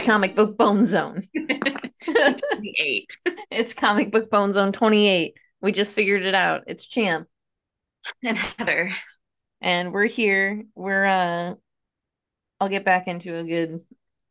The 0.00 0.06
comic 0.06 0.34
book 0.34 0.56
bone 0.56 0.86
zone. 0.86 1.24
28. 2.04 3.16
It's 3.50 3.74
comic 3.74 4.10
book 4.10 4.30
bone 4.30 4.50
zone 4.50 4.72
28. 4.72 5.34
We 5.60 5.72
just 5.72 5.94
figured 5.94 6.22
it 6.22 6.34
out. 6.34 6.62
It's 6.68 6.86
champ. 6.86 7.28
And 8.24 8.38
Heather. 8.38 8.94
And 9.60 9.92
we're 9.92 10.06
here. 10.06 10.64
We're 10.74 11.04
uh 11.04 11.54
I'll 12.58 12.70
get 12.70 12.86
back 12.86 13.08
into 13.08 13.36
a 13.36 13.44
good 13.44 13.82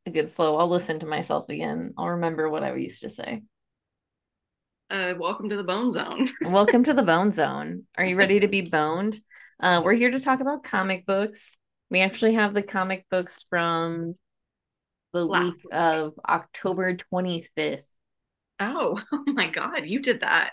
a 0.08 0.10
good 0.10 0.32
flow. 0.32 0.58
I'll 0.58 0.70
listen 0.70 1.02
to 1.02 1.06
myself 1.06 1.50
again. 1.50 1.94
I'll 2.00 2.10
remember 2.10 2.50
what 2.50 2.64
I 2.64 2.74
used 2.74 3.02
to 3.02 3.10
say. 3.10 3.44
Uh, 4.90 5.14
welcome 5.20 5.50
to 5.50 5.56
the 5.56 5.64
Bone 5.64 5.92
Zone. 5.92 6.28
Welcome 6.42 6.84
to 6.86 6.96
the 6.96 7.04
Bone 7.04 7.32
Zone. 7.32 7.84
Are 7.96 8.06
you 8.06 8.16
ready 8.16 8.40
to 8.40 8.48
be 8.48 8.62
boned? 8.62 9.20
Uh, 9.60 9.84
we're 9.86 9.94
here 9.94 10.10
to 10.10 10.20
talk 10.20 10.40
about 10.40 10.64
comic 10.64 11.06
books. 11.06 11.58
We 11.92 12.00
actually 12.00 12.34
have 12.34 12.56
the 12.56 12.64
comic 12.64 13.06
books 13.12 13.46
from 13.52 14.16
the 15.14 15.26
Last 15.26 15.60
week 15.64 15.66
of 15.72 16.20
October 16.28 16.96
25th. 16.96 17.96
Oh, 18.60 19.02
oh 19.12 19.24
my 19.28 19.48
God, 19.48 19.86
you 19.86 20.00
did 20.02 20.22
that. 20.22 20.52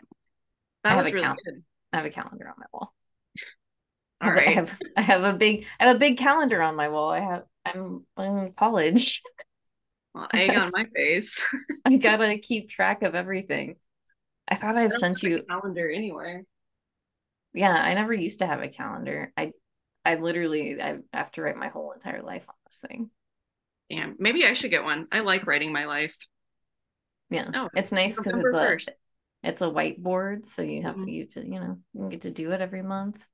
I 0.89 0.91
That 0.91 0.97
have 0.97 1.05
was 1.05 1.07
a 1.07 1.13
really 1.13 1.29
count. 1.29 1.41
good. 1.45 1.65
I 1.93 1.97
have 1.99 2.07
a 2.07 2.11
calendar 2.11 2.49
on 2.49 2.55
my 2.59 2.67
wall. 2.73 2.95
All 4.21 4.33
I 4.35 4.51
have, 4.51 4.81
I 4.97 5.03
have 5.03 5.23
a 5.25 5.35
big 5.35 5.67
I 5.79 5.87
have 5.87 5.97
a 5.97 5.99
big 5.99 6.19
calendar 6.19 6.63
on 6.63 6.77
my 6.77 6.89
wall. 6.89 7.11
I 7.11 7.21
have 7.21 7.45
I'm, 7.65 8.07
I'm 8.17 8.39
in 8.39 8.53
college. 8.53 9.23
Well, 10.15 10.29
egg 10.35 10.57
on 10.57 10.71
my 10.73 10.87
face. 10.95 11.43
I 11.85 11.97
gotta 11.97 12.39
keep 12.39 12.69
track 12.69 13.03
of 13.03 13.15
everything. 13.15 13.77
I 14.49 14.57
thought 14.57 14.77
I 14.77 14.87
I've 14.87 14.93
don't 14.93 15.01
sent 15.01 15.23
you. 15.23 15.47
calendar 15.49 15.89
anywhere. 15.91 16.45
Yeah, 17.53 17.73
I 17.73 17.95
never 17.95 18.13
used 18.13 18.41
to 18.41 18.47
have 18.47 18.63
a 18.63 18.69
calendar. 18.69 19.33
I 19.37 19.53
I 20.05 20.17
literally 20.17 20.81
I 20.81 20.99
have 21.13 21.33
to 21.33 21.43
write 21.43 21.57
my 21.57 21.69
whole 21.69 21.93
entire 21.93 22.23
life 22.23 22.49
on 22.49 22.55
this 22.67 22.79
thing. 22.79 23.11
Damn, 23.91 24.17
maybe 24.19 24.45
I 24.45 24.53
should 24.55 24.71
get 24.71 24.85
one. 24.85 25.07
I 25.13 25.21
like 25.21 25.47
writing 25.47 25.73
my 25.73 25.85
life. 25.85 26.17
Yeah, 27.31 27.51
Oh, 27.55 27.69
it's 27.75 27.93
nice 27.93 28.17
because 28.17 28.39
it's 28.39 28.49
a 28.49 28.51
1st. 28.53 28.91
it's 29.43 29.61
a 29.63 29.67
whiteboard, 29.67 30.47
so 30.47 30.63
you 30.63 30.83
have 30.83 30.97
Mhm. 30.97 31.13
you 31.13 31.27
to 31.27 31.45
you 31.45 31.61
know 31.61 31.79
you 31.95 32.09
get 32.11 32.23
to 32.23 32.31
do 32.31 32.53
it 32.53 32.61
every 32.61 32.83
month. 32.83 33.27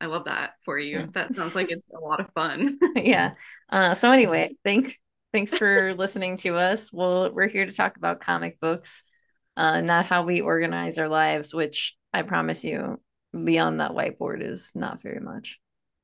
I 0.00 0.06
love 0.06 0.24
that 0.24 0.54
for 0.64 0.78
you. 0.78 1.00
Yeah. 1.00 1.06
That 1.12 1.34
sounds 1.34 1.54
like 1.54 1.70
it's 1.70 1.82
a 1.94 1.98
lot 1.98 2.20
of 2.20 2.32
fun. 2.32 2.78
yeah. 2.96 3.34
Uh, 3.68 3.94
so 3.94 4.10
anyway, 4.12 4.56
thanks 4.64 4.96
thanks 5.32 5.56
for 5.56 5.94
listening 5.94 6.36
to 6.38 6.54
us. 6.56 6.92
Well, 6.92 7.32
we're 7.32 7.48
here 7.48 7.66
to 7.66 7.72
talk 7.72 7.96
about 7.96 8.20
comic 8.20 8.58
books, 8.60 9.04
uh, 9.56 9.80
not 9.82 10.06
how 10.06 10.22
we 10.24 10.40
organize 10.40 10.98
our 10.98 11.08
lives, 11.08 11.52
which 11.52 11.96
I 12.14 12.22
promise 12.22 12.64
you, 12.64 13.00
beyond 13.32 13.80
that 13.80 13.90
whiteboard 13.90 14.42
is 14.42 14.70
not 14.74 15.02
very 15.02 15.20
much. 15.20 15.58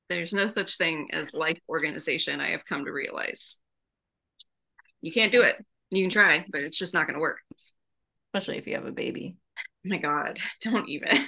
There's 0.08 0.32
no 0.32 0.48
such 0.48 0.76
thing 0.76 1.08
as 1.12 1.32
life 1.32 1.58
organization, 1.68 2.40
I 2.40 2.50
have 2.50 2.64
come 2.66 2.84
to 2.84 2.92
realize. 2.92 3.58
You 5.00 5.12
can't 5.12 5.32
do 5.32 5.42
it. 5.42 5.56
You 5.90 6.02
can 6.04 6.10
try, 6.10 6.44
but 6.50 6.62
it's 6.62 6.78
just 6.78 6.94
not 6.94 7.06
going 7.06 7.14
to 7.14 7.20
work. 7.20 7.38
Especially 8.32 8.58
if 8.58 8.66
you 8.66 8.74
have 8.74 8.86
a 8.86 8.92
baby. 8.92 9.36
Oh 9.58 9.62
my 9.88 9.98
God, 9.98 10.38
don't 10.60 10.88
even. 10.88 11.08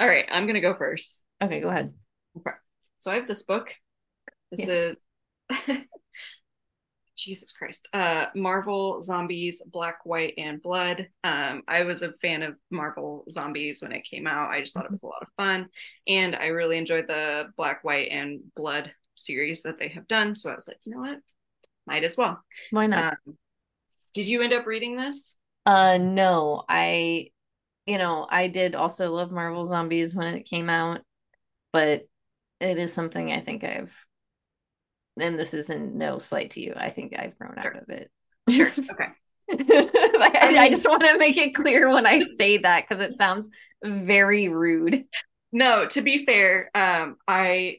All 0.00 0.06
right, 0.06 0.26
I'm 0.30 0.44
going 0.44 0.54
to 0.54 0.60
go 0.60 0.74
first. 0.74 1.24
okay, 1.42 1.60
go 1.60 1.68
ahead. 1.68 1.92
Okay. 2.38 2.56
So 3.00 3.10
I 3.10 3.16
have 3.16 3.26
this 3.28 3.42
book. 3.42 3.74
This 4.50 4.60
Yeah. 4.60 4.66
is 4.68 4.98
Jesus 7.18 7.52
Christ. 7.52 7.88
Uh 7.92 8.26
Marvel 8.34 9.02
Zombies 9.02 9.62
Black, 9.66 9.98
White, 10.04 10.34
and 10.38 10.62
Blood. 10.62 11.08
Um, 11.24 11.62
I 11.68 11.82
was 11.82 12.02
a 12.02 12.12
fan 12.12 12.42
of 12.42 12.54
Marvel 12.70 13.24
Zombies 13.30 13.82
when 13.82 13.92
it 13.92 14.04
came 14.04 14.26
out. 14.26 14.50
I 14.50 14.60
just 14.60 14.74
thought 14.74 14.84
it 14.84 14.90
was 14.90 15.02
a 15.02 15.06
lot 15.06 15.22
of 15.22 15.28
fun. 15.36 15.68
And 16.06 16.36
I 16.36 16.48
really 16.48 16.78
enjoyed 16.78 17.08
the 17.08 17.50
Black, 17.56 17.84
White, 17.84 18.08
and 18.10 18.40
Blood 18.56 18.92
series 19.16 19.62
that 19.62 19.78
they 19.78 19.88
have 19.88 20.06
done. 20.08 20.36
So 20.36 20.50
I 20.50 20.54
was 20.54 20.68
like, 20.68 20.78
you 20.84 20.94
know 20.94 21.00
what? 21.00 21.18
Might 21.86 22.04
as 22.04 22.16
well. 22.16 22.42
Why 22.70 22.86
not? 22.86 23.16
Um, 23.26 23.36
did 24.14 24.28
you 24.28 24.42
end 24.42 24.52
up 24.52 24.66
reading 24.66 24.96
this? 24.96 25.38
Uh, 25.66 25.98
no, 25.98 26.64
I, 26.68 27.30
you 27.86 27.98
know, 27.98 28.26
I 28.30 28.48
did 28.48 28.74
also 28.74 29.12
love 29.12 29.30
Marvel 29.30 29.64
Zombies 29.64 30.14
when 30.14 30.34
it 30.34 30.48
came 30.48 30.70
out, 30.70 31.00
but 31.72 32.06
it 32.60 32.78
is 32.78 32.92
something 32.92 33.30
I 33.30 33.40
think 33.40 33.64
I've, 33.64 33.94
and 35.20 35.38
this 35.38 35.54
isn't 35.54 35.94
no 35.94 36.18
slight 36.18 36.50
to 36.52 36.60
you. 36.60 36.74
I 36.76 36.90
think 36.90 37.14
I've 37.18 37.38
grown 37.38 37.54
Sure. 37.60 37.76
out 37.76 37.82
of 37.82 37.88
it. 37.90 38.10
Sure. 38.48 38.70
Okay. 38.92 39.08
I, 39.50 40.30
I 40.42 40.50
mean- 40.64 40.72
just 40.72 40.86
want 40.88 41.02
to 41.02 41.16
make 41.18 41.38
it 41.38 41.54
clear 41.54 41.88
when 41.92 42.06
I 42.06 42.18
say 42.36 42.58
that 42.58 42.86
because 42.86 43.02
it 43.02 43.16
sounds 43.16 43.48
very 43.82 44.48
rude. 44.48 45.04
No, 45.52 45.86
to 45.86 46.02
be 46.02 46.26
fair, 46.26 46.70
um, 46.74 47.16
I 47.26 47.78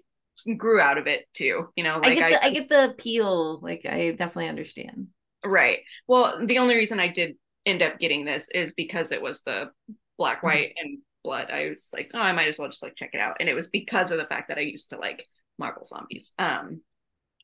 grew 0.58 0.80
out 0.82 0.98
of 0.98 1.06
it 1.06 1.26
too. 1.36 1.68
You 1.76 1.84
know, 1.84 2.00
I 2.04 2.16
get 2.16 2.30
the 2.32 2.44
I 2.44 2.54
just- 2.54 2.70
get 2.70 2.88
the 2.88 2.90
appeal. 2.92 3.60
Like 3.62 3.86
I 3.86 4.10
definitely 4.12 4.50
understand. 4.50 5.08
Right. 5.46 5.80
Well, 6.08 6.44
the 6.46 6.58
only 6.58 6.76
reason 6.76 7.00
I 7.00 7.08
did 7.08 7.38
end 7.66 7.82
up 7.84 8.00
getting 8.00 8.26
this 8.26 8.50
is 8.50 8.74
because 8.74 9.12
it 9.12 9.22
was 9.22 9.42
the 9.42 9.70
black, 10.18 10.42
white, 10.44 10.74
and 10.82 11.00
blood. 11.24 11.52
I 11.52 11.70
was 11.70 11.90
like, 11.94 12.10
oh, 12.14 12.20
I 12.20 12.32
might 12.32 12.48
as 12.48 12.58
well 12.58 12.68
just 12.70 12.82
like 12.84 12.96
check 12.96 13.12
it 13.14 13.20
out. 13.20 13.38
And 13.40 13.48
it 13.48 13.54
was 13.54 13.68
because 13.68 14.10
of 14.12 14.18
the 14.18 14.26
fact 14.26 14.48
that 14.50 14.58
I 14.58 14.62
used 14.62 14.90
to 14.90 14.98
like 14.98 15.24
Marvel 15.60 15.86
zombies. 15.86 16.34
Um, 16.40 16.82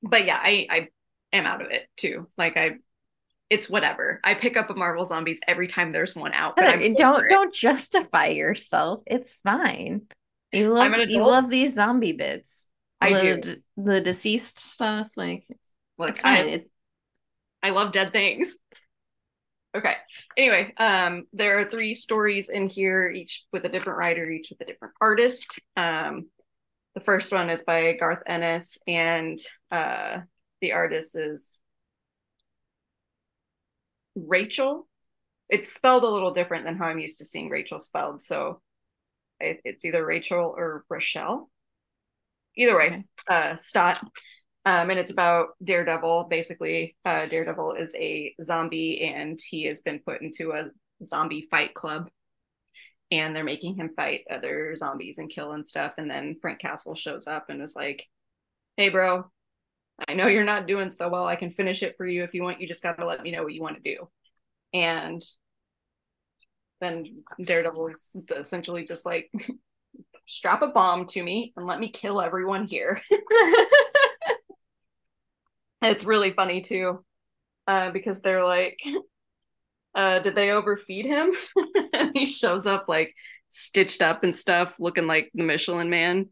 but 0.06 0.26
yeah, 0.26 0.40
I 0.42 0.68
I 0.70 0.88
am 1.34 1.46
out 1.46 1.62
of 1.62 1.72
it 1.72 1.88
too. 1.98 2.28
Like 2.38 2.58
I, 2.58 2.78
it's 3.50 3.70
whatever. 3.70 4.20
I 4.24 4.34
pick 4.34 4.58
up 4.58 4.70
a 4.70 4.74
Marvel 4.74 5.06
zombies 5.06 5.40
every 5.48 5.68
time 5.68 5.92
there's 5.92 6.16
one 6.16 6.34
out. 6.34 6.56
But 6.56 6.66
Heather, 6.66 6.86
I'm 6.86 6.96
don't 6.96 7.30
don't 7.30 7.54
justify 7.54 8.28
yourself. 8.28 9.04
It's 9.06 9.34
fine. 9.34 10.04
You 10.52 10.70
love 10.70 10.92
you 11.08 11.26
love 11.26 11.50
these 11.50 11.74
zombie 11.74 12.14
bits. 12.14 12.68
I 13.02 13.14
the, 13.14 13.42
do. 13.42 13.56
the 13.78 14.02
deceased 14.02 14.60
stuff. 14.60 15.10
Like 15.16 15.46
it's, 15.50 15.70
Like. 15.98 16.22
I, 16.24 16.66
I 17.62 17.72
love 17.72 17.92
dead 17.92 18.14
things. 18.14 18.58
Okay. 19.76 19.96
Anyway, 20.38 20.74
um, 20.78 21.26
there 21.34 21.60
are 21.60 21.66
three 21.66 21.96
stories 21.96 22.50
in 22.50 22.70
here, 22.70 23.10
each 23.10 23.44
with 23.52 23.66
a 23.66 23.70
different 23.70 24.00
writer, 24.00 24.30
each 24.30 24.50
with 24.50 24.62
a 24.62 24.66
different 24.66 24.94
artist. 25.02 25.60
Um, 25.76 26.28
the 26.96 27.02
first 27.02 27.32
one 27.32 27.50
is 27.50 27.62
by 27.64 27.94
Garth 27.94 28.24
Ennis, 28.26 28.78
and 28.88 29.40
uh, 29.72 30.20
the 30.62 30.72
artist 30.72 31.16
is 31.16 31.62
Rachel. 34.16 34.88
It's 35.50 35.72
spelled 35.72 36.04
a 36.04 36.10
little 36.10 36.34
different 36.34 36.66
than 36.66 36.78
how 36.78 36.86
I'm 36.86 37.00
used 37.00 37.20
to 37.20 37.26
seeing 37.26 37.50
Rachel 37.50 37.80
spelled, 37.80 38.24
so 38.24 38.62
it, 39.40 39.60
it's 39.64 39.86
either 39.86 40.04
Rachel 40.06 40.56
or 40.58 40.86
Rochelle. 40.90 41.50
Either 42.58 42.78
way, 42.78 43.04
uh, 43.28 43.58
Stott 43.58 44.02
um, 44.66 44.90
and 44.90 45.00
it's 45.00 45.12
about 45.12 45.50
Daredevil. 45.64 46.26
Basically, 46.30 46.96
uh, 47.06 47.28
Daredevil 47.28 47.74
is 47.74 47.94
a 47.96 48.34
zombie, 48.42 49.02
and 49.02 49.40
he 49.48 49.66
has 49.66 49.82
been 49.82 50.00
put 50.00 50.22
into 50.22 50.52
a 50.54 50.70
zombie 51.04 51.48
fight 51.52 51.76
club, 51.76 52.10
and 53.12 53.36
they're 53.36 53.44
making 53.44 53.76
him 53.76 53.90
fight 53.96 54.22
other 54.30 54.76
zombies 54.76 55.18
and 55.18 55.30
kill 55.30 55.54
and 55.54 55.66
stuff. 55.66 55.94
And 55.98 56.10
then 56.10 56.36
Frank 56.42 56.60
Castle 56.60 56.96
shows 56.96 57.28
up 57.28 57.50
and 57.50 57.62
is 57.62 57.76
like, 57.76 58.08
"Hey, 58.78 58.90
bro, 58.90 59.32
I 60.08 60.14
know 60.16 60.28
you're 60.28 60.44
not 60.44 60.68
doing 60.68 60.92
so 60.92 61.10
well. 61.10 61.26
I 61.28 61.36
can 61.38 61.52
finish 61.52 61.84
it 61.84 61.98
for 61.98 62.06
you 62.08 62.24
if 62.24 62.34
you 62.34 62.44
want. 62.44 62.62
You 62.62 62.68
just 62.68 62.84
got 62.84 62.97
to 62.97 63.06
let 63.06 63.24
me 63.24 63.32
know 63.32 63.44
what 63.44 63.53
you 63.53 63.62
want 63.62 63.78
to 63.84 63.96
do." 63.96 64.09
And 64.74 65.24
then 66.82 67.24
Daredevil 67.44 67.88
is 67.90 68.16
essentially 68.35 68.85
just 68.85 69.06
like, 69.06 69.32
"Strap 70.28 70.62
a 70.62 70.68
bomb 70.68 71.08
to 71.09 71.24
me 71.24 71.53
and 71.58 71.66
let 71.68 71.79
me 71.79 71.90
kill 71.90 72.22
everyone 72.22 72.68
here." 72.68 73.02
It's 75.82 76.03
really 76.03 76.32
funny 76.32 76.62
too, 76.62 77.03
uh, 77.68 77.91
because 77.91 78.22
they're 78.22 78.44
like, 78.44 78.79
uh, 79.96 80.20
did 80.20 80.36
they 80.36 80.52
overfeed 80.52 81.06
him? 81.06 81.32
and 81.94 82.12
he 82.14 82.26
shows 82.26 82.68
up 82.68 82.86
like 82.88 83.16
stitched 83.50 84.02
up 84.02 84.24
and 84.24 84.36
stuff, 84.36 84.76
looking 84.80 85.08
like 85.08 85.32
the 85.34 85.44
Michelin 85.44 85.90
Man. 85.90 86.30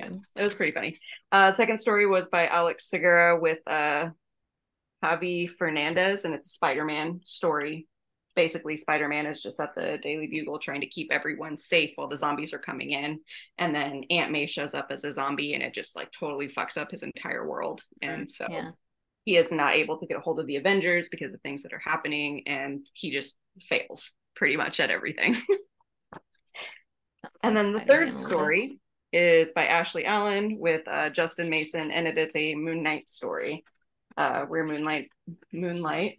Yeah, 0.00 0.10
it 0.36 0.44
was 0.44 0.54
pretty 0.54 0.72
funny. 0.72 0.98
Uh, 1.30 1.52
second 1.52 1.78
story 1.78 2.06
was 2.06 2.28
by 2.28 2.46
Alex 2.46 2.88
Segura 2.88 3.38
with 3.38 3.58
uh, 3.66 4.08
Javi 5.04 5.50
Fernandez, 5.50 6.24
and 6.24 6.34
it's 6.34 6.46
a 6.46 6.50
Spider-Man 6.50 7.20
story. 7.24 7.86
Basically, 8.34 8.78
Spider-Man 8.78 9.26
is 9.26 9.42
just 9.42 9.60
at 9.60 9.74
the 9.74 9.98
Daily 9.98 10.26
Bugle 10.26 10.58
trying 10.58 10.80
to 10.80 10.86
keep 10.86 11.12
everyone 11.12 11.58
safe 11.58 11.90
while 11.96 12.08
the 12.08 12.16
zombies 12.16 12.54
are 12.54 12.58
coming 12.58 12.92
in, 12.92 13.20
and 13.58 13.74
then 13.74 14.04
Aunt 14.08 14.30
May 14.30 14.46
shows 14.46 14.72
up 14.72 14.86
as 14.88 15.04
a 15.04 15.12
zombie, 15.12 15.52
and 15.52 15.62
it 15.62 15.74
just 15.74 15.96
like 15.96 16.10
totally 16.12 16.48
fucks 16.48 16.78
up 16.78 16.90
his 16.90 17.02
entire 17.02 17.46
world. 17.46 17.82
And 18.00 18.30
so 18.30 18.46
yeah. 18.48 18.70
He 19.30 19.36
is 19.36 19.52
not 19.52 19.74
able 19.74 19.96
to 19.96 20.06
get 20.06 20.16
a 20.16 20.20
hold 20.20 20.40
of 20.40 20.48
the 20.48 20.56
Avengers 20.56 21.08
because 21.08 21.32
of 21.32 21.40
things 21.40 21.62
that 21.62 21.72
are 21.72 21.78
happening, 21.78 22.42
and 22.48 22.84
he 22.94 23.12
just 23.12 23.36
fails 23.62 24.10
pretty 24.34 24.56
much 24.56 24.80
at 24.80 24.90
everything. 24.90 25.36
and 27.44 27.56
then 27.56 27.72
the 27.72 27.78
third 27.78 28.18
story 28.18 28.80
is 29.12 29.52
by 29.54 29.66
Ashley 29.66 30.04
Allen 30.04 30.58
with 30.58 30.82
uh, 30.88 31.10
Justin 31.10 31.48
Mason, 31.48 31.92
and 31.92 32.08
it 32.08 32.18
is 32.18 32.34
a 32.34 32.56
Moon 32.56 32.82
Knight 32.82 33.08
story, 33.08 33.62
uh, 34.16 34.46
where 34.46 34.64
Moonlight 34.64 35.10
Moonlight 35.52 36.18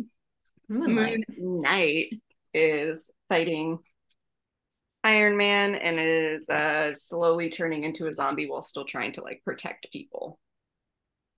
Moonlight. 0.69 1.25
Moon 1.38 1.60
Knight 1.60 2.13
is 2.54 3.12
fighting 3.28 3.80
Iron 5.04 5.36
Man 5.36 5.75
and 5.75 6.00
is 6.00 6.50
uh, 6.50 6.96
slowly 6.96 7.50
turning 7.50 7.84
into 7.84 8.08
a 8.08 8.13
zombie 8.13 8.50
while 8.50 8.63
still 8.63 8.86
trying 8.86 9.12
to 9.12 9.22
like 9.22 9.42
protect 9.44 9.92
people. 9.92 10.40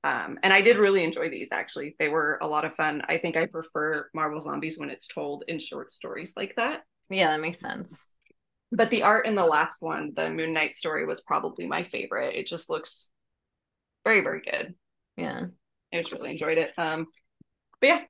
Um, 0.03 0.37
and 0.43 0.51
I 0.51 0.61
did 0.61 0.77
really 0.77 1.03
enjoy 1.03 1.29
these 1.29 1.51
actually. 1.51 1.95
They 1.97 2.09
were 2.09 2.37
a 2.41 2.47
lot 2.47 2.65
of 2.65 2.75
fun. 2.75 3.01
I 3.07 3.17
think 3.17 3.37
I 3.37 3.45
prefer 3.45 4.09
Marvel 4.13 4.41
Zombies 4.41 4.77
when 4.77 4.89
it's 4.89 5.07
told 5.07 5.45
in 5.47 5.59
short 5.59 5.93
stories 5.93 6.33
like 6.35 6.55
that. 6.57 6.83
Yeah, 7.09 7.27
that 7.31 7.39
makes 7.41 7.59
sense. 7.59 8.09
But 8.71 8.89
the 8.89 9.03
art 9.03 9.25
in 9.27 9.35
the 9.35 9.45
last 9.45 9.81
one, 9.81 10.13
the 10.15 10.29
Moon 10.29 10.53
Knight 10.53 10.75
story, 10.75 11.05
was 11.05 11.21
probably 11.21 11.67
my 11.67 11.83
favorite. 11.83 12.35
It 12.35 12.47
just 12.47 12.69
looks 12.69 13.09
very, 14.05 14.21
very 14.21 14.41
good. 14.41 14.75
Yeah. 15.17 15.47
I 15.93 15.97
just 16.01 16.11
really 16.11 16.31
enjoyed 16.31 16.57
it. 16.57 16.71
Um, 16.77 17.07
but 17.81 17.87
yeah, 17.87 18.01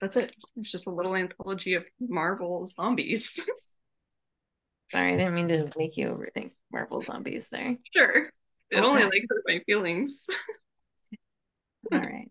that's 0.00 0.16
it. 0.16 0.34
It's 0.56 0.70
just 0.70 0.86
a 0.86 0.90
little 0.90 1.14
anthology 1.16 1.74
of 1.74 1.84
Marvel 2.00 2.66
zombies. 2.66 3.38
Sorry, 4.90 5.12
I 5.14 5.16
didn't 5.16 5.34
mean 5.34 5.48
to 5.48 5.70
make 5.76 5.96
you 5.96 6.06
overthink 6.08 6.52
Marvel 6.72 7.00
zombies 7.00 7.48
there. 7.48 7.76
sure. 7.94 8.30
It 8.70 8.78
Okay. 8.78 8.84
only 8.84 9.04
like 9.04 9.24
hurt 9.28 9.42
my 9.46 9.60
feelings. 9.66 10.26
All 11.92 11.98
right. 11.98 12.30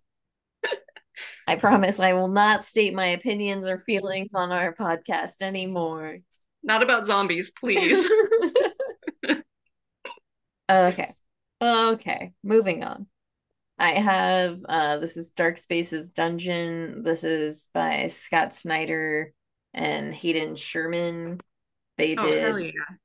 I 1.47 1.55
promise 1.55 1.99
I 1.99 2.13
will 2.13 2.27
not 2.27 2.65
state 2.65 2.93
my 2.93 3.07
opinions 3.07 3.67
or 3.67 3.79
feelings 3.79 4.33
on 4.33 4.51
our 4.51 4.73
podcast 4.73 5.41
anymore. 5.41 6.17
Not 6.63 6.83
about 6.83 7.05
zombies, 7.05 7.51
please. 7.51 8.09
okay. 10.69 11.13
Okay. 11.61 12.33
Moving 12.43 12.83
on. 12.83 13.07
I 13.77 13.91
have 13.91 14.59
uh 14.67 14.97
this 14.97 15.17
is 15.17 15.31
Dark 15.31 15.57
Spaces 15.57 16.11
Dungeon. 16.11 17.03
This 17.03 17.23
is 17.23 17.69
by 17.73 18.07
Scott 18.07 18.55
Snyder 18.55 19.33
and 19.73 20.13
Hayden 20.13 20.55
Sherman. 20.55 21.39
They 21.97 22.15
oh, 22.17 22.25
did 22.25 22.73
yeah. 22.73 22.95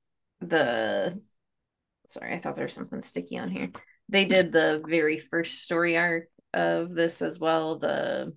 the 0.41 1.21
sorry, 2.09 2.35
I 2.35 2.41
thought 2.41 2.57
there 2.57 2.65
was 2.65 2.75
something 2.75 3.01
sticky 3.01 3.39
on 3.39 3.51
here. 3.51 3.71
They 4.09 4.25
did 4.25 4.53
the 4.53 4.83
very 4.87 5.19
first 5.19 5.63
story 5.63 5.97
arc 5.97 6.25
of 6.53 6.95
this 6.95 7.23
as 7.23 7.39
well, 7.39 7.79
the 7.79 8.35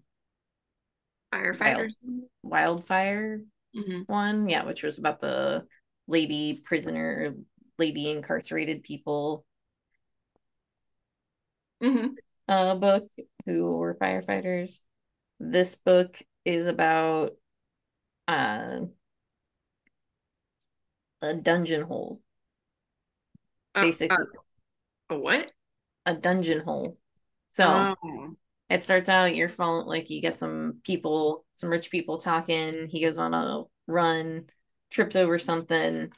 Firefighters. 1.34 1.96
wildfire 2.44 3.42
hmm 3.76 4.02
one, 4.06 4.48
yeah, 4.50 4.66
which 4.66 4.84
was 4.84 5.00
about 5.00 5.20
the 5.20 5.66
lady 6.08 6.62
prisoner, 6.64 7.34
lady 7.80 8.10
incarcerated 8.10 8.84
people 8.84 9.46
hmm 11.82 12.08
uh 12.48 12.76
book 12.76 13.10
who 13.46 13.78
were 13.78 13.96
firefighters. 13.96 14.82
This 15.40 15.76
book 15.76 16.22
is 16.46 16.68
about 16.68 17.32
uh 18.28 18.82
a 21.22 21.34
dungeon 21.34 21.82
hole, 21.82 22.22
basically 23.74 24.18
a 25.10 25.18
what? 25.18 25.52
a 26.06 26.14
dungeon 26.14 26.60
hole. 26.60 26.98
So 27.54 27.96
Oh. 28.04 28.36
it 28.70 28.84
starts 28.84 29.10
out 29.10 29.36
you're 29.36 29.50
following 29.50 29.88
like 29.88 30.10
you 30.10 30.22
get 30.22 30.38
some 30.38 30.82
people, 30.84 31.46
some 31.54 31.70
rich 31.70 31.90
people 31.92 32.18
talking. 32.18 32.88
He 32.90 33.02
goes 33.02 33.18
on 33.18 33.34
a 33.34 33.64
run, 33.88 34.48
trips 34.92 35.16
over 35.16 35.40
something. 35.40 36.12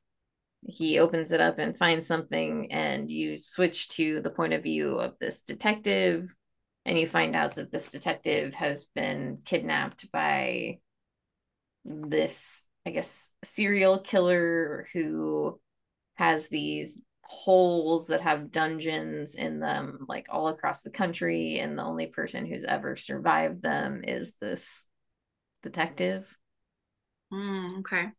He 0.68 0.98
opens 0.98 1.32
it 1.32 1.42
up 1.42 1.60
and 1.60 1.78
finds 1.78 2.08
something, 2.08 2.72
and 2.72 3.12
you 3.12 3.38
switch 3.38 3.90
to 3.90 4.22
the 4.22 4.32
point 4.32 4.54
of 4.54 4.64
view 4.64 4.96
of 4.96 5.14
this 5.20 5.44
detective, 5.44 6.34
and 6.86 6.98
you 6.98 7.06
find 7.06 7.36
out 7.36 7.56
that 7.56 7.72
this 7.72 7.92
detective 7.92 8.56
has 8.56 8.86
been 8.96 9.40
kidnapped 9.46 10.12
by 10.12 10.80
this, 11.84 12.66
I 12.86 12.92
guess, 12.92 13.30
serial 13.44 14.00
killer 14.00 14.88
who 14.94 15.60
has 16.16 16.48
these 16.48 17.00
holes 17.26 18.08
that 18.08 18.22
have 18.22 18.52
dungeons 18.52 19.36
in 19.36 19.60
them, 19.60 20.06
like 20.08 20.28
all 20.30 20.48
across 20.48 20.82
the 20.84 20.92
country, 20.92 21.60
and 21.60 21.78
the 21.78 21.84
only 21.84 22.08
person 22.08 22.46
who's 22.46 22.66
ever 22.66 22.96
survived 22.96 23.62
them 23.62 24.04
is 24.04 24.36
this 24.40 24.86
detective. 25.64 26.26
Mm, 27.34 27.80
okay. 27.80 28.12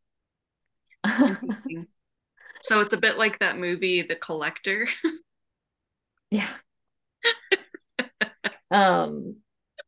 So 2.63 2.81
it's 2.81 2.93
a 2.93 2.99
bit 2.99 3.19
like 3.19 3.39
that 3.39 3.59
movie, 3.59 4.03
The 4.03 4.17
Collector. 4.17 4.89
Yeah. 6.31 6.49
um 8.71 9.37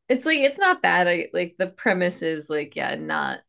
it's 0.09 0.26
like 0.26 0.38
it's 0.38 0.59
not 0.59 0.82
bad. 0.82 1.09
I 1.09 1.29
like 1.32 1.56
the 1.59 1.67
premise 1.69 2.23
is 2.23 2.50
like 2.50 2.76
yeah, 2.76 2.94
not 2.97 3.41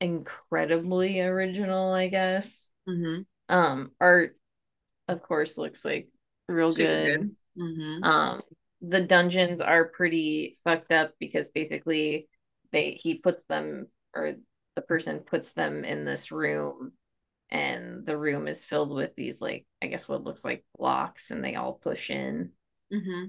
incredibly 0.00 1.20
original, 1.20 1.92
I 1.92 2.08
guess. 2.08 2.70
Mm-hmm. 2.88 3.22
Um 3.54 3.92
art 4.00 4.36
of 5.12 5.22
course 5.22 5.58
looks 5.58 5.84
like 5.84 6.08
real 6.48 6.72
good. 6.72 7.34
Mm-hmm. 7.58 8.02
Um 8.04 8.42
the 8.82 9.02
dungeons 9.02 9.60
are 9.60 9.84
pretty 9.84 10.56
fucked 10.64 10.92
up 10.92 11.12
because 11.20 11.50
basically 11.50 12.28
they 12.72 12.92
he 12.92 13.18
puts 13.18 13.44
them 13.44 13.86
or 14.14 14.34
the 14.76 14.82
person 14.82 15.18
puts 15.20 15.52
them 15.52 15.84
in 15.84 16.04
this 16.04 16.32
room 16.32 16.92
and 17.50 18.06
the 18.06 18.16
room 18.16 18.46
is 18.48 18.64
filled 18.64 18.94
with 18.94 19.14
these 19.16 19.42
like 19.42 19.66
I 19.82 19.88
guess 19.88 20.08
what 20.08 20.24
looks 20.24 20.44
like 20.44 20.64
blocks 20.78 21.30
and 21.30 21.44
they 21.44 21.56
all 21.56 21.74
push 21.74 22.10
in 22.10 22.50
Mm-hmm. 22.92 23.26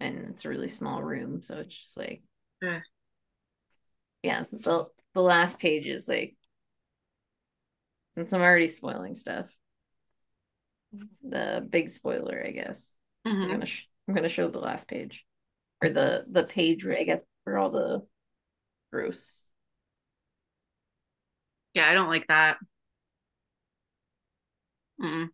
and 0.00 0.26
it's 0.30 0.44
a 0.44 0.48
really 0.48 0.68
small 0.68 1.02
room 1.02 1.42
so 1.42 1.56
it's 1.58 1.74
just 1.76 1.96
like 1.96 2.22
Yeah. 2.60 2.80
yeah 4.22 4.44
the 4.52 4.86
the 5.14 5.22
last 5.22 5.58
page 5.58 5.86
is 5.88 6.06
like 6.08 6.36
since 8.14 8.32
I'm 8.32 8.42
already 8.42 8.68
spoiling 8.68 9.14
stuff 9.14 9.46
the 11.22 11.66
big 11.70 11.90
spoiler 11.90 12.42
I 12.46 12.50
guess 12.50 12.96
I'm 13.42 13.50
Mm-hmm. 13.50 13.58
gonna 13.58 13.66
sh- 13.66 13.88
I'm 14.08 14.14
gonna 14.14 14.28
show 14.28 14.48
the 14.48 14.58
last 14.58 14.88
page 14.88 15.24
or 15.82 15.90
the 15.90 16.26
the 16.30 16.44
page 16.44 16.84
where 16.84 16.98
I 16.98 17.04
guess 17.04 17.22
for 17.44 17.58
all 17.58 17.70
the 17.70 18.06
gross 18.92 19.50
Yeah, 21.74 21.88
I 21.88 21.94
don't 21.94 22.08
like 22.08 22.26
that. 22.28 22.58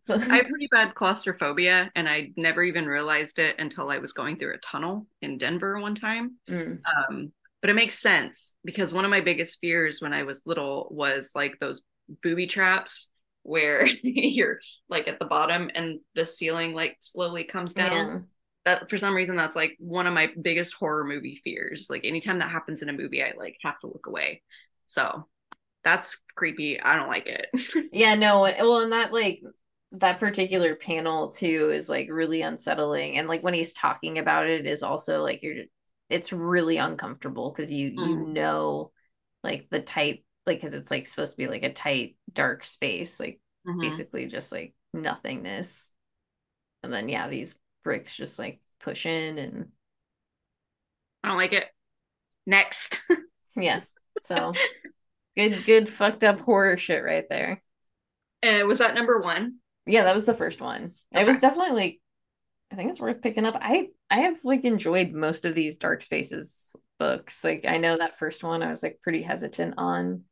So 0.03 0.17
I 0.29 0.37
have 0.37 0.47
pretty 0.47 0.67
bad 0.71 0.95
claustrophobia, 0.95 1.91
and 1.95 2.07
I 2.09 2.31
never 2.35 2.63
even 2.63 2.87
realized 2.87 3.39
it 3.39 3.55
until 3.59 3.89
I 3.89 3.99
was 3.99 4.13
going 4.13 4.37
through 4.37 4.55
a 4.55 4.57
tunnel 4.59 5.07
in 5.21 5.37
Denver 5.37 5.79
one 5.79 5.95
time. 5.95 6.37
Mm, 6.47 6.87
Um, 7.09 7.31
but 7.61 7.69
it 7.69 7.75
makes 7.75 7.99
sense 7.99 8.55
because 8.63 8.93
one 8.93 9.05
of 9.05 9.11
my 9.11 9.21
biggest 9.21 9.59
fears 9.59 10.01
when 10.01 10.13
I 10.13 10.23
was 10.23 10.41
little 10.45 10.87
was 10.91 11.31
like 11.35 11.59
those 11.59 11.81
booby 12.23 12.47
traps 12.47 13.11
where 13.43 13.85
you're 14.03 14.59
like 14.89 15.07
at 15.07 15.19
the 15.19 15.25
bottom 15.25 15.69
and 15.75 15.99
the 16.15 16.25
ceiling 16.25 16.73
like 16.73 16.97
slowly 17.01 17.43
comes 17.43 17.73
down. 17.73 18.05
yeah 18.05 18.21
That 18.65 18.89
for 18.89 18.97
some 18.97 19.15
reason 19.15 19.35
that's 19.35 19.55
like 19.55 19.75
one 19.79 20.07
of 20.07 20.13
my 20.13 20.29
biggest 20.41 20.73
horror 20.73 21.05
movie 21.05 21.41
fears. 21.43 21.87
Like 21.89 22.05
anytime 22.05 22.39
that 22.39 22.51
happens 22.51 22.81
in 22.81 22.89
a 22.89 22.93
movie, 22.93 23.23
I 23.23 23.33
like 23.37 23.57
have 23.63 23.79
to 23.81 23.87
look 23.87 24.07
away. 24.07 24.41
So 24.85 25.27
that's 25.83 26.19
creepy. 26.35 26.81
I 26.81 26.95
don't 26.97 27.09
like 27.09 27.27
it. 27.27 27.47
yeah 27.91 28.15
no 28.15 28.41
well 28.41 28.81
and 28.81 28.91
that 28.91 29.11
like 29.13 29.41
that 29.93 30.19
particular 30.19 30.75
panel 30.75 31.31
too 31.31 31.71
is 31.73 31.89
like 31.89 32.07
really 32.11 32.41
unsettling 32.41 33.17
and 33.17 33.27
like 33.27 33.41
when 33.41 33.55
he's 33.55 33.73
talking 33.73 34.19
about 34.19 34.47
it 34.47 34.67
is 34.67 34.83
also 34.83 35.21
like 35.23 35.41
you're 35.41 35.63
it's 36.09 36.31
really 36.31 36.77
uncomfortable 36.77 37.51
because 37.51 37.71
you 37.71 37.87
you 37.89 38.15
Mm. 38.15 38.23
know 38.27 38.91
like 39.43 39.67
the 39.71 39.81
tight 39.81 40.23
like 40.49 40.59
because 40.61 40.73
it's 40.75 40.91
like 40.91 41.07
supposed 41.07 41.31
to 41.31 41.37
be 41.37 41.47
like 41.47 41.63
a 41.63 41.71
tight 41.73 42.17
dark 42.33 42.65
space 42.65 43.19
like 43.19 43.39
Mhm. 43.67 43.81
basically 43.81 44.27
just 44.27 44.51
like 44.51 44.73
nothingness 44.93 45.91
and 46.83 46.91
then 46.93 47.09
yeah 47.09 47.27
these 47.29 47.55
bricks 47.83 48.15
just 48.15 48.39
like 48.39 48.59
push 48.81 49.05
in 49.05 49.37
and 49.37 49.67
I 51.23 51.27
don't 51.29 51.37
like 51.37 51.53
it. 51.53 51.67
Next. 52.45 53.01
yeah 53.55 53.81
so 54.23 54.53
good 55.37 55.65
good 55.65 55.89
fucked 55.89 56.23
up 56.23 56.39
horror 56.41 56.77
shit 56.77 57.03
right 57.03 57.27
there 57.29 57.61
Uh, 58.43 58.65
was 58.65 58.79
that 58.79 58.95
number 58.95 59.19
one? 59.19 59.55
yeah 59.85 60.03
that 60.03 60.15
was 60.15 60.25
the 60.25 60.33
first 60.33 60.61
one 60.61 60.93
it 61.11 61.25
was 61.25 61.39
definitely 61.39 61.73
like 61.75 61.99
i 62.71 62.75
think 62.75 62.91
it's 62.91 62.99
worth 62.99 63.21
picking 63.21 63.45
up 63.45 63.55
i 63.59 63.87
i 64.09 64.19
have 64.21 64.37
like 64.45 64.63
enjoyed 64.65 65.11
most 65.11 65.45
of 65.45 65.55
these 65.55 65.77
dark 65.77 66.01
spaces 66.01 66.75
books 66.99 67.43
like 67.43 67.65
i 67.67 67.77
know 67.77 67.97
that 67.97 68.19
first 68.19 68.43
one 68.43 68.61
i 68.61 68.69
was 68.69 68.83
like 68.83 68.99
pretty 69.01 69.21
hesitant 69.21 69.73
on 69.77 70.23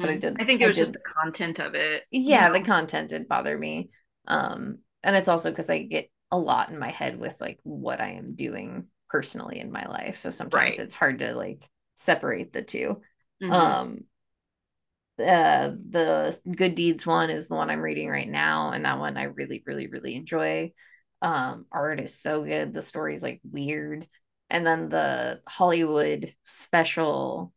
but 0.00 0.10
i 0.10 0.16
did 0.16 0.40
I 0.40 0.44
think 0.44 0.60
it 0.62 0.68
was 0.68 0.76
just 0.76 0.92
the 0.92 0.98
content 1.22 1.58
of 1.58 1.74
it. 1.74 2.04
you 2.24 2.34
yeah 2.34 2.46
know? 2.46 2.52
the 2.52 2.60
content 2.60 3.10
did 3.10 3.28
bother 3.28 3.56
me 3.56 3.90
um 4.28 4.78
and 5.02 5.16
it's 5.16 5.28
also 5.28 5.50
because 5.50 5.70
i 5.70 5.82
get 5.82 6.10
a 6.30 6.38
lot 6.38 6.70
in 6.70 6.78
my 6.78 6.90
head 6.90 7.18
with 7.18 7.40
like 7.40 7.58
what 7.62 8.00
i 8.00 8.10
am 8.12 8.34
doing 8.34 8.86
personally 9.10 9.58
in 9.60 9.70
my 9.72 9.84
life 9.86 10.16
so 10.18 10.30
sometimes 10.30 10.78
Right. 10.78 10.80
it's 10.80 10.94
hard 10.94 11.18
to 11.18 11.34
like 11.34 11.68
separate 11.96 12.52
the 12.52 12.62
two 12.62 13.00
Mhm. 13.40 13.50
um 13.54 14.04
uh 15.18 15.68
the 15.90 16.38
good 16.56 16.74
deeds 16.74 17.06
one 17.06 17.28
is 17.30 17.46
the 17.48 17.54
one 17.54 17.68
i'm 17.70 17.80
reading 17.82 18.08
right 18.08 18.28
now 18.28 18.70
and 18.70 18.84
that 18.84 18.98
one 18.98 19.16
i 19.18 19.24
really 19.24 19.62
really 19.66 19.86
really 19.86 20.14
enjoy 20.14 20.72
um 21.20 21.66
art 21.70 22.00
is 22.00 22.18
so 22.18 22.42
good 22.44 22.72
the 22.72 22.80
story's 22.82 23.22
like 23.22 23.40
weird 23.50 24.06
and 24.48 24.66
then 24.66 24.88
the 24.88 25.40
hollywood 25.46 26.34
special 26.44 27.52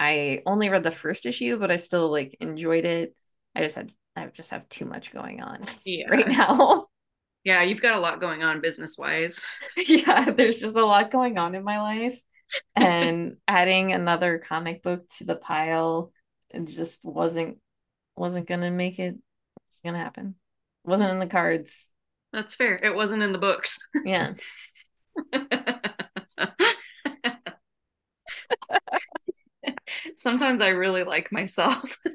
i 0.00 0.42
only 0.46 0.68
read 0.68 0.82
the 0.82 0.90
first 0.90 1.26
issue 1.26 1.58
but 1.58 1.70
i 1.70 1.76
still 1.76 2.10
like 2.10 2.36
enjoyed 2.40 2.84
it 2.84 3.14
i 3.54 3.60
just 3.60 3.76
had 3.76 3.92
i 4.16 4.26
just 4.26 4.50
have 4.50 4.68
too 4.68 4.84
much 4.84 5.12
going 5.12 5.42
on 5.42 5.60
Yeah. 5.84 6.08
right 6.08 6.28
now 6.28 6.86
Yeah, 7.44 7.62
you've 7.62 7.80
got 7.80 7.94
a 7.94 8.00
lot 8.00 8.20
going 8.20 8.42
on 8.42 8.60
business 8.60 8.98
wise. 8.98 9.46
yeah, 9.76 10.32
there's 10.32 10.58
just 10.58 10.76
a 10.76 10.84
lot 10.84 11.12
going 11.12 11.38
on 11.38 11.54
in 11.54 11.62
my 11.62 11.80
life. 11.80 12.20
And 12.74 13.36
adding 13.46 13.92
another 13.92 14.38
comic 14.38 14.82
book 14.82 15.08
to 15.18 15.24
the 15.24 15.36
pile 15.36 16.12
it 16.50 16.64
just 16.66 17.04
wasn't 17.04 17.58
wasn't 18.16 18.48
gonna 18.48 18.72
make 18.72 18.98
it 18.98 19.14
it's 19.70 19.80
gonna 19.80 19.98
happen. 19.98 20.34
It 20.84 20.90
wasn't 20.90 21.10
in 21.10 21.20
the 21.20 21.28
cards. 21.28 21.90
That's 22.32 22.54
fair. 22.54 22.80
It 22.82 22.96
wasn't 22.96 23.22
in 23.22 23.30
the 23.30 23.38
books. 23.38 23.78
Yeah. 24.04 24.34
Sometimes 30.16 30.60
I 30.60 30.68
really 30.68 31.02
like 31.02 31.32
myself. 31.32 31.98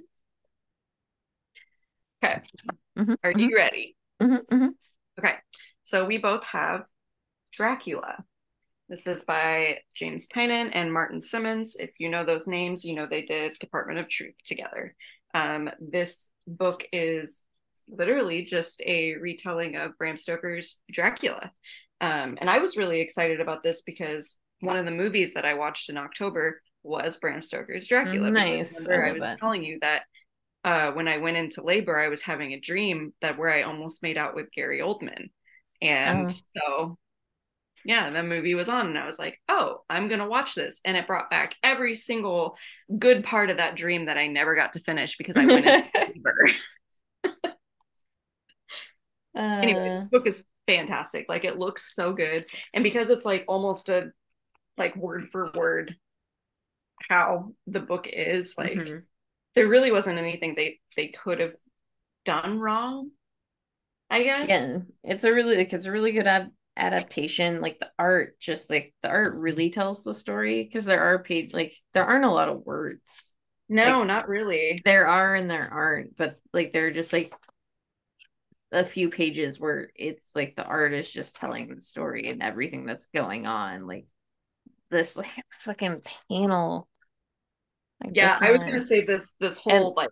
okay. 2.24 2.42
Mm-hmm, 2.98 3.14
Are 3.24 3.32
mm-hmm. 3.32 3.40
you 3.40 3.56
ready? 3.56 3.96
Mm-hmm, 4.22 4.56
mm-hmm, 4.56 4.68
okay. 5.20 5.36
So 5.84 6.06
we 6.06 6.18
both 6.18 6.44
have 6.44 6.84
Dracula. 7.52 8.24
This 8.90 9.08
is 9.08 9.24
by 9.24 9.80
James 9.96 10.28
Tynion 10.28 10.72
and 10.74 10.92
Martin 10.92 11.22
Simmonds. 11.22 11.76
If 11.80 11.92
you 11.98 12.10
know 12.10 12.26
those 12.26 12.48
names, 12.48 12.84
you 12.84 12.94
know 12.94 13.08
they 13.08 13.22
did 13.24 13.54
Department 13.60 14.00
of 14.00 14.10
Truth 14.10 14.36
together. 14.46 14.96
Um, 15.34 15.70
this 15.80 16.30
book 16.46 16.84
is 16.92 17.44
literally 17.88 18.44
just 18.44 18.82
a 18.86 19.16
retelling 19.16 19.76
of 19.76 19.98
Bram 19.98 20.18
Stoker's 20.18 20.80
Dracula. 20.92 21.52
Um, 22.00 22.38
and 22.40 22.50
I 22.50 22.60
was 22.60 22.78
really 22.78 23.00
excited 23.00 23.40
about 23.40 23.64
this 23.64 23.82
because 23.82 24.38
one 24.60 24.78
of 24.78 24.86
the 24.86 24.92
movies 24.92 25.34
that 25.34 25.46
I 25.46 25.54
watched 25.54 25.90
in 25.90 25.98
October 25.98 26.62
was 26.84 27.18
Bram 27.18 27.42
Stoker's 27.42 27.88
Dracula. 27.88 28.30
Nice. 28.30 28.88
I, 28.88 28.96
I 28.96 29.12
was 29.12 29.40
telling 29.40 29.64
you 29.64 29.80
that 29.82 30.04
uh, 30.64 30.92
when 30.92 31.08
I 31.08 31.18
went 31.18 31.38
into 31.38 31.64
labor, 31.64 31.98
I 31.98 32.10
was 32.10 32.22
having 32.22 32.54
a 32.54 32.60
dream 32.60 33.14
that 33.22 33.38
where 33.38 33.52
I 33.52 33.64
almost 33.64 34.04
made 34.04 34.18
out 34.18 34.36
with 34.36 34.52
Gary 34.52 34.80
Oldman. 34.80 35.30
And 35.82 36.30
oh. 36.30 36.36
so 36.58 36.98
yeah, 37.84 38.10
the 38.12 38.22
movie 38.22 38.54
was 38.54 38.70
on, 38.70 38.88
and 38.88 38.98
I 38.98 39.08
was 39.08 39.18
like, 39.18 39.40
oh, 39.50 39.82
I'm 39.90 40.08
gonna 40.08 40.28
watch 40.28 40.54
this. 40.56 40.82
And 40.86 40.96
it 40.96 41.08
brought 41.08 41.30
back 41.30 41.56
every 41.64 41.96
single 41.96 42.56
good 42.98 43.24
part 43.24 43.50
of 43.50 43.58
that 43.58 43.76
dream 43.76 44.06
that 44.06 44.18
I 44.18 44.28
never 44.28 44.56
got 44.56 44.74
to 44.74 44.80
finish 44.80 45.18
because 45.18 45.38
I 45.38 45.46
went 45.46 45.66
into 45.66 45.90
labor. 45.96 46.36
uh... 47.26 47.30
Anyway, 49.36 49.98
this 49.98 50.10
book 50.10 50.28
is 50.28 50.44
fantastic. 50.68 51.28
Like 51.30 51.46
it 51.46 51.58
looks 51.58 51.96
so 51.96 52.14
good. 52.14 52.46
And 52.74 52.84
because 52.84 53.10
it's 53.10 53.26
like 53.26 53.46
almost 53.48 53.90
a 53.90 54.12
like 54.78 54.96
word 54.96 55.30
for 55.32 55.52
word 55.56 55.96
how 57.08 57.54
the 57.68 57.80
book 57.80 58.08
is, 58.08 58.56
like 58.58 58.74
mm-hmm. 58.74 59.00
there 59.56 59.68
really 59.68 59.92
wasn't 59.92 60.20
anything 60.20 60.56
they 60.56 60.80
they 60.96 61.08
could 61.10 61.40
have 61.40 61.56
done 62.26 62.60
wrong. 62.60 63.12
I 64.10 64.24
guess. 64.24 64.50
Yeah, 64.50 64.78
it's 65.04 65.24
a 65.24 65.34
really 65.34 65.58
like 65.58 65.74
it's 65.74 65.86
a 65.86 65.92
really 65.92 66.12
good 66.12 66.28
ab- 66.28 66.52
adaptation. 66.76 67.62
Like 67.62 67.80
the 67.80 67.90
art, 67.98 68.40
just 68.40 68.70
like 68.70 68.94
the 69.02 69.10
art 69.10 69.36
really 69.36 69.70
tells 69.70 70.04
the 70.04 70.14
story 70.14 70.64
because 70.64 70.86
there 70.86 71.02
are 71.02 71.24
page 71.24 71.54
like 71.54 71.74
there 71.94 72.06
aren't 72.06 72.26
a 72.26 72.32
lot 72.32 72.50
of 72.50 72.66
words. 72.66 73.34
No, 73.70 74.00
like, 74.00 74.08
not 74.08 74.28
really. 74.28 74.82
There 74.84 75.08
are 75.08 75.34
and 75.34 75.50
there 75.50 75.70
aren't, 75.72 76.18
but 76.18 76.40
like 76.54 76.74
they're 76.74 76.92
just 76.92 77.14
like 77.14 77.34
a 78.74 78.86
few 78.86 79.10
pages 79.10 79.60
where 79.60 79.90
it's 79.96 80.36
like 80.36 80.56
the 80.56 80.66
art 80.66 80.94
is 80.94 81.10
just 81.10 81.36
telling 81.36 81.74
the 81.74 81.82
story 81.82 82.30
and 82.30 82.42
everything 82.42 82.86
that's 82.86 83.08
going 83.08 83.46
on. 83.46 83.88
Like 83.88 84.08
this 84.90 85.16
like 85.16 85.34
this 85.36 85.64
fucking 85.64 86.02
panel. 86.30 86.88
Like 88.04 88.16
yeah, 88.16 88.38
I 88.42 88.52
was 88.52 88.64
gonna 88.64 88.88
say 88.88 89.06
this 89.06 89.34
this 89.40 89.58
whole 89.58 89.88
and, 89.88 89.96
like 89.98 90.10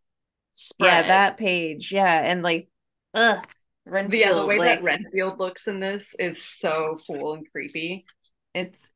spread. 0.52 1.06
Yeah, 1.06 1.08
that 1.08 1.38
page. 1.38 1.92
Yeah. 1.92 2.22
And 2.24 2.44
like 2.44 2.70
ugh. 3.14 3.46
Renfield, 3.86 4.22
yeah, 4.22 4.34
the 4.34 4.46
way 4.46 4.60
like, 4.60 4.68
that 4.68 4.84
Renfield 4.84 5.40
looks 5.40 5.68
in 5.68 5.80
this 5.80 6.14
is 6.20 6.42
so 6.42 6.98
cool 7.08 7.34
and 7.34 7.50
creepy. 7.52 8.06
It's 8.54 8.92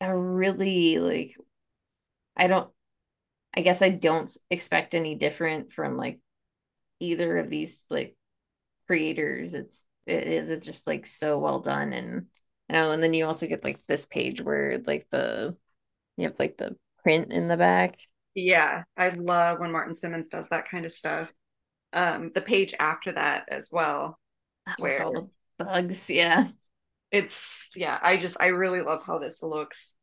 a 0.00 0.16
really 0.16 0.98
like 0.98 1.36
I 2.36 2.46
don't 2.46 2.70
I 3.56 3.62
guess 3.62 3.82
I 3.82 3.88
don't 3.88 4.30
expect 4.50 4.94
any 4.94 5.14
different 5.14 5.72
from 5.72 5.96
like 5.96 6.20
either 7.00 7.38
of 7.38 7.50
these 7.50 7.84
like 7.90 8.16
creators. 8.86 9.54
It's 9.54 9.82
it 10.06 10.28
is 10.28 10.50
it 10.50 10.62
just 10.62 10.86
like 10.86 11.06
so 11.06 11.38
well 11.38 11.60
done 11.60 11.92
and 11.92 12.26
you 12.68 12.72
know, 12.72 12.92
and 12.92 13.02
then 13.02 13.14
you 13.14 13.26
also 13.26 13.46
get 13.46 13.64
like 13.64 13.82
this 13.86 14.06
page 14.06 14.40
where 14.40 14.80
like 14.86 15.08
the 15.10 15.56
you 16.16 16.24
have 16.24 16.38
like 16.38 16.56
the 16.56 16.76
print 17.02 17.32
in 17.32 17.48
the 17.48 17.56
back. 17.56 17.98
Yeah, 18.36 18.84
I 18.98 19.08
love 19.08 19.60
when 19.60 19.72
Martin 19.72 19.94
Simmonds 19.94 20.28
does 20.28 20.50
that 20.50 20.68
kind 20.68 20.84
of 20.84 20.92
stuff. 20.92 21.32
Um, 21.94 22.32
the 22.34 22.42
page 22.42 22.74
after 22.78 23.12
that 23.12 23.46
as 23.50 23.70
well, 23.72 24.18
where 24.78 25.02
all 25.02 25.12
the 25.58 25.64
bugs, 25.64 26.10
yeah. 26.10 26.48
It's 27.10 27.70
yeah, 27.74 27.98
I 28.02 28.18
just 28.18 28.36
I 28.38 28.48
really 28.48 28.82
love 28.82 29.02
how 29.06 29.18
this 29.18 29.42
looks. 29.42 29.94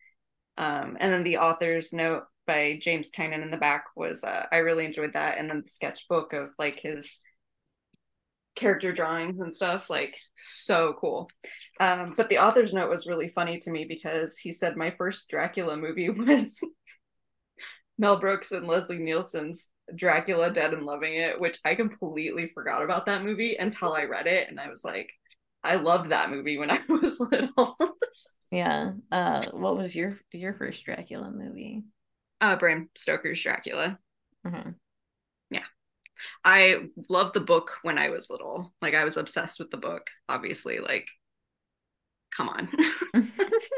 Um, 0.57 0.97
and 0.99 1.13
then 1.13 1.23
the 1.23 1.37
author's 1.37 1.93
note 1.93 2.23
by 2.47 2.79
James 2.81 3.11
Tynion 3.11 3.43
in 3.43 3.51
the 3.51 3.57
back 3.57 3.85
was 3.95 4.23
uh, 4.23 4.47
I 4.51 4.57
really 4.57 4.85
enjoyed 4.85 5.13
that, 5.13 5.37
and 5.37 5.47
then 5.47 5.61
the 5.63 5.69
sketchbook 5.69 6.33
of 6.33 6.49
like 6.57 6.79
his 6.79 7.19
character 8.55 8.91
drawings 8.93 9.39
and 9.39 9.53
stuff 9.53 9.89
like 9.89 10.15
so 10.35 10.93
cool 11.01 11.27
um, 11.79 12.13
but 12.15 12.29
the 12.29 12.37
author's 12.37 12.71
note 12.71 12.89
was 12.89 13.07
really 13.07 13.29
funny 13.29 13.59
to 13.59 13.71
me 13.71 13.83
because 13.83 14.37
he 14.37 14.51
said 14.51 14.77
my 14.77 14.93
first 14.95 15.27
dracula 15.27 15.75
movie 15.75 16.09
was 16.11 16.61
mel 17.97 18.19
brooks 18.19 18.51
and 18.51 18.67
leslie 18.67 18.97
nielsen's 18.97 19.69
dracula 19.95 20.51
dead 20.51 20.73
and 20.73 20.85
loving 20.85 21.15
it 21.15 21.39
which 21.39 21.59
i 21.65 21.75
completely 21.75 22.51
forgot 22.53 22.83
about 22.83 23.05
that 23.05 23.23
movie 23.23 23.55
until 23.55 23.93
i 23.93 24.03
read 24.03 24.27
it 24.27 24.49
and 24.49 24.59
i 24.59 24.69
was 24.69 24.83
like 24.83 25.11
i 25.63 25.75
loved 25.75 26.09
that 26.09 26.29
movie 26.29 26.57
when 26.57 26.71
i 26.71 26.79
was 26.89 27.19
little 27.19 27.77
yeah 28.51 28.91
uh 29.11 29.45
what 29.51 29.77
was 29.77 29.95
your 29.95 30.17
your 30.31 30.53
first 30.53 30.85
dracula 30.85 31.29
movie 31.29 31.83
uh 32.41 32.55
bram 32.55 32.89
stoker's 32.95 33.41
dracula 33.41 33.97
mm-hmm. 34.45 34.69
I 36.43 36.87
loved 37.09 37.33
the 37.33 37.39
book 37.39 37.77
when 37.81 37.97
I 37.97 38.09
was 38.09 38.29
little. 38.29 38.73
Like 38.81 38.93
I 38.93 39.03
was 39.03 39.17
obsessed 39.17 39.59
with 39.59 39.71
the 39.71 39.77
book, 39.77 40.09
obviously, 40.29 40.79
like 40.79 41.07
come 42.35 42.49
on. 42.49 42.69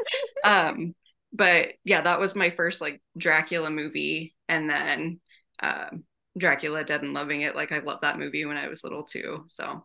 um 0.44 0.94
but 1.36 1.68
yeah, 1.84 2.00
that 2.00 2.20
was 2.20 2.34
my 2.34 2.50
first 2.50 2.80
like 2.80 3.02
Dracula 3.16 3.70
movie 3.70 4.34
and 4.48 4.68
then 4.68 5.20
um 5.62 6.04
Dracula 6.38 6.84
Dead 6.84 7.02
and 7.02 7.14
Loving 7.14 7.42
It. 7.42 7.56
Like 7.56 7.72
I 7.72 7.78
loved 7.78 8.02
that 8.02 8.18
movie 8.18 8.44
when 8.44 8.56
I 8.56 8.68
was 8.68 8.84
little 8.84 9.04
too. 9.04 9.44
So 9.48 9.84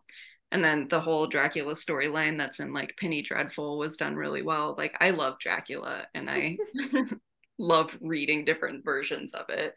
and 0.50 0.62
then 0.62 0.88
the 0.88 1.00
whole 1.00 1.26
Dracula 1.26 1.72
storyline 1.72 2.36
that's 2.38 2.60
in 2.60 2.72
like 2.72 2.96
Penny 2.98 3.22
Dreadful 3.22 3.78
was 3.78 3.96
done 3.96 4.16
really 4.16 4.42
well. 4.42 4.74
Like 4.76 4.96
I 5.00 5.10
love 5.10 5.38
Dracula 5.38 6.06
and 6.14 6.28
I 6.30 6.58
love 7.58 7.96
reading 8.00 8.44
different 8.44 8.84
versions 8.84 9.34
of 9.34 9.46
it. 9.48 9.74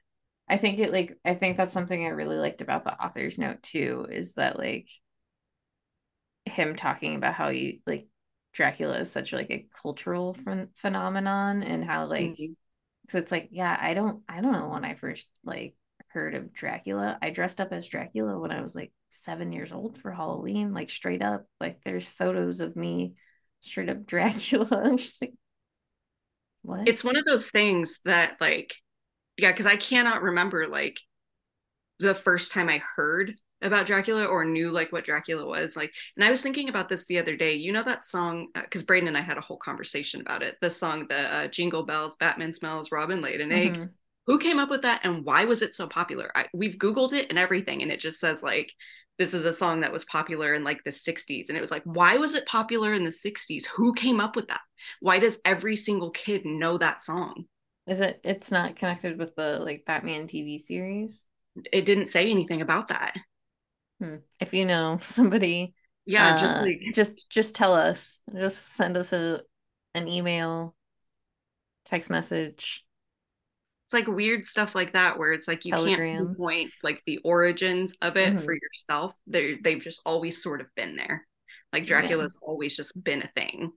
I 0.47 0.57
think 0.57 0.79
it 0.79 0.91
like 0.91 1.17
I 1.25 1.33
think 1.33 1.57
that's 1.57 1.73
something 1.73 2.05
I 2.05 2.09
really 2.09 2.37
liked 2.37 2.61
about 2.61 2.83
the 2.83 2.93
author's 2.93 3.37
note 3.37 3.63
too 3.63 4.07
is 4.11 4.35
that 4.35 4.59
like 4.59 4.87
him 6.45 6.75
talking 6.75 7.15
about 7.15 7.33
how 7.33 7.49
you 7.49 7.79
like 7.87 8.07
Dracula 8.55 8.99
is 8.99 9.11
such 9.11 9.33
like 9.33 9.51
a 9.51 9.67
cultural 9.81 10.33
ph- 10.33 10.69
phenomenon 10.75 11.61
and 11.61 11.83
how 11.83 12.05
like 12.07 12.31
because 12.31 12.47
mm-hmm. 13.09 13.17
it's 13.17 13.31
like 13.31 13.49
yeah 13.51 13.77
I 13.79 13.93
don't 13.93 14.23
I 14.29 14.41
don't 14.41 14.53
know 14.53 14.69
when 14.69 14.85
I 14.85 14.95
first 14.95 15.27
like 15.43 15.75
heard 16.07 16.33
of 16.33 16.53
Dracula. 16.53 17.17
I 17.21 17.29
dressed 17.31 17.59
up 17.59 17.73
as 17.73 17.85
Dracula 17.85 18.39
when 18.39 18.51
I 18.51 18.61
was 18.61 18.73
like 18.73 18.93
seven 19.09 19.51
years 19.51 19.73
old 19.73 19.97
for 19.97 20.11
Halloween 20.11 20.73
like 20.73 20.89
straight 20.89 21.21
up 21.21 21.45
like 21.59 21.79
there's 21.83 22.07
photos 22.07 22.61
of 22.61 22.75
me 22.75 23.15
straight 23.59 23.89
up 23.89 24.05
Dracula. 24.07 24.67
I'm 24.71 24.97
just 24.97 25.21
like 25.21 25.33
what? 26.61 26.87
It's 26.87 27.03
one 27.03 27.17
of 27.17 27.25
those 27.25 27.49
things 27.49 27.99
that 28.05 28.37
like 28.39 28.73
yeah, 29.37 29.51
because 29.51 29.65
I 29.65 29.75
cannot 29.75 30.23
remember 30.23 30.65
like 30.65 30.97
the 31.99 32.15
first 32.15 32.53
time 32.53 32.69
I 32.69 32.81
heard 32.95 33.35
about 33.61 33.85
Dracula 33.85 34.25
or 34.25 34.45
knew 34.45 34.71
like 34.71 34.91
what 34.91 35.05
Dracula 35.05 35.45
was 35.45 35.75
like. 35.75 35.91
And 36.15 36.25
I 36.25 36.31
was 36.31 36.41
thinking 36.41 36.69
about 36.69 36.89
this 36.89 37.05
the 37.05 37.19
other 37.19 37.35
day. 37.35 37.53
You 37.53 37.71
know 37.71 37.83
that 37.83 38.03
song 38.03 38.47
because 38.53 38.81
uh, 38.81 38.85
Braden 38.85 39.07
and 39.07 39.17
I 39.17 39.21
had 39.21 39.37
a 39.37 39.41
whole 39.41 39.57
conversation 39.57 40.21
about 40.21 40.43
it. 40.43 40.57
The 40.61 40.69
song, 40.69 41.07
the 41.07 41.33
uh, 41.33 41.47
Jingle 41.47 41.83
Bells, 41.83 42.15
Batman 42.17 42.53
Smells, 42.53 42.91
Robin 42.91 43.21
laid 43.21 43.41
an 43.41 43.51
egg. 43.51 43.73
Mm-hmm. 43.73 43.85
Who 44.27 44.39
came 44.39 44.57
up 44.57 44.71
with 44.71 44.81
that 44.81 45.01
and 45.03 45.23
why 45.23 45.45
was 45.45 45.61
it 45.61 45.75
so 45.75 45.87
popular? 45.87 46.31
I, 46.35 46.47
we've 46.53 46.77
Googled 46.77 47.13
it 47.13 47.27
and 47.29 47.37
everything, 47.37 47.81
and 47.83 47.91
it 47.91 47.99
just 47.99 48.19
says 48.19 48.41
like 48.41 48.71
this 49.17 49.33
is 49.33 49.43
a 49.43 49.53
song 49.53 49.81
that 49.81 49.93
was 49.93 50.03
popular 50.05 50.53
in 50.53 50.63
like 50.63 50.83
the 50.83 50.91
60s. 50.91 51.47
And 51.47 51.57
it 51.57 51.61
was 51.61 51.71
like, 51.71 51.83
why 51.85 52.17
was 52.17 52.35
it 52.35 52.45
popular 52.45 52.93
in 52.93 53.05
the 53.05 53.11
60s? 53.11 53.65
Who 53.75 53.93
came 53.93 54.19
up 54.19 54.35
with 54.35 54.49
that? 54.49 54.61
Why 54.99 55.19
does 55.19 55.39
every 55.45 55.75
single 55.75 56.11
kid 56.11 56.45
know 56.45 56.77
that 56.77 57.01
song? 57.01 57.45
Is 57.87 58.01
it? 58.01 58.19
It's 58.23 58.51
not 58.51 58.75
connected 58.75 59.17
with 59.17 59.35
the 59.35 59.59
like 59.59 59.85
Batman 59.85 60.27
TV 60.27 60.59
series. 60.59 61.25
It 61.71 61.85
didn't 61.85 62.07
say 62.07 62.29
anything 62.29 62.61
about 62.61 62.89
that. 62.89 63.15
Hmm. 64.01 64.17
If 64.39 64.53
you 64.53 64.65
know 64.65 64.99
somebody, 65.01 65.73
yeah, 66.05 66.35
uh, 66.35 66.39
just 66.39 66.55
like 66.57 66.81
just 66.93 67.25
just 67.29 67.55
tell 67.55 67.73
us. 67.73 68.19
Just 68.35 68.73
send 68.73 68.97
us 68.97 69.13
a 69.13 69.41
an 69.93 70.07
email, 70.07 70.75
text 71.85 72.09
message. 72.09 72.83
It's 73.85 73.93
like 73.93 74.07
weird 74.07 74.45
stuff 74.45 74.73
like 74.73 74.93
that 74.93 75.19
where 75.19 75.31
it's 75.31 75.47
like 75.47 75.63
you 75.63 75.71
Telegram. 75.71 76.25
can't 76.25 76.37
point 76.37 76.71
like 76.81 77.03
the 77.05 77.19
origins 77.19 77.95
of 78.01 78.17
it 78.17 78.33
mm-hmm. 78.33 78.43
for 78.43 78.53
yourself. 78.53 79.15
They 79.27 79.57
they've 79.63 79.81
just 79.81 80.01
always 80.05 80.41
sort 80.41 80.61
of 80.61 80.67
been 80.75 80.95
there. 80.95 81.25
Like 81.71 81.85
Dracula's 81.85 82.37
yeah. 82.41 82.47
always 82.47 82.75
just 82.75 83.01
been 83.01 83.21
a 83.21 83.29
thing, 83.35 83.71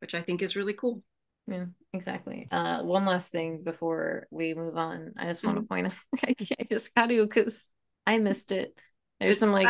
which 0.00 0.14
I 0.14 0.22
think 0.22 0.42
is 0.42 0.56
really 0.56 0.74
cool. 0.74 1.02
Yeah, 1.46 1.66
exactly. 1.92 2.48
Uh, 2.50 2.82
one 2.82 3.04
last 3.04 3.30
thing 3.30 3.62
before 3.62 4.26
we 4.30 4.54
move 4.54 4.76
on, 4.76 5.12
I 5.18 5.26
just 5.26 5.44
want 5.44 5.56
mm-hmm. 5.56 5.64
to 5.64 5.68
point 5.68 5.86
out, 5.86 6.36
I 6.60 6.64
just 6.70 6.94
got 6.94 7.08
to 7.08 7.26
because 7.26 7.68
I 8.06 8.18
missed 8.18 8.52
it. 8.52 8.76
There's 9.20 9.38
some 9.38 9.52
like 9.52 9.68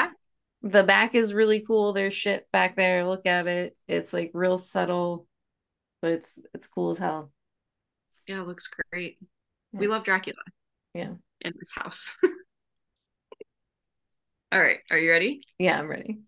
the 0.63 0.83
back 0.83 1.15
is 1.15 1.35
really 1.35 1.61
cool. 1.61 1.93
There's 1.93 2.15
shit 2.15 2.47
back 2.53 2.77
there. 2.77 3.07
Look 3.07 3.27
at 3.27 3.47
it. 3.47 3.77
It's 3.87 4.13
like 4.13 4.31
real 4.35 4.59
subtle, 4.59 5.27
but 6.01 6.13
it's 6.13 6.39
it's 6.55 6.67
cool 6.67 6.91
as 6.91 6.99
hell. 6.99 7.31
Yeah, 8.27 8.41
it 8.41 8.47
looks 8.47 8.69
great. 8.91 9.19
Yeah. 9.73 9.81
We 9.81 9.87
love 9.87 10.05
Dracula. 10.05 10.39
Yeah. 10.95 11.13
In 11.41 11.53
this 11.59 11.73
house. 11.75 12.17
All 14.53 14.61
right. 14.61 14.79
Are 14.91 14.99
you 14.99 15.11
ready? 15.11 15.43
Yeah, 15.59 15.79
I'm 15.79 15.89
ready. 15.89 16.21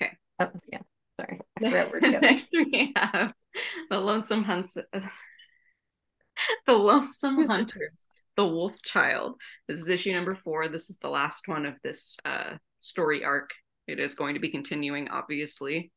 Okay. 0.00 0.12
Oh, 0.38 0.50
yeah. 0.72 0.80
Sorry. 1.20 1.40
Next 1.60 2.52
we 2.52 2.92
have 2.96 3.34
the 3.90 3.98
lonesome 3.98 4.44
hunter. 4.44 4.86
the 6.66 6.72
lonesome 6.72 7.46
hunters. 7.48 8.04
The 8.36 8.46
Wolf 8.46 8.74
Child. 8.82 9.36
This 9.68 9.80
is 9.80 9.88
issue 9.88 10.12
number 10.12 10.34
four. 10.34 10.68
This 10.68 10.90
is 10.90 10.98
the 10.98 11.08
last 11.08 11.48
one 11.48 11.66
of 11.66 11.74
this 11.82 12.16
uh, 12.24 12.54
story 12.80 13.24
arc. 13.24 13.50
It 13.86 14.00
is 14.00 14.14
going 14.14 14.34
to 14.34 14.40
be 14.40 14.50
continuing, 14.50 15.08
obviously. 15.08 15.92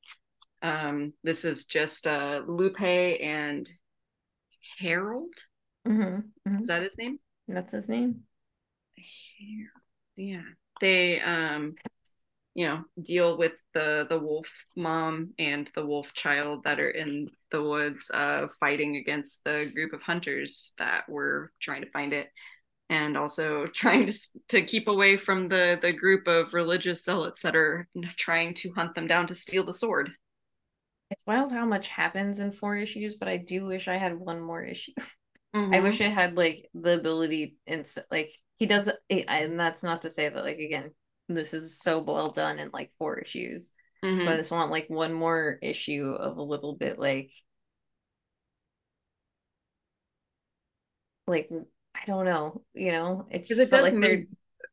Um, 0.62 1.14
this 1.24 1.46
is 1.46 1.66
just 1.66 2.06
uh, 2.06 2.42
Lupe 2.48 2.82
and 2.82 3.70
Harold. 4.80 5.34
Mm-hmm, 5.88 6.02
mm-hmm. 6.50 6.62
Is 6.62 6.68
that 6.68 6.84
his 6.84 6.98
name? 6.98 7.20
That's 7.48 7.74
his 7.74 7.88
name. 7.88 8.22
Yeah. 10.16 10.42
They 10.82 11.22
um 11.22 11.76
you 12.58 12.66
know 12.66 12.84
deal 13.02 13.38
with 13.38 13.54
the 13.76 14.08
the 14.10 14.18
wolf 14.18 14.52
mom 14.76 15.30
and 15.38 15.70
the 15.76 15.86
wolf 15.86 16.12
child 16.14 16.64
that 16.64 16.80
are 16.80 16.90
in 16.90 17.30
the 17.52 17.62
woods 17.62 18.10
uh 18.12 18.48
fighting 18.60 18.96
against 18.96 19.44
the 19.46 19.72
group 19.76 19.94
of 19.94 20.02
hunters 20.02 20.74
that 20.80 21.08
were 21.08 21.54
trying 21.62 21.84
to 21.84 21.92
find 21.92 22.12
it. 22.12 22.28
And 22.90 23.16
also 23.16 23.68
trying 23.74 24.08
to 24.08 24.14
to 24.50 24.62
keep 24.64 24.88
away 24.88 25.18
from 25.18 25.48
the 25.48 25.78
the 25.80 25.94
group 25.94 26.28
of 26.28 26.54
religious 26.54 27.04
zealots 27.04 27.44
that 27.44 27.56
are 27.56 27.88
trying 28.18 28.56
to 28.56 28.72
hunt 28.72 28.96
them 28.96 29.06
down 29.06 29.28
to 29.28 29.36
steal 29.36 29.64
the 29.64 29.74
sword. 29.74 30.10
It's 31.12 31.24
wild 31.28 31.52
how 31.52 31.66
much 31.66 31.88
happens 31.88 32.40
in 32.40 32.52
four 32.52 32.76
issues 32.76 33.16
but 33.16 33.30
i 33.30 33.38
do 33.38 33.66
wish 33.66 33.88
i 33.88 33.98
had 33.98 34.20
one 34.20 34.42
more 34.42 34.64
issue. 34.64 34.94
Mm-hmm. 35.56 35.74
i 35.74 35.80
wish 35.80 36.02
I 36.02 36.10
had 36.10 36.36
like 36.36 36.70
the 36.74 37.00
ability 37.00 37.56
and 37.66 37.88
like 38.12 38.32
he 38.58 38.66
does 38.66 38.90
and 39.10 39.58
that's 39.58 39.82
not 39.82 40.02
to 40.02 40.10
say 40.10 40.28
that 40.28 40.44
like 40.44 40.60
again 40.60 40.92
this 41.28 41.54
is 41.54 41.80
so 41.80 42.00
well 42.00 42.32
done 42.32 42.60
in 42.60 42.70
like 42.72 42.92
four 42.98 43.18
issues. 43.18 43.72
Mm-hmm. 44.04 44.26
But 44.26 44.34
I 44.34 44.38
just 44.38 44.52
want 44.52 44.72
like 44.72 44.90
one 44.90 45.14
more 45.14 45.58
issue 45.62 46.16
of 46.18 46.38
a 46.38 46.44
little 46.44 46.76
bit 46.76 47.00
like 47.00 47.32
like 51.26 51.50
I 51.96 52.06
don't 52.06 52.26
know, 52.26 52.62
you 52.74 52.92
know, 52.92 53.28
it's 53.30 53.50
just 53.50 53.60
it 53.60 53.70
does 53.70 53.82
like 53.82 54.00
they're 54.00 54.26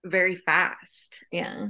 very 0.05 0.37
fast. 0.37 1.25
Yeah. 1.33 1.69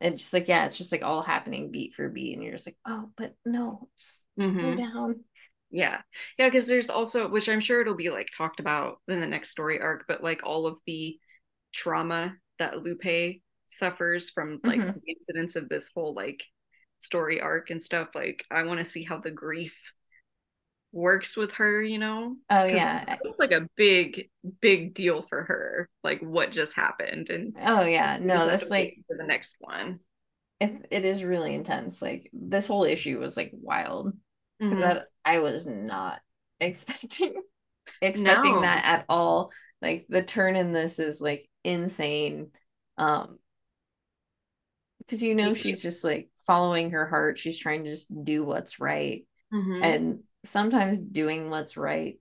And 0.00 0.18
just 0.18 0.32
like 0.32 0.48
yeah, 0.48 0.66
it's 0.66 0.78
just 0.78 0.92
like 0.92 1.04
all 1.04 1.22
happening 1.22 1.70
beat 1.70 1.94
for 1.94 2.08
beat, 2.08 2.34
and 2.34 2.42
you're 2.42 2.52
just 2.52 2.66
like, 2.66 2.78
oh, 2.86 3.10
but 3.16 3.34
no, 3.44 3.88
just 4.00 4.22
mm-hmm. 4.38 4.58
slow 4.58 4.74
down. 4.74 5.20
Yeah, 5.70 6.00
yeah, 6.38 6.48
because 6.48 6.66
there's 6.66 6.90
also, 6.90 7.28
which 7.28 7.48
I'm 7.48 7.60
sure 7.60 7.80
it'll 7.80 7.94
be 7.94 8.10
like 8.10 8.28
talked 8.36 8.60
about 8.60 8.96
in 9.08 9.20
the 9.20 9.26
next 9.26 9.50
story 9.50 9.80
arc, 9.80 10.04
but 10.08 10.22
like 10.22 10.42
all 10.44 10.66
of 10.66 10.78
the 10.86 11.18
trauma 11.72 12.34
that 12.58 12.82
Lupe 12.82 13.41
suffers 13.72 14.30
from 14.30 14.60
like 14.64 14.80
mm-hmm. 14.80 14.98
the 15.04 15.12
incidents 15.12 15.56
of 15.56 15.68
this 15.68 15.90
whole 15.94 16.14
like 16.14 16.44
story 16.98 17.40
arc 17.40 17.70
and 17.70 17.82
stuff 17.82 18.08
like 18.14 18.44
i 18.50 18.62
want 18.62 18.78
to 18.78 18.84
see 18.84 19.02
how 19.02 19.18
the 19.18 19.30
grief 19.30 19.74
works 20.92 21.36
with 21.36 21.52
her 21.52 21.82
you 21.82 21.98
know? 21.98 22.36
Oh 22.50 22.64
yeah. 22.64 23.16
it's 23.24 23.38
like 23.38 23.52
a 23.52 23.68
big 23.76 24.28
big 24.60 24.94
deal 24.94 25.22
for 25.22 25.42
her 25.44 25.88
like 26.04 26.20
what 26.20 26.52
just 26.52 26.76
happened 26.76 27.30
and 27.30 27.56
oh 27.60 27.82
yeah. 27.82 28.18
no 28.20 28.46
that's 28.46 28.68
like 28.70 28.98
for 29.08 29.16
the 29.16 29.26
next 29.26 29.56
one. 29.60 30.00
It, 30.60 30.86
it 30.92 31.04
is 31.04 31.24
really 31.24 31.54
intense. 31.54 32.00
Like 32.00 32.30
this 32.32 32.68
whole 32.68 32.84
issue 32.84 33.18
was 33.18 33.36
like 33.36 33.50
wild 33.52 34.12
mm-hmm. 34.62 34.78
that 34.78 35.06
i 35.24 35.40
was 35.40 35.66
not 35.66 36.20
expecting 36.60 37.34
expecting 38.00 38.56
no. 38.56 38.60
that 38.60 38.84
at 38.84 39.04
all. 39.08 39.50
Like 39.80 40.06
the 40.08 40.22
turn 40.22 40.56
in 40.56 40.72
this 40.72 40.98
is 40.98 41.20
like 41.20 41.48
insane. 41.64 42.50
Um 42.98 43.38
because 45.06 45.22
you 45.22 45.34
know 45.34 45.54
she's 45.54 45.80
just 45.80 46.04
like 46.04 46.28
following 46.46 46.90
her 46.90 47.06
heart. 47.06 47.38
She's 47.38 47.58
trying 47.58 47.84
to 47.84 47.90
just 47.90 48.24
do 48.24 48.44
what's 48.44 48.80
right. 48.80 49.26
Mm-hmm. 49.52 49.82
and 49.82 50.20
sometimes 50.44 50.98
doing 50.98 51.50
what's 51.50 51.76
right 51.76 52.18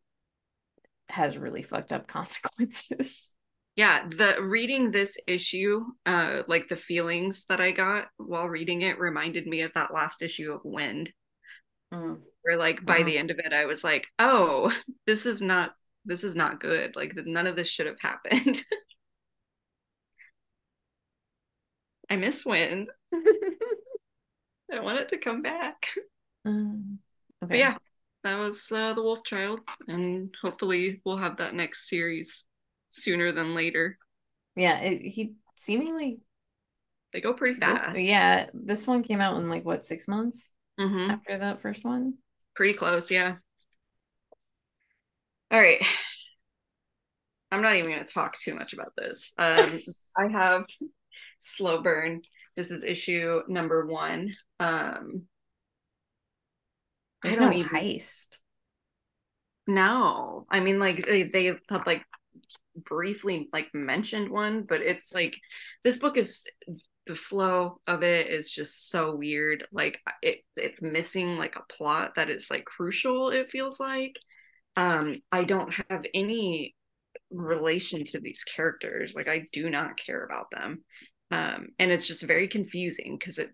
has 1.08 1.38
really 1.38 1.64
fucked 1.64 1.94
up 1.94 2.08
consequences. 2.08 3.30
Yeah 3.78 4.06
the 4.06 4.36
reading 4.42 4.92
this 4.92 5.16
issue 5.28 5.86
uh 6.06 6.42
like 6.50 6.68
the 6.68 6.76
feelings 6.76 7.46
that 7.48 7.62
i 7.62 7.72
got 7.72 8.08
while 8.18 8.50
reading 8.50 8.82
it 8.82 9.00
reminded 9.00 9.48
me 9.48 9.62
of 9.62 9.72
that 9.76 9.94
last 9.94 10.22
issue 10.22 10.52
of 10.52 10.60
wind. 10.66 11.14
Mm. 11.94 12.20
where 12.42 12.58
like 12.58 12.86
by 12.86 13.00
mm. 13.00 13.06
the 13.06 13.18
end 13.18 13.32
of 13.32 13.40
it 13.40 13.54
i 13.54 13.66
was 13.66 13.82
like 13.82 14.08
oh 14.20 14.74
this 15.08 15.26
is 15.26 15.42
not 15.42 15.72
this 16.06 16.24
is 16.24 16.36
not 16.36 16.60
good. 16.60 16.96
Like 16.96 17.14
none 17.26 17.48
of 17.48 17.56
this 17.56 17.68
should 17.68 17.88
have 17.88 18.00
happened 18.00 18.64
I 22.12 22.18
miss 22.18 22.46
wind. 22.46 22.90
I 23.14 24.82
want 24.82 25.00
it 25.00 25.10
to 25.10 25.18
come 25.18 25.42
back. 25.42 25.88
Um, 26.44 26.98
okay. 27.44 27.50
But 27.50 27.58
yeah, 27.60 27.76
that 28.24 28.40
was 28.40 28.68
uh, 28.72 28.96
the 28.96 29.04
Wolf 29.04 29.24
Child, 29.24 29.60
and 29.88 30.34
hopefully 30.42 31.00
we'll 31.06 31.18
have 31.18 31.38
that 31.38 31.54
next 31.54 31.88
series 31.88 32.46
sooner 32.90 33.32
than 33.32 33.54
later. 33.54 34.00
Yeah, 34.56 34.80
it, 34.80 35.02
he 35.04 35.34
seemingly 35.56 36.22
they 37.14 37.22
go 37.22 37.34
pretty 37.36 37.60
fast. 37.60 37.94
This, 37.94 38.02
yeah, 38.02 38.48
this 38.56 38.88
one 38.88 39.04
came 39.04 39.22
out 39.22 39.38
in 39.38 39.50
like 39.50 39.64
what 39.64 39.86
six 39.86 40.08
months 40.08 40.50
mm-hmm. 40.80 41.12
after 41.12 41.38
that 41.38 41.62
first 41.62 41.86
one. 41.86 42.16
Pretty 42.56 42.74
close, 42.74 43.12
yeah. 43.12 43.36
All 45.52 45.60
right. 45.60 45.86
I'm 47.52 47.62
not 47.62 47.76
even 47.76 47.92
going 47.92 48.04
to 48.04 48.12
talk 48.12 48.38
too 48.40 48.56
much 48.56 48.74
about 48.74 48.94
this. 48.98 49.34
Um, 49.38 49.80
I 50.18 50.28
have 50.28 50.64
slow 51.42 51.82
burn. 51.82 52.22
This 52.56 52.72
is 52.72 52.84
issue 52.84 53.42
number 53.48 53.86
one. 53.86 54.34
Um, 54.60 55.24
There's 57.24 57.38
no 57.38 57.52
even, 57.52 57.70
heist. 57.70 58.38
No, 59.68 60.46
I 60.50 60.60
mean 60.60 60.80
like 60.80 61.06
they 61.06 61.24
they 61.24 61.46
had 61.46 61.60
like 61.86 62.04
briefly 62.76 63.50
like 63.54 63.70
mentioned 63.74 64.30
one, 64.30 64.64
but 64.64 64.82
it's 64.82 65.14
like 65.14 65.36
this 65.84 65.98
book 65.98 66.18
is 66.18 66.44
the 67.08 67.16
flow 67.16 67.80
of 67.88 68.04
it 68.04 68.28
is 68.28 68.52
just 68.52 68.90
so 68.90 69.16
weird. 69.16 69.66
Like 69.72 70.00
it 70.22 70.40
it's 70.56 70.82
missing 70.82 71.38
like 71.38 71.56
a 71.56 71.74
plot 71.74 72.14
that 72.16 72.30
is 72.30 72.50
like 72.50 72.66
crucial. 72.66 73.30
It 73.30 73.50
feels 73.50 73.80
like. 73.80 74.18
Um, 74.78 75.16
I 75.34 75.44
don't 75.44 75.74
have 75.90 76.06
any 76.14 76.76
relation 77.30 78.06
to 78.06 78.22
these 78.22 78.46
characters. 78.46 79.14
Like 79.14 79.28
I 79.28 79.48
do 79.52 79.70
not 79.70 79.98
care 79.98 80.24
about 80.24 80.48
them 80.52 80.84
um, 81.32 81.70
and 81.80 81.92
it's 81.92 82.08
just 82.08 82.24
very 82.24 82.48
confusing 82.48 83.18
because 83.18 83.38
it 83.38 83.52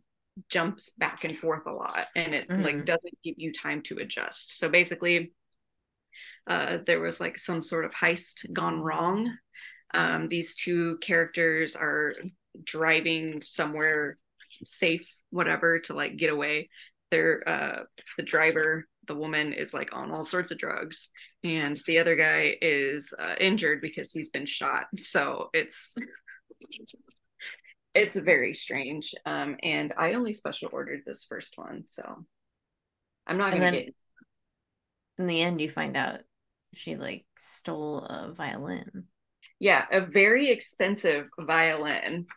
jumps 0.50 0.92
back 0.98 1.24
and 1.24 1.38
forth 1.38 1.66
a 1.66 1.72
lot 1.72 2.08
and 2.16 2.34
it 2.34 2.48
mm-hmm. 2.48 2.64
like 2.64 2.86
doesn't 2.86 3.18
give 3.24 3.36
you 3.38 3.52
time 3.54 3.82
to 3.84 3.98
adjust. 3.98 4.58
So 4.58 4.70
basically 4.70 5.34
uh, 6.48 6.80
there 6.86 7.00
was 7.00 7.20
like 7.20 7.38
some 7.38 7.62
sort 7.62 7.86
of 7.86 7.92
heist 7.92 8.52
gone 8.54 8.82
wrong. 8.82 9.32
Um, 9.94 10.28
these 10.28 10.56
two 10.56 10.98
characters 11.02 11.76
are 11.76 12.14
driving 12.64 13.42
somewhere 13.42 14.18
safe 14.64 15.08
whatever 15.30 15.80
to 15.80 15.94
like 15.94 16.18
get 16.18 16.32
away. 16.32 16.70
They're 17.12 17.48
uh, 17.48 17.84
the 18.18 18.24
driver 18.24 18.86
the 19.08 19.16
woman 19.16 19.54
is 19.54 19.74
like 19.74 19.96
on 19.96 20.12
all 20.12 20.26
sorts 20.26 20.52
of 20.52 20.58
drugs 20.58 21.10
and 21.44 21.80
the 21.88 21.98
other 21.98 22.16
guy 22.16 22.58
is 22.62 23.14
uh, 23.18 23.36
injured 23.40 23.82
because 23.82 24.12
he's 24.12 24.30
been 24.30 24.46
shot. 24.46 24.88
So 24.98 25.50
it's 25.54 25.96
it's 27.98 28.16
very 28.16 28.54
strange. 28.54 29.14
Um, 29.26 29.58
and 29.64 29.94
I 29.98 30.14
only 30.14 30.34
special 30.34 30.70
ordered 30.72 31.02
this 31.06 31.24
first 31.24 31.58
one, 31.58 31.84
so 31.86 32.26
I'm 33.26 33.38
not 33.38 33.52
gonna 33.52 33.72
get. 33.72 33.94
In 35.18 35.28
the 35.28 35.42
end, 35.42 35.60
you 35.62 35.70
find 35.70 35.98
out 35.98 36.20
she 36.74 36.96
like 36.96 37.26
stole 37.38 38.00
a 38.00 38.34
violin. 38.34 39.06
Yeah, 39.60 39.86
a 39.92 40.02
very 40.02 40.50
expensive 40.50 41.28
violin. 41.40 42.28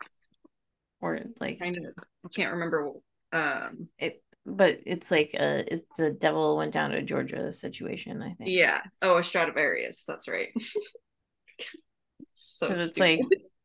Or 0.99 1.19
like 1.39 1.59
kind 1.59 1.77
of, 1.77 1.83
I 1.97 2.29
can't 2.35 2.53
remember. 2.53 2.91
Um, 3.31 3.87
it, 3.97 4.23
but 4.45 4.79
it's 4.85 5.11
like 5.11 5.31
a 5.35 5.71
it's 5.71 5.83
the 5.97 6.11
devil 6.11 6.57
went 6.57 6.73
down 6.73 6.91
to 6.91 7.01
Georgia 7.01 7.53
situation. 7.53 8.21
I 8.21 8.33
think. 8.33 8.49
Yeah. 8.49 8.81
Oh, 9.01 9.17
a 9.17 9.23
Stradivarius. 9.23 10.05
That's 10.07 10.27
right. 10.27 10.49
so 12.33 12.67
it's 12.67 12.97
like 12.97 13.21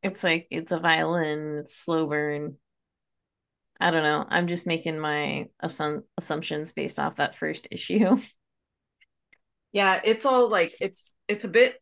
it's 0.07 0.25
like 0.25 0.47
it's 0.51 0.73
a 0.73 0.81
violin, 0.81 1.59
it's 1.61 1.77
slow 1.77 2.07
burn. 2.07 2.57
I 3.79 3.90
don't 3.90 4.03
know. 4.03 4.25
I'm 4.29 4.47
just 4.49 4.66
making 4.66 4.99
my 4.99 5.49
assum- 5.62 6.05
assumptions 6.16 6.73
based 6.73 6.99
off 6.99 7.16
that 7.16 7.37
first 7.37 7.69
issue. 7.71 8.16
Yeah, 9.73 10.01
it's 10.05 10.25
all 10.25 10.49
like 10.49 10.75
it's 10.81 11.12
it's 11.29 11.45
a 11.45 11.49
bit 11.49 11.81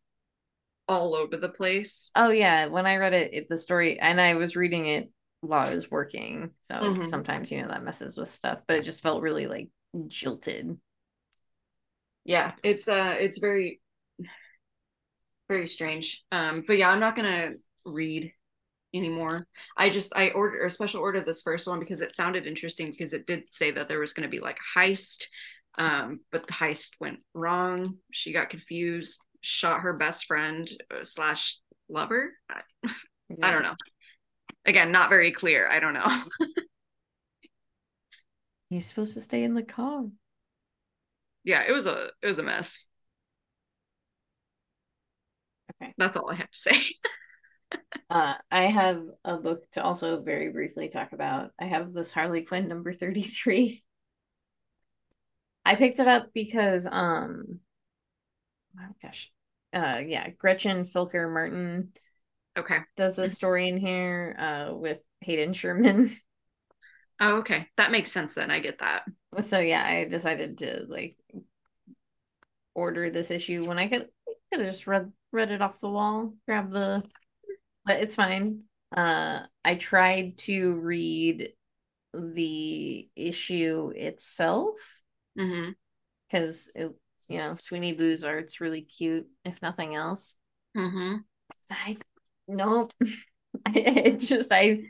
all 0.89 1.15
over 1.15 1.37
the 1.37 1.49
place. 1.49 2.13
Oh 2.17 2.31
yeah, 2.31 2.67
when 2.67 2.87
I 2.87 2.97
read 2.97 3.13
it, 3.13 3.35
it 3.35 3.49
the 3.49 3.57
story 3.57 3.99
and 3.99 4.21
I 4.21 4.35
was 4.35 4.57
reading 4.57 4.87
it 4.87 5.11
while 5.41 5.69
I 5.69 5.75
was 5.75 5.91
working. 5.91 6.53
So 6.63 6.99
Mhm. 6.99 7.03
sometimes, 7.03 7.51
you 7.51 7.61
know, 7.63 7.69
that 7.69 7.83
messes 7.85 8.17
with 8.17 8.33
stuff, 8.33 8.61
but 8.67 8.79
it 8.79 8.83
just 8.85 9.03
felt 9.03 9.23
really 9.23 9.47
like 9.47 9.69
jilted. 10.07 10.79
Yeah, 12.25 12.53
it's 12.63 12.89
uh 12.89 13.17
it's 13.19 13.39
very 13.39 13.81
very 15.49 15.69
strange. 15.69 16.23
Um 16.33 16.65
but 16.67 16.79
yeah, 16.79 16.91
I'm 16.91 17.01
not 17.01 17.17
going 17.17 17.31
to 17.31 17.59
read 17.85 18.33
anymore. 18.94 19.47
I 19.77 19.90
just 19.90 20.12
I 20.14 20.31
ordered 20.31 20.64
a 20.64 20.70
special 20.70 21.01
order 21.01 21.20
this 21.20 21.42
first 21.42 21.66
one 21.66 21.81
because 21.81 22.01
it 22.01 22.16
sounded 22.16 22.47
interesting 22.47 22.90
because 22.90 23.12
it 23.12 23.27
did 23.27 23.44
say 23.51 23.70
that 23.73 23.88
there 23.88 23.99
was 24.01 24.12
going 24.12 24.29
to 24.29 24.31
be 24.31 24.40
like 24.40 24.59
a 24.59 24.79
heist 24.79 25.25
um 25.77 26.20
but 26.31 26.47
the 26.47 26.53
heist 26.53 26.92
went 27.01 27.18
wrong. 27.35 27.97
She 28.12 28.33
got 28.33 28.51
confused, 28.51 29.20
shot 29.40 29.81
her 29.81 29.92
best 29.94 30.27
friend 30.27 30.70
uh, 30.90 31.05
slash 31.05 31.59
lover. 31.88 32.33
I, 32.49 32.61
I 33.42 33.51
don't 33.51 33.62
know. 33.62 33.75
Again, 34.66 34.92
not 34.92 35.11
very 35.11 35.33
clear. 35.33 35.68
I 35.68 35.81
don't 35.81 35.94
know. 35.94 36.23
You're 38.70 38.81
supposed 38.81 39.14
to 39.14 39.20
stay 39.20 39.44
in 39.44 39.55
the 39.55 39.62
car. 39.62 40.05
yeah, 41.44 41.62
it 41.66 41.73
was 41.73 41.87
a 41.87 42.11
it 42.23 42.27
was 42.27 42.38
a 42.38 42.42
mess. 42.42 42.87
Okay. 45.83 45.92
That's 45.99 46.16
all 46.16 46.31
I 46.31 46.35
have 46.37 46.51
to 46.51 46.59
say. 46.59 46.79
Uh, 48.11 48.35
I 48.51 48.67
have 48.67 49.03
a 49.25 49.39
book 49.39 49.69
to 49.73 49.83
also 49.83 50.21
very 50.21 50.51
briefly 50.51 50.89
talk 50.89 51.13
about. 51.13 51.51
I 51.59 51.65
have 51.65 51.93
this 51.93 52.13
Harley 52.13 52.43
Quinn 52.43 52.69
number 52.69 52.93
33. 52.93 53.83
I 55.65 55.75
picked 55.77 55.99
it 55.99 56.07
up 56.07 56.29
because 56.35 56.87
um 56.87 57.61
oh 58.79 58.95
gosh. 59.03 59.33
Uh 59.73 60.01
yeah, 60.07 60.29
Gretchen 60.31 60.85
Felker 60.85 61.33
Martin 61.33 61.93
okay. 62.57 62.81
does 62.97 63.19
a 63.19 63.27
story 63.27 63.69
in 63.69 63.79
here 63.79 64.37
uh 64.39 64.75
with 64.75 65.01
Hayden 65.21 65.53
Sherman. 65.53 66.17
Oh, 67.21 67.37
okay. 67.37 67.69
That 67.77 67.93
makes 67.93 68.11
sense 68.11 68.35
then. 68.35 68.51
I 68.51 68.59
get 68.59 68.81
that. 68.81 69.05
So 69.43 69.61
yeah, 69.61 69.85
I 69.87 70.05
decided 70.05 70.59
to 70.59 70.85
like 70.89 71.17
order 72.75 73.09
this 73.09 73.31
issue 73.31 73.65
when 73.65 73.79
I 73.79 73.87
could 73.89 74.09
I 74.29 74.33
could 74.51 74.65
have 74.65 74.75
just 74.75 74.87
read 74.87 75.13
read 75.31 75.51
it 75.51 75.63
off 75.63 75.81
the 75.81 75.89
wall, 75.89 76.35
grab 76.47 76.73
the 76.73 77.05
but 77.85 78.01
it's 78.01 78.16
fine. 78.16 78.62
Uh 78.97 79.40
I 79.64 79.75
tried 79.77 80.38
to 80.38 80.75
read 80.75 81.53
the 82.14 83.09
issue 83.16 83.92
itself 83.97 84.77
because 85.37 86.70
it 86.75 86.92
you 87.29 87.38
know, 87.38 87.55
Sweeney 87.57 87.94
Boo's 87.94 88.23
art's 88.23 88.61
really 88.61 88.83
cute, 88.83 89.27
if 89.47 89.62
nothing 89.62 89.94
else. 89.94 90.37
hmm 90.75 91.16
I 91.70 91.97
nope. 92.49 92.92
I 93.66 93.73
it 93.77 94.18
just 94.20 94.53
I 94.53 94.85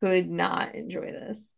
could 0.00 0.28
not 0.30 0.74
enjoy 0.74 1.12
this. 1.12 1.56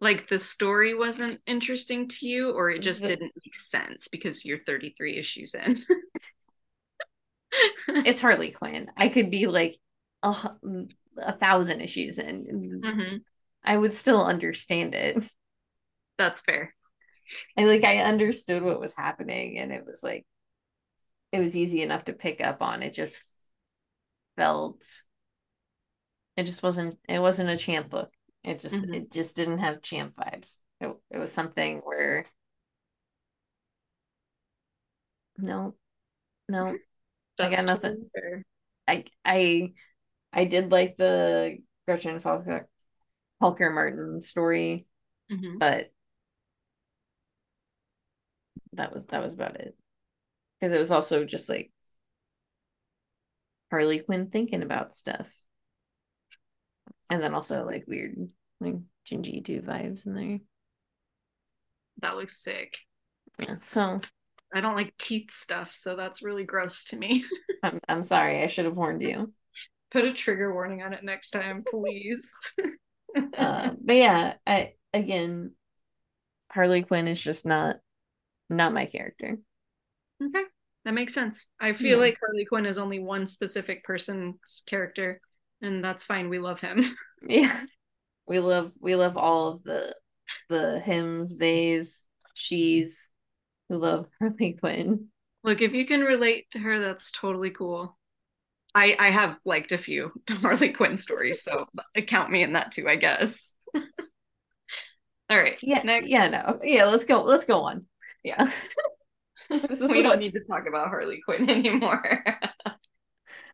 Like 0.00 0.28
the 0.28 0.38
story 0.38 0.94
wasn't 0.94 1.40
interesting 1.46 2.08
to 2.08 2.28
you, 2.28 2.50
or 2.52 2.70
it 2.70 2.80
just 2.80 3.02
The- 3.02 3.08
didn't 3.08 3.32
make 3.44 3.56
sense 3.56 4.08
because 4.08 4.44
you're 4.44 4.58
33 4.64 5.18
issues 5.18 5.54
in. 5.54 5.78
It's 8.06 8.20
Harley 8.20 8.50
Quinn. 8.50 8.90
I 8.96 9.08
could 9.08 9.30
be 9.30 9.46
like 9.46 9.78
a, 10.22 10.52
a 11.18 11.32
thousand 11.32 11.80
issues 11.80 12.18
in. 12.18 12.80
hmm 12.82 13.16
I 13.64 13.76
would 13.76 13.94
still 13.94 14.24
understand 14.24 14.94
it. 14.94 15.24
That's 16.18 16.42
fair. 16.42 16.74
I 17.56 17.64
like 17.64 17.84
I 17.84 17.98
understood 18.00 18.62
what 18.62 18.80
was 18.80 18.94
happening 18.94 19.58
and 19.58 19.72
it 19.72 19.84
was 19.86 20.02
like 20.02 20.26
it 21.32 21.40
was 21.40 21.56
easy 21.56 21.82
enough 21.82 22.04
to 22.04 22.12
pick 22.12 22.40
up 22.44 22.62
on. 22.62 22.82
It 22.82 22.94
just 22.94 23.22
felt 24.36 24.84
it 26.36 26.44
just 26.44 26.62
wasn't 26.62 26.98
it 27.08 27.18
wasn't 27.18 27.50
a 27.50 27.56
champ 27.56 27.90
book. 27.90 28.10
It 28.42 28.60
just 28.60 28.84
Mhm. 28.84 28.94
it 28.94 29.10
just 29.12 29.36
didn't 29.36 29.58
have 29.58 29.82
champ 29.82 30.14
vibes. 30.16 30.58
It, 30.80 30.94
it 31.10 31.18
was 31.18 31.32
something 31.32 31.78
where 31.84 32.26
no 35.38 35.74
no 36.48 36.78
I 37.38 37.50
got 37.50 37.64
nothing. 37.64 38.08
fair. 38.14 38.44
I 38.86 39.04
I 39.24 39.72
I 40.32 40.44
did 40.44 40.70
like 40.70 40.96
the 40.96 41.58
Gretchen 41.86 42.20
Felker 42.20 42.64
Felker 43.42 43.72
Martin 43.72 44.20
story, 44.22 44.86
Mhm. 45.30 45.58
but 45.58 45.90
that 48.74 48.92
was 48.92 49.04
that 49.06 49.22
was 49.22 49.34
about 49.34 49.56
it. 49.56 49.76
Because 50.60 50.72
it 50.74 50.78
was 50.78 50.90
also 50.90 51.24
just 51.24 51.48
like 51.48 51.70
Harley 53.70 54.00
Quinn 54.00 54.30
thinking 54.30 54.62
about 54.62 54.94
stuff. 54.94 55.28
And 57.10 57.22
then 57.22 57.34
also 57.34 57.64
like 57.64 57.84
weird 57.86 58.16
like 58.60 58.76
Gingy 59.06 59.44
2 59.44 59.60
vibes 59.60 60.06
in 60.06 60.14
there. 60.14 60.38
That 62.00 62.16
looks 62.16 62.42
sick. 62.42 62.78
Yeah. 63.38 63.56
So 63.60 64.00
I 64.54 64.60
don't 64.60 64.76
like 64.76 64.94
teeth 64.98 65.32
stuff, 65.32 65.74
so 65.74 65.96
that's 65.96 66.22
really 66.22 66.44
gross 66.44 66.84
to 66.86 66.96
me. 66.96 67.24
I'm 67.62 67.80
I'm 67.88 68.02
sorry, 68.02 68.42
I 68.42 68.46
should 68.48 68.66
have 68.66 68.76
warned 68.76 69.02
you. 69.02 69.32
Put 69.90 70.04
a 70.04 70.12
trigger 70.12 70.52
warning 70.52 70.82
on 70.82 70.92
it 70.92 71.04
next 71.04 71.30
time, 71.30 71.64
please. 71.68 72.32
Uh 73.36 73.70
but 73.80 73.96
yeah, 73.96 74.34
I 74.46 74.74
again 74.92 75.52
Harley 76.50 76.82
Quinn 76.84 77.08
is 77.08 77.20
just 77.20 77.46
not 77.46 77.78
not 78.50 78.74
my 78.74 78.86
character. 78.86 79.38
Okay, 80.22 80.44
that 80.84 80.94
makes 80.94 81.14
sense. 81.14 81.46
I 81.60 81.72
feel 81.72 81.98
Yeah. 81.98 82.04
like 82.04 82.18
Harley 82.20 82.44
Quinn 82.44 82.66
is 82.66 82.78
only 82.78 82.98
one 82.98 83.26
specific 83.26 83.84
person's 83.84 84.62
character, 84.66 85.20
and 85.60 85.82
that's 85.84 86.06
fine. 86.06 86.28
We 86.28 86.38
love 86.38 86.60
him. 86.60 86.84
Yeah. 87.26 87.64
We 88.26 88.38
love 88.40 88.72
we 88.80 88.94
love 88.96 89.16
all 89.16 89.48
of 89.48 89.62
the 89.64 89.96
the 90.48 90.80
hymns, 90.80 91.32
theys, 91.38 92.04
she's 92.34 93.08
who 93.68 93.78
love 93.78 94.06
Harley 94.20 94.56
Quinn. 94.58 95.08
Look, 95.42 95.60
if 95.60 95.74
you 95.74 95.86
can 95.86 96.00
relate 96.00 96.50
to 96.52 96.58
her, 96.58 96.78
that's 96.78 97.12
totally 97.12 97.50
cool. 97.50 97.96
I 98.74 98.96
I 98.98 99.10
have 99.10 99.38
liked 99.44 99.72
a 99.72 99.78
few 99.78 100.10
Harley 100.30 100.70
Quinn 100.70 100.96
stories, 100.96 101.42
so 101.42 101.66
count 102.06 102.30
me 102.30 102.42
in 102.42 102.54
that 102.54 102.72
too, 102.72 102.88
I 102.88 102.96
guess. 102.96 103.54
All 105.30 105.38
right. 105.38 105.58
Yeah, 105.62 105.82
Next. 105.82 106.08
yeah, 106.08 106.28
no. 106.28 106.60
Yeah, 106.62 106.84
let's 106.84 107.04
go 107.04 107.22
let's 107.24 107.44
go 107.44 107.62
on. 107.62 107.86
Yeah. 108.22 108.50
This 109.50 109.80
is 109.80 109.90
we 109.90 110.00
don't 110.02 110.12
what's- 110.16 110.20
need 110.20 110.32
to 110.40 110.44
talk 110.50 110.66
about 110.66 110.88
Harley 110.88 111.20
Quinn 111.24 111.48
anymore. 111.50 112.24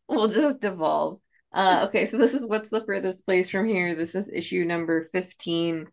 We'll 0.08 0.28
just 0.28 0.60
devolve. 0.60 1.20
Uh 1.52 1.86
okay, 1.88 2.06
so 2.06 2.16
this 2.16 2.34
is 2.34 2.46
what's 2.46 2.70
the 2.70 2.84
furthest 2.84 3.24
place 3.26 3.50
from 3.50 3.66
here. 3.66 3.94
This 3.94 4.14
is 4.14 4.30
issue 4.32 4.64
number 4.64 5.02
15. 5.12 5.86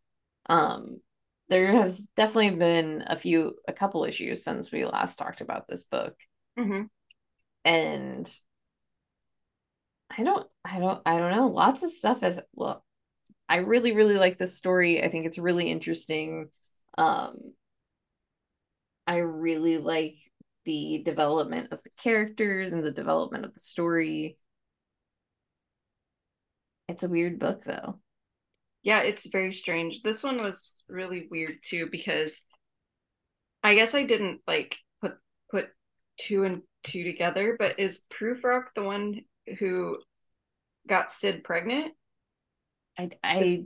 Um 0.50 1.02
there 1.50 1.72
has 1.74 2.00
definitely 2.16 2.52
been 2.58 3.04
a 3.08 3.16
few 3.16 3.56
a 3.68 3.74
couple 3.74 4.04
issues 4.06 4.44
since 4.44 4.72
we 4.72 4.86
last 4.86 5.18
talked 5.18 5.42
about 5.42 5.68
this 5.68 5.84
book. 5.86 6.16
hmm 6.58 6.90
and 7.66 8.28
I 10.10 10.24
don't 10.24 10.48
I 10.66 10.80
don't 10.80 11.02
I 11.06 11.18
don't 11.20 11.32
know. 11.32 11.48
Lots 11.48 11.84
of 11.84 11.92
stuff 11.92 12.24
as 12.24 12.40
well 12.54 12.84
I 13.50 13.58
really 13.58 13.94
really 13.96 14.16
like 14.18 14.38
this 14.38 14.58
story. 14.58 15.04
I 15.04 15.10
think 15.10 15.26
it's 15.26 15.40
really 15.40 15.72
interesting. 15.72 16.50
Um 16.98 17.54
I 19.06 19.18
really 19.18 19.78
like 19.78 20.18
the 20.66 21.02
development 21.04 21.72
of 21.72 21.82
the 21.84 21.90
characters 21.98 22.72
and 22.72 22.84
the 22.84 22.92
development 22.92 23.46
of 23.46 23.54
the 23.54 23.60
story. 23.60 24.38
It's 26.90 27.04
a 27.06 27.08
weird 27.08 27.40
book 27.40 27.64
though 27.64 28.02
Yeah, 28.88 29.02
it's 29.02 29.26
very 29.28 29.52
strange. 29.52 30.02
This 30.02 30.24
one 30.24 30.42
was 30.42 30.82
really 30.88 31.28
weird 31.30 31.58
too 31.62 31.90
because 31.92 32.42
I 33.62 33.76
guess 33.76 33.94
I 33.94 34.04
didn't 34.04 34.42
like 34.48 34.78
put 35.02 35.18
put 35.52 35.70
two 36.18 36.46
and 36.46 36.62
two 36.84 37.04
together, 37.04 37.58
but 37.60 37.80
is 37.82 38.00
Prufrock 38.10 38.68
the 38.76 38.84
one 38.84 39.26
who 39.60 39.98
got 40.88 41.12
Sid 41.12 41.44
pregnant? 41.44 41.94
I 42.98 43.10
I 43.24 43.66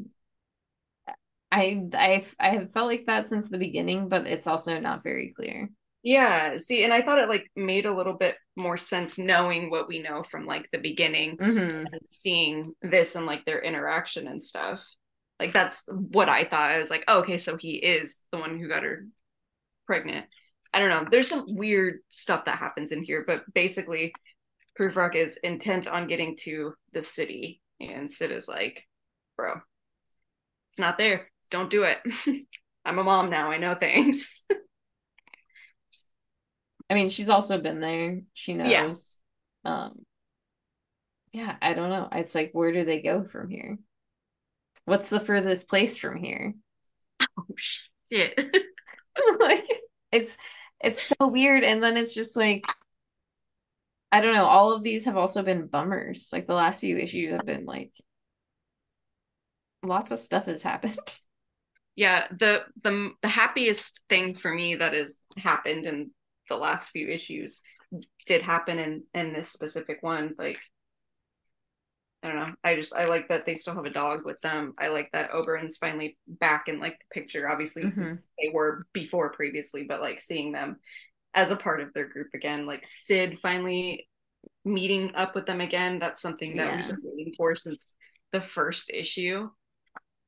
I 1.51 1.87
I 1.93 2.25
I 2.39 2.49
have 2.49 2.71
felt 2.73 2.87
like 2.87 3.05
that 3.05 3.27
since 3.29 3.49
the 3.49 3.57
beginning 3.57 4.09
but 4.09 4.27
it's 4.27 4.47
also 4.47 4.79
not 4.79 5.03
very 5.03 5.33
clear 5.33 5.69
Yeah, 6.03 6.57
see, 6.57 6.83
and 6.83 6.91
I 6.93 7.01
thought 7.01 7.19
it 7.19 7.29
like 7.29 7.51
made 7.55 7.85
a 7.85 7.93
little 7.93 8.13
bit 8.15 8.35
more 8.55 8.77
sense 8.77 9.17
knowing 9.19 9.69
what 9.69 9.87
we 9.87 9.99
know 10.01 10.23
from 10.23 10.45
like 10.47 10.67
the 10.71 10.79
beginning 10.79 11.39
hmm 11.39 11.91
and 11.91 12.01
seeing 12.05 12.73
this 12.81 13.15
and 13.15 13.25
like 13.27 13.45
their 13.45 13.61
interaction 13.61 14.27
and 14.27 14.43
stuff. 14.43 14.85
Like 15.41 15.53
that's 15.53 15.83
what 15.87 16.29
I 16.29 16.43
thought. 16.43 16.69
I 16.69 16.77
was 16.77 16.91
like, 16.91 17.03
oh, 17.07 17.21
okay, 17.21 17.37
so 17.37 17.57
he 17.57 17.71
is 17.71 18.19
the 18.31 18.37
one 18.37 18.59
who 18.59 18.67
got 18.67 18.83
her 18.83 19.07
pregnant. 19.87 20.27
I 20.71 20.77
don't 20.77 20.89
know. 20.89 21.07
There's 21.09 21.27
some 21.27 21.45
weird 21.47 22.01
stuff 22.09 22.45
that 22.45 22.59
happens 22.59 22.91
in 22.91 23.01
here, 23.01 23.23
but 23.25 23.51
basically, 23.51 24.13
Prufrock 24.79 25.15
is 25.15 25.37
intent 25.37 25.87
on 25.87 26.05
getting 26.05 26.37
to 26.41 26.75
the 26.93 27.01
city, 27.01 27.59
and 27.79 28.11
Sid 28.11 28.31
is 28.31 28.47
like, 28.47 28.83
bro, 29.35 29.55
it's 30.69 30.77
not 30.77 30.99
there. 30.99 31.31
Don't 31.49 31.71
do 31.71 31.85
it. 31.85 31.97
I'm 32.85 32.99
a 32.99 33.03
mom 33.03 33.31
now. 33.31 33.49
I 33.49 33.57
know 33.57 33.73
things. 33.73 34.43
I 36.87 36.93
mean, 36.93 37.09
she's 37.09 37.29
also 37.29 37.59
been 37.59 37.79
there. 37.79 38.21
She 38.33 38.53
knows. 38.53 39.17
Yeah. 39.65 39.65
Um 39.65 40.05
yeah, 41.33 41.55
I 41.63 41.73
don't 41.73 41.89
know. 41.89 42.09
It's 42.11 42.35
like 42.35 42.51
where 42.53 42.71
do 42.71 42.85
they 42.85 43.01
go 43.01 43.23
from 43.23 43.49
here? 43.49 43.79
What's 44.85 45.09
the 45.09 45.19
furthest 45.19 45.69
place 45.69 45.97
from 45.97 46.17
here? 46.17 46.53
Oh 47.21 47.45
shit. 47.55 48.37
like 49.39 49.65
it's 50.11 50.37
it's 50.79 51.01
so 51.19 51.27
weird 51.27 51.63
and 51.63 51.81
then 51.81 51.97
it's 51.97 52.13
just 52.13 52.35
like 52.35 52.63
I 54.11 54.19
don't 54.19 54.33
know, 54.33 54.45
all 54.45 54.73
of 54.73 54.83
these 54.83 55.05
have 55.05 55.15
also 55.15 55.41
been 55.41 55.67
bummers. 55.67 56.29
Like 56.33 56.47
the 56.47 56.53
last 56.53 56.81
few 56.81 56.97
issues 56.97 57.31
have 57.31 57.45
been 57.45 57.65
like 57.65 57.91
lots 59.83 60.11
of 60.11 60.19
stuff 60.19 60.45
has 60.45 60.63
happened. 60.63 60.97
Yeah, 61.93 62.25
the 62.31 62.63
the 62.81 63.11
the 63.21 63.27
happiest 63.27 63.99
thing 64.07 64.35
for 64.35 64.51
me 64.51 64.75
that 64.75 64.93
has 64.93 65.17
happened 65.35 65.85
in 65.85 66.11
the 66.47 66.55
last 66.55 66.89
few 66.89 67.09
issues 67.09 67.61
did 68.25 68.41
happen 68.41 68.79
in 68.79 69.03
in 69.13 69.33
this 69.33 69.49
specific 69.49 70.01
one 70.01 70.33
like 70.37 70.57
I 72.23 72.27
don't 72.27 72.37
know. 72.37 72.53
I 72.63 72.75
just 72.75 72.93
I 72.93 73.05
like 73.05 73.29
that 73.29 73.45
they 73.45 73.55
still 73.55 73.73
have 73.73 73.85
a 73.85 73.89
dog 73.89 74.25
with 74.25 74.39
them. 74.41 74.73
I 74.77 74.89
like 74.89 75.09
that 75.11 75.31
Oberon's 75.33 75.77
finally 75.77 76.17
back 76.27 76.67
in 76.67 76.79
like 76.79 76.99
the 76.99 77.19
picture. 77.19 77.49
Obviously 77.49 77.83
mm-hmm. 77.83 78.15
they 78.39 78.49
were 78.53 78.85
before 78.93 79.31
previously, 79.31 79.85
but 79.87 80.01
like 80.01 80.21
seeing 80.21 80.51
them 80.51 80.77
as 81.33 81.49
a 81.49 81.55
part 81.55 81.81
of 81.81 81.93
their 81.93 82.07
group 82.07 82.27
again, 82.35 82.67
like 82.67 82.85
Sid 82.85 83.39
finally 83.39 84.07
meeting 84.63 85.11
up 85.15 85.33
with 85.33 85.47
them 85.47 85.61
again. 85.61 85.97
That's 85.97 86.21
something 86.21 86.57
that 86.57 86.67
yeah. 86.67 86.75
we've 86.75 86.87
been 86.87 86.99
waiting 87.03 87.33
for 87.35 87.55
since 87.55 87.95
the 88.31 88.41
first 88.41 88.91
issue. 88.91 89.49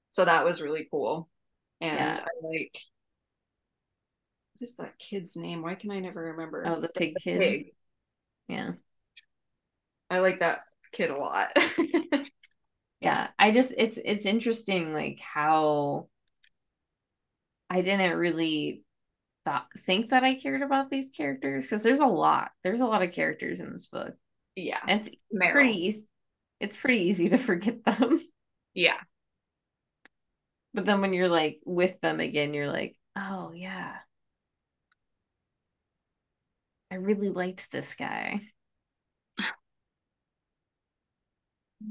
So 0.10 0.25
that 0.25 0.45
was 0.45 0.62
really 0.62 0.88
cool. 0.89 1.29
And 1.79 1.97
yeah. 1.97 2.25
I 2.25 2.47
like 2.47 2.77
what 4.58 4.67
is 4.67 4.75
that 4.77 4.97
kid's 4.97 5.36
name? 5.36 5.62
Why 5.62 5.75
can 5.75 5.91
I 5.91 5.99
never 5.99 6.21
remember? 6.21 6.63
Oh, 6.65 6.82
the 6.82 6.89
pig 6.89 7.13
the 7.15 7.19
kid. 7.19 7.39
Pig. 7.39 7.65
Yeah. 8.47 8.71
I 10.10 10.19
like 10.19 10.39
that 10.39 10.62
kid 10.93 11.10
a 11.10 11.17
lot. 11.17 11.49
yeah, 13.01 13.29
I 13.38 13.51
just 13.51 13.73
it's 13.77 13.97
it's 14.03 14.25
interesting 14.25 14.93
like 14.93 15.19
how 15.19 16.08
I 17.69 17.82
didn't 17.82 18.17
really 18.17 18.84
thought 19.45 19.67
think 19.86 20.12
that 20.12 20.23
I 20.23 20.36
cared 20.36 20.62
about 20.62 20.89
these 20.89 21.10
characters 21.10 21.65
because 21.65 21.84
there's 21.84 21.99
a 21.99 22.06
lot. 22.06 22.51
There's 22.63 22.82
a 22.82 22.86
lot 22.86 23.01
of 23.03 23.12
characters 23.12 23.60
in 23.60 23.71
this 23.71 23.88
book. 23.88 24.13
Yeah. 24.56 24.79
And 24.88 25.01
it's 25.01 25.10
Meryl. 25.34 25.51
pretty 25.51 25.86
easy 25.88 26.08
it's 26.60 26.77
pretty 26.77 27.03
easy 27.03 27.29
to 27.29 27.38
forget 27.49 27.84
them. 27.84 28.21
Yeah. 28.73 28.99
But 30.73 30.86
then 30.86 31.01
when 31.01 31.13
you're 31.13 31.27
like 31.27 31.60
with 31.65 31.99
them 32.01 32.19
again, 32.19 32.53
you're 32.53 32.71
like, 32.71 32.95
oh 33.15 33.51
yeah. 33.53 33.97
I 36.89 36.95
really 36.95 37.29
liked 37.29 37.71
this 37.71 37.95
guy. 37.95 38.41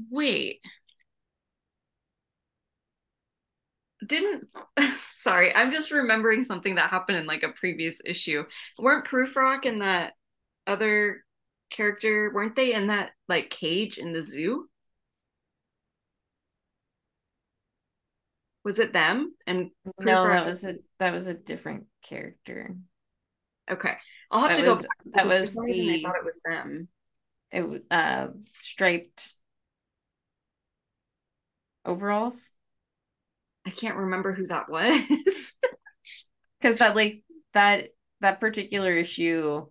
Wait. 0.09 0.61
Didn't 4.05 4.49
sorry, 5.09 5.55
I'm 5.55 5.71
just 5.71 5.91
remembering 5.91 6.43
something 6.43 6.75
that 6.75 6.89
happened 6.89 7.19
in 7.19 7.25
like 7.25 7.43
a 7.43 7.49
previous 7.49 8.01
issue. 8.03 8.43
Weren't 8.77 9.07
Prufrock 9.07 9.65
and 9.65 9.81
that 9.81 10.13
other 10.67 11.23
character, 11.71 12.31
weren't 12.33 12.55
they 12.55 12.73
in 12.73 12.87
that 12.87 13.11
like 13.27 13.49
cage 13.49 13.97
in 13.97 14.11
the 14.11 14.21
zoo? 14.21 14.69
Was 18.63 18.79
it 18.79 18.93
them? 18.93 19.33
And 19.45 19.71
no, 19.99 20.27
that 20.27 20.45
was 20.45 20.63
a 20.63 20.75
that 20.99 21.13
was 21.13 21.27
a 21.27 21.33
different 21.33 21.85
character. 22.01 22.75
Okay, 23.69 23.95
I'll 24.31 24.47
have 24.47 24.57
that 24.57 24.63
to 24.63 24.69
was, 24.69 24.81
go. 24.81 24.87
That 25.15 25.27
was 25.27 25.53
the. 25.53 26.05
I 26.05 26.07
thought 26.07 26.17
it 26.17 26.25
was 26.25 26.41
them. 26.45 26.87
It 27.51 27.83
uh 27.91 28.27
striped 28.59 29.35
overalls. 31.85 32.53
I 33.65 33.69
can't 33.69 33.97
remember 33.97 34.33
who 34.33 34.47
that 34.47 34.69
was. 34.69 35.53
Because 36.59 36.77
that 36.77 36.95
like 36.95 37.23
that 37.53 37.89
that 38.21 38.39
particular 38.39 38.95
issue, 38.95 39.65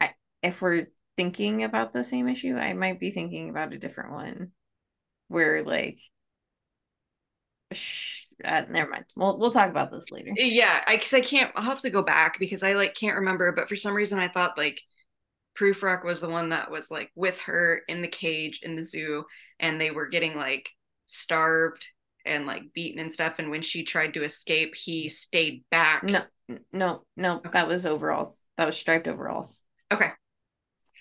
I 0.00 0.12
if 0.40 0.62
we're 0.62 0.86
thinking 1.16 1.64
about 1.64 1.92
the 1.92 2.04
same 2.04 2.28
issue, 2.28 2.56
I 2.56 2.72
might 2.72 3.00
be 3.00 3.10
thinking 3.10 3.50
about 3.50 3.72
a 3.72 3.78
different 3.78 4.12
one, 4.12 4.52
where 5.26 5.64
like, 5.64 5.98
uh, 8.44 8.62
never 8.70 8.90
mind. 8.90 9.06
We'll 9.16 9.38
we'll 9.38 9.50
talk 9.50 9.68
about 9.68 9.90
this 9.90 10.12
later. 10.12 10.30
Yeah, 10.36 10.84
I 10.86 10.96
because 10.96 11.14
I 11.14 11.20
can't. 11.20 11.50
I'll 11.56 11.64
have 11.64 11.80
to 11.80 11.90
go 11.90 12.02
back 12.02 12.38
because 12.38 12.62
I 12.62 12.74
like 12.74 12.94
can't 12.94 13.16
remember. 13.16 13.50
But 13.50 13.68
for 13.68 13.74
some 13.74 13.94
reason, 13.94 14.20
I 14.20 14.28
thought 14.28 14.56
like 14.56 14.80
Prufrock 15.58 16.04
was 16.04 16.20
the 16.20 16.28
one 16.28 16.50
that 16.50 16.70
was 16.70 16.92
like 16.92 17.10
with 17.16 17.38
her 17.40 17.82
in 17.88 18.02
the 18.02 18.08
cage 18.08 18.60
in 18.62 18.76
the 18.76 18.84
zoo, 18.84 19.24
and 19.58 19.80
they 19.80 19.90
were 19.90 20.06
getting 20.08 20.36
like 20.36 20.68
starved 21.06 21.88
and 22.24 22.46
like 22.46 22.72
beaten 22.74 23.00
and 23.00 23.12
stuff. 23.12 23.38
And 23.38 23.50
when 23.50 23.62
she 23.62 23.84
tried 23.84 24.14
to 24.14 24.24
escape, 24.24 24.74
he 24.74 25.08
stayed 25.08 25.64
back. 25.70 26.02
No, 26.02 26.22
no, 26.72 27.04
no. 27.16 27.36
Okay. 27.36 27.50
That 27.52 27.68
was 27.68 27.86
overalls. 27.86 28.44
That 28.56 28.66
was 28.66 28.76
striped 28.76 29.08
overalls. 29.08 29.62
Okay. 29.92 30.10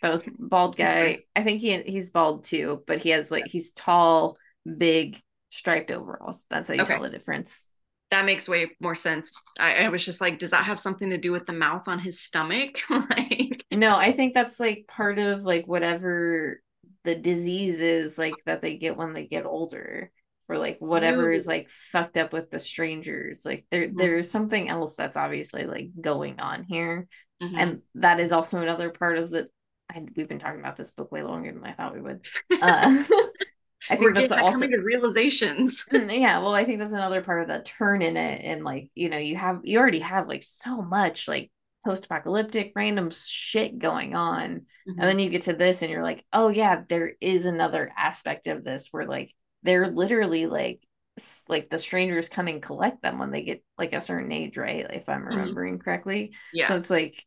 That 0.01 0.11
was 0.11 0.23
bald 0.37 0.77
guy. 0.77 1.01
Okay. 1.01 1.25
I 1.35 1.43
think 1.43 1.61
he 1.61 1.81
he's 1.81 2.11
bald 2.11 2.43
too, 2.43 2.83
but 2.85 2.99
he 2.99 3.09
has 3.09 3.31
like 3.31 3.47
he's 3.47 3.71
tall, 3.71 4.37
big, 4.77 5.21
striped 5.49 5.91
overalls. 5.91 6.43
That's 6.49 6.67
how 6.67 6.75
you 6.75 6.81
okay. 6.81 6.93
tell 6.93 7.03
the 7.03 7.09
difference. 7.09 7.65
That 8.11 8.25
makes 8.25 8.47
way 8.47 8.71
more 8.79 8.95
sense. 8.95 9.39
I, 9.57 9.85
I, 9.85 9.89
was 9.89 10.05
just 10.05 10.21
like, 10.21 10.37
does 10.37 10.51
that 10.51 10.65
have 10.65 10.79
something 10.79 11.09
to 11.09 11.17
do 11.17 11.31
with 11.31 11.47
the 11.47 11.53
mouth 11.53 11.87
on 11.87 11.97
his 11.97 12.21
stomach? 12.21 12.79
like, 12.89 13.65
no, 13.71 13.95
I 13.95 14.11
think 14.11 14.35
that's 14.35 14.59
like 14.59 14.85
part 14.87 15.17
of 15.17 15.43
like 15.43 15.67
whatever 15.67 16.61
the 17.05 17.15
diseases 17.15 18.17
like 18.17 18.33
that 18.45 18.61
they 18.61 18.77
get 18.77 18.97
when 18.97 19.13
they 19.13 19.25
get 19.25 19.45
older 19.45 20.11
or 20.47 20.57
like 20.57 20.77
whatever 20.79 21.31
is 21.31 21.47
like 21.47 21.69
fucked 21.69 22.17
up 22.17 22.33
with 22.33 22.51
the 22.51 22.59
strangers 22.59 23.45
like 23.45 23.65
there 23.71 23.87
mm-hmm. 23.87 23.97
there's 23.97 24.29
something 24.29 24.69
else 24.69 24.95
that's 24.95 25.17
obviously 25.17 25.65
like 25.65 25.89
going 25.99 26.39
on 26.39 26.63
here 26.63 27.07
mm-hmm. 27.41 27.55
and 27.55 27.81
that 27.95 28.19
is 28.19 28.31
also 28.31 28.61
another 28.61 28.89
part 28.89 29.17
of 29.17 29.29
the 29.29 29.47
I, 29.89 30.03
we've 30.15 30.27
been 30.27 30.39
talking 30.39 30.59
about 30.59 30.77
this 30.77 30.91
book 30.91 31.11
way 31.11 31.23
longer 31.23 31.51
than 31.51 31.63
I 31.63 31.73
thought 31.73 31.93
we 31.93 32.01
would. 32.01 32.25
Uh, 32.51 33.03
I 33.89 33.95
think 33.97 34.15
that's 34.15 34.31
also 34.31 34.51
coming 34.51 34.71
to 34.71 34.77
realizations. 34.77 35.85
Mm, 35.91 36.19
yeah, 36.19 36.39
well, 36.39 36.55
I 36.55 36.65
think 36.65 36.79
that's 36.79 36.93
another 36.93 37.21
part 37.21 37.43
of 37.43 37.47
the 37.47 37.61
turn 37.63 38.01
in 38.01 38.17
it, 38.17 38.41
and 38.43 38.63
like 38.63 38.89
you 38.95 39.09
know, 39.09 39.17
you 39.17 39.35
have 39.35 39.59
you 39.63 39.77
already 39.79 39.99
have 39.99 40.27
like 40.27 40.43
so 40.43 40.81
much 40.81 41.27
like 41.27 41.51
post-apocalyptic 41.85 42.73
random 42.75 43.11
shit 43.11 43.77
going 43.77 44.15
on 44.15 44.61
mm-hmm. 44.87 44.99
and 44.99 45.01
then 45.01 45.19
you 45.19 45.29
get 45.29 45.43
to 45.43 45.53
this 45.53 45.81
and 45.81 45.91
you're 45.91 46.03
like 46.03 46.25
oh 46.33 46.49
yeah 46.49 46.81
there 46.89 47.13
is 47.21 47.45
another 47.45 47.91
aspect 47.95 48.47
of 48.47 48.63
this 48.63 48.87
where 48.91 49.05
like 49.05 49.31
they're 49.63 49.87
literally 49.87 50.47
like 50.47 50.81
like 51.47 51.69
the 51.69 51.77
strangers 51.77 52.27
come 52.27 52.47
and 52.47 52.61
collect 52.61 53.01
them 53.01 53.19
when 53.19 53.31
they 53.31 53.43
get 53.43 53.63
like 53.77 53.93
a 53.93 54.01
certain 54.01 54.31
age 54.31 54.57
right 54.57 54.87
if 54.91 55.07
i'm 55.07 55.21
mm-hmm. 55.21 55.37
remembering 55.37 55.75
mm-hmm. 55.75 55.83
correctly 55.83 56.33
yeah 56.53 56.67
so 56.67 56.75
it's 56.75 56.89
like 56.89 57.23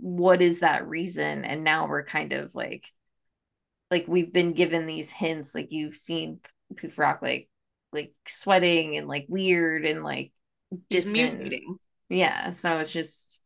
what 0.00 0.40
is 0.40 0.60
that 0.60 0.88
reason 0.88 1.44
and 1.44 1.64
now 1.64 1.86
we're 1.86 2.04
kind 2.04 2.32
of 2.32 2.54
like 2.54 2.86
like 3.90 4.06
we've 4.08 4.32
been 4.32 4.52
given 4.52 4.86
these 4.86 5.10
hints 5.10 5.54
like 5.54 5.68
you've 5.70 5.96
seen 5.96 6.40
Prufrock 6.74 7.22
like 7.22 7.48
like 7.92 8.12
sweating 8.26 8.96
and 8.96 9.06
like 9.06 9.26
weird 9.28 9.84
and 9.84 10.02
like 10.02 10.32
distant 10.90 11.52
yeah 12.08 12.50
so 12.50 12.78
it's 12.78 12.92
just 12.92 13.40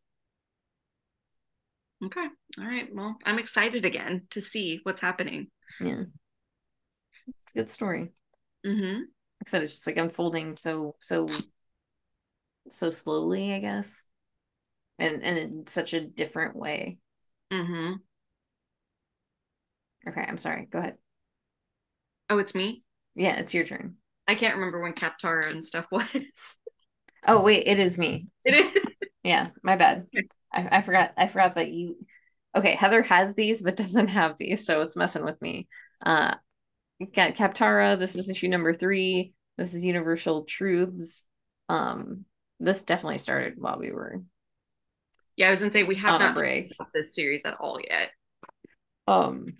okay 2.03 2.27
all 2.59 2.65
right 2.65 2.89
well 2.93 3.17
i'm 3.25 3.39
excited 3.39 3.85
again 3.85 4.23
to 4.29 4.41
see 4.41 4.79
what's 4.83 5.01
happening. 5.01 5.47
Yeah. 5.79 6.03
It's 7.27 7.53
a 7.55 7.59
good 7.59 7.71
story. 7.71 8.11
Mm-hmm. 8.65 8.99
Like 8.99 9.47
i 9.47 9.49
said 9.49 9.63
it's 9.63 9.73
just 9.73 9.87
like 9.87 9.97
unfolding 9.97 10.53
so 10.53 10.95
so 10.99 11.27
so 12.69 12.91
slowly 12.91 13.53
i 13.53 13.59
guess 13.59 14.03
and 14.99 15.23
and 15.23 15.37
in 15.37 15.67
such 15.67 15.93
a 15.93 16.01
different 16.01 16.55
way. 16.55 16.97
Mm-hmm. 17.51 17.93
Okay 20.07 20.25
i'm 20.27 20.37
sorry 20.37 20.67
go 20.71 20.79
ahead. 20.79 20.97
Oh 22.29 22.37
it's 22.37 22.55
me? 22.55 22.83
Yeah 23.15 23.37
it's 23.37 23.53
your 23.53 23.63
turn. 23.63 23.95
I 24.27 24.35
can't 24.35 24.55
remember 24.55 24.79
when 24.81 24.93
Kaptara 24.93 25.49
and 25.49 25.63
stuff 25.63 25.87
was 25.91 26.05
Oh 27.27 27.41
wait, 27.41 27.67
it 27.67 27.79
is 27.79 27.97
me. 27.97 28.27
It 28.43 28.55
is. 28.55 28.83
yeah, 29.23 29.49
my 29.63 29.75
bad. 29.75 30.07
I, 30.51 30.79
I 30.79 30.81
forgot. 30.81 31.11
I 31.17 31.27
forgot 31.27 31.55
that 31.55 31.71
you. 31.71 31.97
Okay, 32.55 32.75
Heather 32.75 33.01
has 33.03 33.35
these 33.35 33.61
but 33.61 33.75
doesn't 33.77 34.09
have 34.09 34.35
these, 34.39 34.65
so 34.65 34.81
it's 34.81 34.95
messing 34.95 35.23
with 35.23 35.41
me. 35.41 35.67
Uh, 36.05 36.35
got 37.13 37.35
Kaptara. 37.35 37.97
This 37.97 38.15
is 38.15 38.29
issue 38.29 38.47
number 38.47 38.73
three. 38.73 39.33
This 39.57 39.73
is 39.73 39.85
Universal 39.85 40.45
Truths. 40.45 41.23
Um, 41.69 42.25
this 42.59 42.83
definitely 42.83 43.19
started 43.19 43.55
while 43.57 43.79
we 43.79 43.91
were. 43.91 44.21
Yeah, 45.35 45.47
I 45.47 45.51
was 45.51 45.59
gonna 45.59 45.71
say 45.71 45.83
we 45.83 45.95
have 45.95 46.19
not 46.19 46.35
break 46.35 46.73
this 46.93 47.15
series 47.15 47.45
at 47.45 47.57
all 47.59 47.79
yet. 47.79 48.11
Um, 49.07 49.57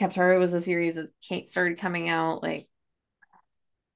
Kaptara 0.00 0.38
was 0.38 0.54
a 0.54 0.60
series 0.60 0.96
that 0.96 1.48
started 1.48 1.78
coming 1.78 2.08
out 2.08 2.42
like 2.42 2.68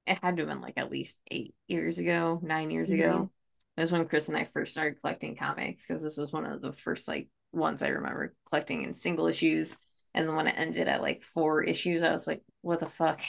it 0.07 0.19
had 0.21 0.37
to 0.37 0.43
have 0.43 0.49
been 0.49 0.61
like 0.61 0.77
at 0.77 0.91
least 0.91 1.19
eight 1.29 1.55
years 1.67 1.97
ago, 1.97 2.39
nine 2.43 2.71
years 2.71 2.89
mm-hmm. 2.89 3.01
ago. 3.01 3.31
It 3.77 3.81
was 3.81 3.91
when 3.91 4.07
Chris 4.07 4.29
and 4.29 4.37
I 4.37 4.47
first 4.53 4.71
started 4.71 5.01
collecting 5.01 5.35
comics 5.35 5.85
because 5.85 6.01
this 6.01 6.17
was 6.17 6.31
one 6.31 6.45
of 6.45 6.61
the 6.61 6.71
first 6.71 7.07
like 7.07 7.27
ones 7.51 7.83
I 7.83 7.89
remember 7.89 8.33
collecting 8.49 8.83
in 8.83 8.93
single 8.93 9.27
issues. 9.27 9.75
And 10.13 10.27
then 10.27 10.35
when 10.35 10.47
it 10.47 10.55
ended 10.57 10.87
at 10.87 11.01
like 11.01 11.23
four 11.23 11.61
issues, 11.61 12.01
I 12.01 12.13
was 12.13 12.25
like, 12.25 12.41
what 12.61 12.79
the 12.79 12.87
fuck? 12.87 13.21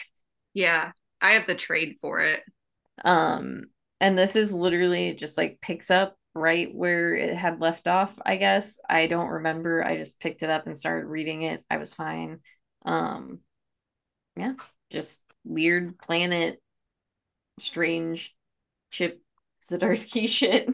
Yeah. 0.55 0.93
I 1.21 1.33
have 1.33 1.47
the 1.47 1.55
trade 1.55 1.97
for 2.01 2.21
it. 2.21 2.43
Um, 3.05 3.65
and 4.01 4.17
this 4.17 4.37
is 4.37 4.53
literally 4.53 5.15
just 5.15 5.37
like 5.37 5.61
picks 5.61 5.91
up 5.91 6.17
right 6.37 6.73
where 6.75 7.15
it 7.15 7.35
had 7.35 7.61
left 7.61 7.89
off, 7.89 8.17
I 8.25 8.37
guess. 8.37 8.79
I 8.89 9.07
don't 9.07 9.29
remember. 9.29 9.83
I 9.83 9.97
just 9.97 10.21
picked 10.21 10.43
it 10.43 10.51
up 10.51 10.67
and 10.67 10.77
started 10.77 11.07
reading 11.07 11.43
it. 11.43 11.65
I 11.71 11.79
was 11.79 11.95
fine. 11.95 12.41
Um 12.85 13.41
yeah, 14.37 14.53
just 14.91 15.23
weird 15.45 15.99
planet, 15.99 16.61
strange 17.59 18.35
Chip 18.91 19.23
Zdarsky 19.69 20.29
shit. 20.29 20.69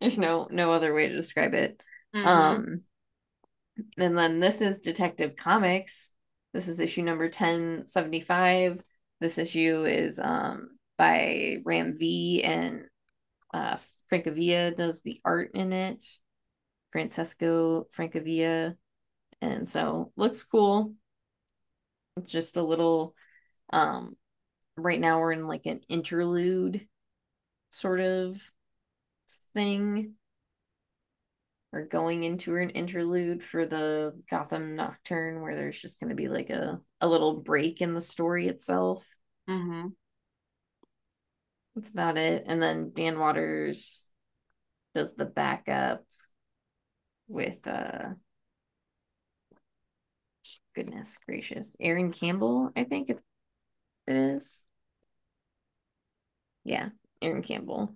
There's 0.00 0.18
no 0.18 0.48
no 0.50 0.72
other 0.72 0.92
way 0.92 1.08
to 1.08 1.16
describe 1.16 1.54
it. 1.54 1.80
Mm-hmm. 2.14 2.26
Um 2.26 2.80
and 3.96 4.18
then 4.18 4.40
this 4.40 4.60
is 4.60 4.80
Detective 4.80 5.36
Comics. 5.36 6.12
This 6.52 6.68
is 6.68 6.80
issue 6.80 7.02
number 7.02 7.24
1075. 7.24 8.82
This 9.20 9.38
issue 9.38 9.84
is 9.84 10.18
um 10.18 10.70
by 10.98 11.58
Ram 11.64 11.96
V 11.98 12.42
and 12.42 12.86
uh 13.54 13.76
Francavilla 14.10 14.76
does 14.76 15.02
the 15.02 15.20
art 15.24 15.52
in 15.54 15.72
it. 15.72 16.04
Francesco 16.90 17.86
Francavilla. 17.96 18.76
And 19.40 19.68
so 19.68 20.12
looks 20.16 20.42
cool. 20.42 20.94
It's 22.16 22.30
just 22.30 22.56
a 22.56 22.62
little 22.62 23.14
um 23.72 24.16
right 24.76 25.00
now 25.00 25.20
we're 25.20 25.32
in 25.32 25.46
like 25.46 25.66
an 25.66 25.80
interlude 25.88 26.86
sort 27.70 28.00
of 28.00 28.40
thing 29.54 30.14
or 31.72 31.86
going 31.86 32.22
into 32.22 32.56
an 32.56 32.70
interlude 32.70 33.42
for 33.42 33.64
the 33.64 34.12
Gotham 34.30 34.76
Nocturne 34.76 35.40
where 35.40 35.56
there's 35.56 35.80
just 35.80 36.00
going 36.00 36.10
to 36.10 36.16
be 36.16 36.28
like 36.28 36.50
a, 36.50 36.80
a 37.00 37.08
little 37.08 37.40
break 37.40 37.80
in 37.80 37.94
the 37.94 38.00
story 38.00 38.48
itself. 38.48 39.06
Mm-hmm. 39.48 39.88
That's 41.74 41.90
about 41.90 42.18
it. 42.18 42.44
And 42.46 42.60
then 42.60 42.92
Dan 42.92 43.18
Watters 43.18 44.08
does 44.94 45.14
the 45.14 45.24
backup 45.24 46.04
with 47.28 47.66
uh 47.66 48.10
goodness 50.74 51.18
gracious. 51.26 51.76
Aaron 51.80 52.12
Campbell, 52.12 52.70
I 52.76 52.84
think 52.84 53.10
it, 54.06 54.16
is. 54.16 54.64
Yeah, 56.64 56.90
Aaron 57.20 57.42
Campbell. 57.42 57.94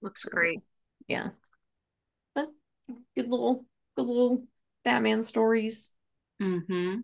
Looks 0.00 0.24
great. 0.24 0.60
Yeah. 1.06 1.30
But 2.34 2.48
good 3.16 3.28
little 3.28 3.64
good 3.96 4.06
little 4.06 4.44
Batman 4.84 5.22
stories. 5.22 5.92
Mm-hmm. 6.40 7.00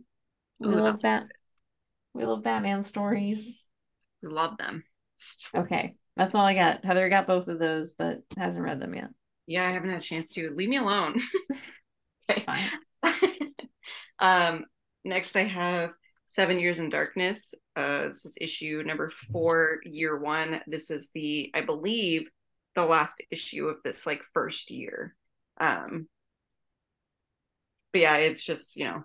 We 0.60 0.66
love, 0.66 0.84
love 0.84 1.02
that. 1.02 1.24
We 2.14 2.24
love 2.24 2.42
Batman 2.42 2.84
stories. 2.84 3.64
We 4.22 4.28
love 4.28 4.56
them. 4.56 4.84
Okay. 5.54 5.96
That's 6.16 6.34
all 6.34 6.44
I 6.44 6.54
got. 6.54 6.84
Heather 6.84 7.08
got 7.08 7.26
both 7.26 7.48
of 7.48 7.58
those, 7.58 7.90
but 7.90 8.22
hasn't 8.36 8.64
read 8.64 8.80
them 8.80 8.94
yet. 8.94 9.08
Yeah, 9.46 9.68
I 9.68 9.72
haven't 9.72 9.90
had 9.90 9.98
a 9.98 10.04
chance 10.04 10.30
to. 10.30 10.50
Leave 10.54 10.68
me 10.68 10.76
alone. 10.76 11.20
okay. 12.30 12.42
fine. 12.42 12.70
um, 14.18 14.64
next 15.04 15.36
I 15.36 15.44
have 15.44 15.90
Seven 16.26 16.58
Years 16.58 16.78
in 16.78 16.90
Darkness. 16.90 17.54
Uh, 17.76 18.08
this 18.08 18.24
is 18.24 18.36
issue 18.40 18.82
number 18.84 19.12
four, 19.32 19.78
year 19.84 20.18
one. 20.18 20.60
This 20.66 20.90
is 20.90 21.10
the, 21.14 21.50
I 21.54 21.60
believe, 21.60 22.28
the 22.74 22.84
last 22.84 23.22
issue 23.30 23.68
of 23.68 23.76
this 23.84 24.06
like 24.06 24.22
first 24.32 24.70
year. 24.70 25.14
Um, 25.60 26.08
but 27.92 28.00
yeah, 28.00 28.16
it's 28.16 28.42
just 28.42 28.76
you 28.76 28.84
know 28.84 29.04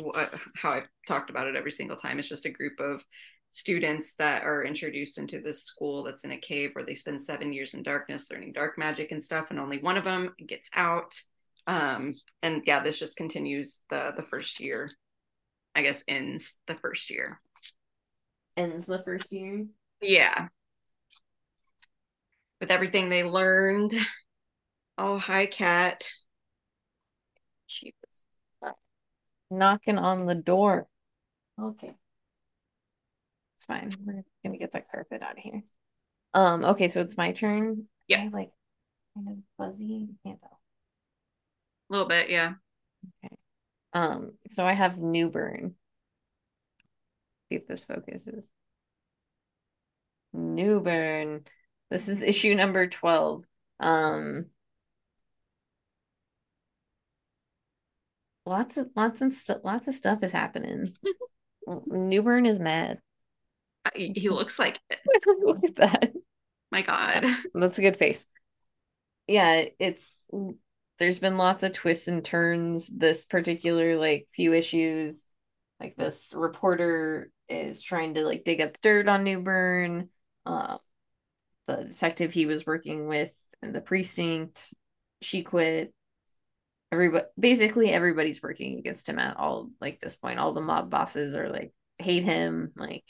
what, 0.00 0.34
how 0.54 0.72
I've 0.72 0.88
talked 1.06 1.30
about 1.30 1.46
it 1.46 1.56
every 1.56 1.72
single 1.72 1.96
time. 1.96 2.18
It's 2.18 2.28
just 2.28 2.46
a 2.46 2.50
group 2.50 2.80
of 2.80 3.04
students 3.52 4.14
that 4.16 4.42
are 4.42 4.64
introduced 4.64 5.18
into 5.18 5.40
this 5.40 5.62
school 5.62 6.02
that's 6.02 6.24
in 6.24 6.32
a 6.32 6.38
cave 6.38 6.70
where 6.72 6.84
they 6.84 6.94
spend 6.94 7.22
seven 7.22 7.52
years 7.52 7.74
in 7.74 7.82
darkness 7.82 8.30
learning 8.30 8.52
dark 8.52 8.78
magic 8.78 9.12
and 9.12 9.22
stuff, 9.22 9.50
and 9.50 9.60
only 9.60 9.78
one 9.78 9.96
of 9.96 10.04
them 10.04 10.34
gets 10.46 10.70
out. 10.74 11.14
Um, 11.66 12.14
and 12.42 12.62
yeah, 12.66 12.80
this 12.80 12.98
just 12.98 13.16
continues 13.16 13.82
the 13.90 14.12
the 14.16 14.22
first 14.22 14.60
year. 14.60 14.90
I 15.74 15.82
guess 15.82 16.04
ends 16.08 16.58
the 16.66 16.76
first 16.76 17.10
year. 17.10 17.40
Ends 18.56 18.86
the 18.86 19.02
first 19.04 19.32
year. 19.32 19.66
Yeah 20.00 20.48
with 22.60 22.70
everything 22.70 23.08
they 23.08 23.24
learned. 23.24 23.94
Oh, 24.98 25.18
hi, 25.18 25.46
Cat. 25.46 26.08
She 27.66 27.92
was 28.00 28.24
knocking 29.50 29.98
on 29.98 30.26
the 30.26 30.34
door. 30.34 30.86
Okay. 31.60 31.92
It's 33.56 33.64
fine. 33.66 33.94
We're 34.04 34.24
gonna 34.44 34.58
get 34.58 34.72
that 34.72 34.90
carpet 34.90 35.22
out 35.22 35.36
of 35.36 35.44
here. 35.44 35.62
Um, 36.32 36.64
okay, 36.64 36.88
so 36.88 37.00
it's 37.00 37.16
my 37.16 37.32
turn. 37.32 37.88
Yeah. 38.08 38.28
like 38.32 38.50
kind 39.14 39.28
of 39.28 39.36
fuzzy 39.58 40.08
handle. 40.24 40.60
A 41.88 41.92
little 41.92 42.08
bit, 42.08 42.30
yeah. 42.30 42.54
Okay. 43.24 43.36
Um, 43.92 44.32
so 44.48 44.64
I 44.66 44.72
have 44.72 44.98
Newburn. 44.98 45.76
See 47.48 47.56
if 47.56 47.66
this 47.66 47.84
focuses. 47.84 48.50
Newburn. 50.32 51.44
This 51.90 52.08
is 52.08 52.22
issue 52.22 52.54
number 52.54 52.86
12. 52.88 53.44
Um 53.80 54.46
lots 58.44 58.76
of 58.76 58.88
lots 58.96 59.20
and 59.20 59.34
st- 59.34 59.64
lots 59.64 59.88
of 59.88 59.94
stuff 59.94 60.22
is 60.22 60.32
happening. 60.32 60.92
Newburn 61.86 62.46
is 62.46 62.60
mad. 62.60 63.00
He 63.94 64.28
looks 64.30 64.58
like 64.58 64.80
it. 64.90 65.00
Look 65.44 65.62
at 65.64 65.76
that. 65.76 66.12
My 66.70 66.82
God. 66.82 67.24
That's 67.54 67.78
a 67.78 67.82
good 67.82 67.96
face. 67.96 68.26
Yeah, 69.26 69.64
it's 69.78 70.26
there's 70.98 71.18
been 71.18 71.36
lots 71.36 71.62
of 71.62 71.72
twists 71.72 72.08
and 72.08 72.24
turns 72.24 72.86
this 72.86 73.24
particular 73.24 73.96
like 73.96 74.28
few 74.34 74.54
issues. 74.54 75.26
Like 75.80 75.96
this 75.96 76.32
reporter 76.34 77.30
is 77.48 77.82
trying 77.82 78.14
to 78.14 78.22
like 78.22 78.44
dig 78.44 78.60
up 78.60 78.80
dirt 78.82 79.08
on 79.08 79.24
Newburn. 79.24 80.08
Um, 80.46 80.78
the 81.66 81.76
detective 81.76 82.32
he 82.32 82.46
was 82.46 82.66
working 82.66 83.08
with 83.08 83.32
in 83.62 83.72
the 83.72 83.80
precinct 83.80 84.72
she 85.22 85.42
quit 85.42 85.92
everybody 86.92 87.24
basically 87.38 87.90
everybody's 87.90 88.42
working 88.42 88.78
against 88.78 89.08
him 89.08 89.18
at 89.18 89.36
all 89.36 89.70
like 89.80 90.00
this 90.00 90.16
point 90.16 90.38
all 90.38 90.52
the 90.52 90.60
mob 90.60 90.90
bosses 90.90 91.34
are 91.36 91.48
like 91.48 91.72
hate 91.98 92.22
him 92.22 92.72
like 92.76 93.04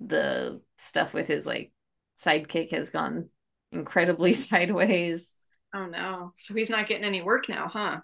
the 0.00 0.60
stuff 0.76 1.14
with 1.14 1.28
his 1.28 1.46
like 1.46 1.72
sidekick 2.18 2.72
has 2.72 2.90
gone 2.90 3.28
incredibly 3.72 4.34
sideways 4.34 5.36
oh 5.76 5.86
no 5.86 6.32
so 6.36 6.54
he's 6.54 6.70
not 6.70 6.88
getting 6.88 7.04
any 7.04 7.22
work 7.22 7.48
now 7.48 7.68
huh 7.68 8.00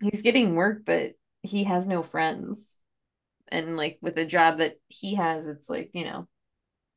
he's 0.00 0.22
getting 0.22 0.54
work 0.54 0.82
but 0.84 1.12
he 1.42 1.64
has 1.64 1.86
no 1.86 2.02
friends 2.02 2.78
and 3.48 3.76
like 3.76 3.98
with 4.00 4.14
the 4.14 4.24
job 4.24 4.58
that 4.58 4.76
he 4.88 5.16
has 5.16 5.46
it's 5.46 5.68
like 5.68 5.90
you 5.92 6.04
know 6.04 6.26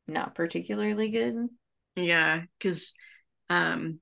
not 0.07 0.35
particularly 0.35 1.09
good 1.09 1.49
yeah, 1.95 2.41
because 2.57 2.93
um 3.49 3.99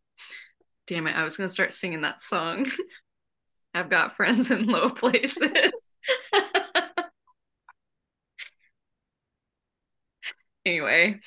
damn 0.87 1.07
it, 1.07 1.15
I 1.15 1.23
was 1.23 1.37
gonna 1.37 1.49
start 1.49 1.73
singing 1.73 2.01
that 2.01 2.23
song. 2.23 2.69
I've 3.73 3.89
got 3.89 4.15
friends 4.15 4.51
in 4.51 4.67
low 4.67 4.89
places. 4.95 5.41
anyway. 10.65 11.19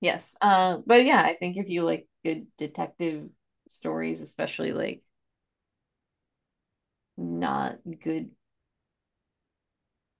Yes. 0.00 0.36
Uh, 0.40 0.78
but 0.86 1.04
yeah, 1.04 1.20
I 1.20 1.34
think 1.34 1.56
if 1.56 1.68
you 1.68 1.82
like 1.82 2.06
good 2.24 2.46
detective 2.58 3.28
stories, 3.68 4.22
especially 4.22 4.72
like 4.72 5.02
not 7.16 7.78
good 8.00 8.30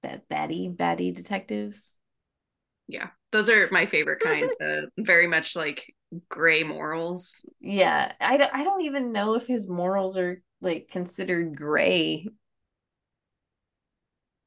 bad 0.03 0.23
baddie 0.29 0.75
baddie 0.75 1.15
detectives. 1.15 1.97
Yeah 2.89 3.09
those 3.33 3.51
are 3.51 3.69
my 3.73 3.87
favorite 3.87 4.21
kind 4.23 4.49
uh, 4.61 4.87
very 4.99 5.27
much 5.27 5.57
like 5.57 5.95
gray 6.29 6.63
morals. 6.63 7.45
Yeah 7.61 8.13
I, 8.21 8.49
I 8.53 8.65
don't 8.65 8.83
even 8.83 9.13
know 9.13 9.35
if 9.35 9.47
his 9.47 9.67
morals 9.69 10.17
are 10.17 10.41
like 10.61 10.89
considered 10.91 11.57
gray. 11.57 12.27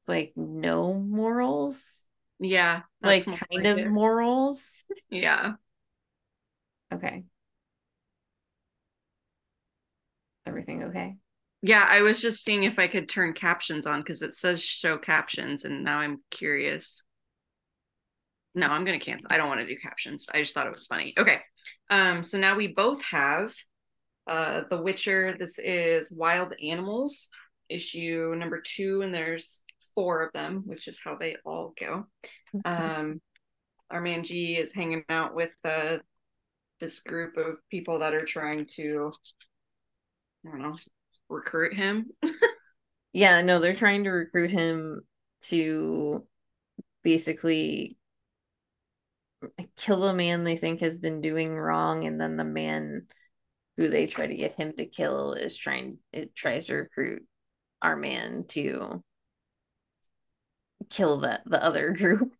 It's 0.00 0.08
like 0.08 0.32
no 0.36 0.94
morals? 0.94 2.04
Yeah 2.38 2.82
like 3.02 3.26
kind 3.26 3.40
like 3.52 3.66
of 3.66 3.78
it. 3.78 3.90
morals? 3.90 4.84
Yeah. 5.10 5.54
Okay 6.92 7.24
everything 10.50 10.84
okay? 10.84 11.16
Yeah, 11.62 11.86
I 11.88 12.02
was 12.02 12.20
just 12.20 12.42
seeing 12.42 12.64
if 12.64 12.78
I 12.78 12.88
could 12.88 13.08
turn 13.08 13.32
captions 13.34 13.86
on 13.86 14.00
because 14.00 14.22
it 14.22 14.34
says 14.34 14.62
show 14.62 14.98
captions, 14.98 15.64
and 15.64 15.84
now 15.84 15.98
I'm 15.98 16.20
curious. 16.30 17.04
No, 18.54 18.66
I'm 18.66 18.84
gonna 18.84 18.98
cancel. 18.98 19.28
I 19.30 19.36
don't 19.36 19.48
want 19.48 19.60
to 19.60 19.66
do 19.66 19.76
captions. 19.76 20.26
I 20.32 20.40
just 20.40 20.54
thought 20.54 20.66
it 20.66 20.72
was 20.72 20.86
funny. 20.86 21.14
Okay. 21.16 21.40
Um, 21.88 22.22
so 22.22 22.38
now 22.38 22.56
we 22.56 22.66
both 22.66 23.02
have 23.04 23.54
uh 24.26 24.62
The 24.68 24.80
Witcher. 24.80 25.36
This 25.38 25.58
is 25.58 26.10
Wild 26.12 26.54
Animals, 26.62 27.28
issue 27.68 28.34
number 28.36 28.60
two, 28.60 29.02
and 29.02 29.14
there's 29.14 29.62
four 29.94 30.22
of 30.22 30.32
them, 30.32 30.62
which 30.66 30.88
is 30.88 31.00
how 31.02 31.16
they 31.16 31.36
all 31.44 31.74
go. 31.78 32.06
Um 32.64 33.20
our 33.90 34.00
man 34.00 34.24
G 34.24 34.56
is 34.56 34.72
hanging 34.72 35.04
out 35.08 35.34
with 35.34 35.50
uh 35.64 35.98
this 36.80 37.00
group 37.00 37.36
of 37.36 37.56
people 37.70 37.98
that 37.98 38.14
are 38.14 38.24
trying 38.24 38.66
to 38.76 39.12
I 40.46 40.50
don't 40.50 40.62
know, 40.62 40.76
recruit 41.28 41.74
him. 41.74 42.06
yeah, 43.12 43.42
no, 43.42 43.60
they're 43.60 43.74
trying 43.74 44.04
to 44.04 44.10
recruit 44.10 44.50
him 44.50 45.02
to 45.42 46.26
basically 47.02 47.96
kill 49.76 50.06
a 50.06 50.14
man 50.14 50.44
they 50.44 50.56
think 50.56 50.80
has 50.80 51.00
been 51.00 51.20
doing 51.20 51.54
wrong 51.54 52.04
and 52.04 52.20
then 52.20 52.36
the 52.36 52.44
man 52.44 53.06
who 53.76 53.88
they 53.88 54.06
try 54.06 54.26
to 54.26 54.34
get 54.34 54.54
him 54.54 54.74
to 54.76 54.84
kill 54.84 55.32
is 55.32 55.56
trying 55.56 55.96
it 56.12 56.34
tries 56.34 56.66
to 56.66 56.74
recruit 56.74 57.22
our 57.80 57.96
man 57.96 58.44
to 58.48 59.02
kill 60.90 61.18
the 61.18 61.40
the 61.46 61.62
other 61.64 61.90
group. 61.98 62.32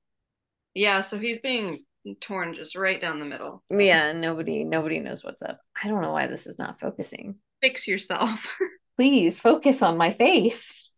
Yeah 0.74 1.00
so 1.00 1.18
he's 1.18 1.40
being 1.40 1.84
torn 2.20 2.54
just 2.54 2.76
right 2.76 3.00
down 3.00 3.18
the 3.18 3.24
middle. 3.24 3.62
Yeah 3.70 4.12
nobody 4.12 4.64
nobody 4.64 5.00
knows 5.00 5.24
what's 5.24 5.42
up. 5.42 5.60
I 5.82 5.88
don't 5.88 6.02
know 6.02 6.12
why 6.12 6.26
this 6.26 6.46
is 6.46 6.58
not 6.58 6.80
focusing 6.80 7.36
fix 7.60 7.86
yourself. 7.86 8.56
Please 8.96 9.40
focus 9.40 9.82
on 9.82 9.96
my 9.96 10.12
face. 10.12 10.92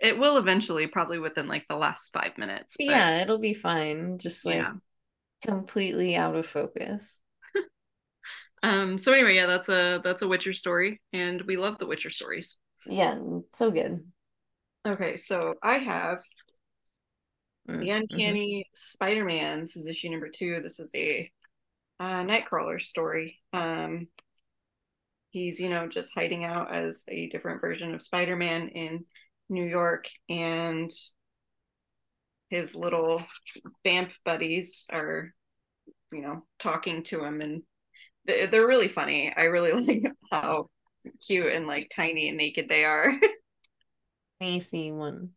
It 0.00 0.18
will 0.18 0.38
eventually 0.38 0.86
probably 0.86 1.18
within 1.18 1.46
like 1.46 1.66
the 1.68 1.76
last 1.76 2.12
five 2.12 2.38
minutes 2.38 2.76
but... 2.78 2.86
yeah 2.86 3.20
it'll 3.20 3.38
be 3.38 3.54
fine. 3.54 4.18
Just 4.18 4.44
like 4.46 4.56
yeah. 4.56 4.72
completely 5.44 6.16
out 6.16 6.36
of 6.36 6.46
focus. 6.46 7.20
Um 8.62 8.98
so 8.98 9.14
anyway 9.14 9.36
yeah 9.36 9.46
that's 9.46 9.70
a 9.70 10.02
that's 10.04 10.20
a 10.20 10.28
witcher 10.28 10.52
story 10.52 11.00
and 11.14 11.40
we 11.42 11.56
love 11.56 11.78
the 11.78 11.86
witcher 11.86 12.10
stories. 12.10 12.58
Yeah 12.86 13.18
so 13.54 13.70
good. 13.70 14.04
Okay 14.86 15.16
so 15.16 15.54
i 15.62 15.78
have 15.78 16.22
mm, 17.68 17.80
the 17.80 17.90
uncanny 17.90 18.66
mm-hmm. 18.66 18.70
spider-man 18.74 19.60
this 19.60 19.76
is 19.76 19.86
issue 19.86 20.10
number 20.10 20.28
two. 20.28 20.60
This 20.62 20.78
is 20.78 20.90
a 20.94 21.30
uh, 21.98 22.22
nightcrawler 22.22 22.80
story. 22.82 23.38
Um 23.54 24.08
he's 25.30 25.60
you 25.60 25.68
know 25.68 25.88
just 25.88 26.12
hiding 26.14 26.44
out 26.44 26.74
as 26.74 27.04
a 27.08 27.28
different 27.28 27.60
version 27.60 27.94
of 27.94 28.02
spider-man 28.02 28.68
in 28.68 29.04
new 29.48 29.64
york 29.64 30.06
and 30.28 30.90
his 32.48 32.74
little 32.74 33.22
vamp 33.84 34.12
buddies 34.24 34.84
are 34.90 35.32
you 36.12 36.20
know 36.20 36.44
talking 36.58 37.02
to 37.04 37.24
him 37.24 37.40
and 37.40 37.62
they're 38.26 38.66
really 38.66 38.88
funny. 38.88 39.32
I 39.34 39.44
really 39.44 39.72
like 39.86 40.12
how 40.30 40.68
cute 41.26 41.52
and 41.52 41.66
like 41.66 41.90
tiny 41.94 42.28
and 42.28 42.36
naked 42.36 42.68
they 42.68 42.84
are. 42.84 43.10
Let 44.40 44.46
me 44.46 44.60
see 44.60 44.92
one. 44.92 45.30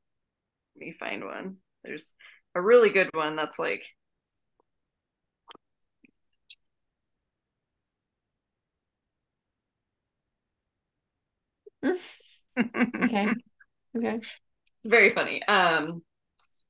Let 0.75 0.85
me 0.87 0.95
find 0.99 1.23
one. 1.23 1.57
There's 1.83 2.11
a 2.55 2.61
really 2.61 2.89
good 2.89 3.09
one 3.13 3.35
that's 3.35 3.59
like 3.59 3.83
okay. 12.57 13.27
Okay. 13.95 14.15
It's 14.15 14.87
very 14.87 15.11
funny. 15.11 15.43
Um 15.43 16.01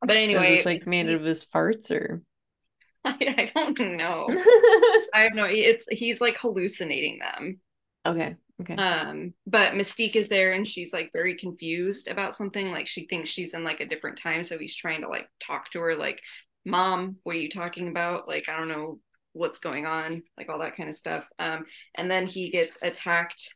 but 0.01 0.18
anyway, 0.18 0.55
it's 0.55 0.66
like 0.66 0.86
made 0.86 1.09
of 1.09 1.24
his 1.24 1.45
farts 1.45 1.89
or 1.89 2.22
I, 3.05 3.51
I 3.55 3.72
don't 3.72 3.97
know. 3.97 4.28
I 5.14 5.22
have 5.22 5.34
no. 5.34 5.45
It's 5.45 5.86
he's 5.89 6.22
like 6.22 6.38
hallucinating 6.38 7.20
them. 7.20 7.59
Okay. 8.05 8.36
Okay. 8.61 8.76
Um, 8.76 9.34
but 9.47 9.74
Mystique 9.74 10.16
is 10.16 10.30
there 10.30 10.53
and 10.53 10.66
she's 10.66 10.93
like 10.93 11.11
very 11.11 11.36
confused 11.36 12.07
about 12.07 12.36
something. 12.36 12.72
Like 12.72 12.88
she 12.88 13.07
thinks 13.07 13.30
she's 13.30 13.53
in 13.53 13.64
like 13.64 13.82
a 13.82 13.86
different 13.86 14.18
time, 14.18 14.43
so 14.43 14.57
he's 14.57 14.76
trying 14.76 15.01
to 15.01 15.09
like 15.09 15.28
talk 15.41 15.70
to 15.72 15.80
her, 15.80 15.95
like, 15.95 16.22
"Mom, 16.66 17.18
what 17.24 17.36
are 17.36 17.39
you 17.39 17.49
talking 17.49 17.88
about? 17.89 18.28
Like, 18.28 18.47
I 18.47 18.57
don't 18.57 18.70
know 18.70 18.99
what's 19.34 19.59
going 19.59 19.86
on, 19.86 20.24
like 20.38 20.49
all 20.49 20.59
that 20.59 20.78
kind 20.78 20.88
of 20.88 20.95
stuff." 20.95 21.26
Um, 21.39 21.66
and 21.95 22.09
then 22.09 22.28
he 22.28 22.49
gets 22.51 22.78
attacked 22.82 23.53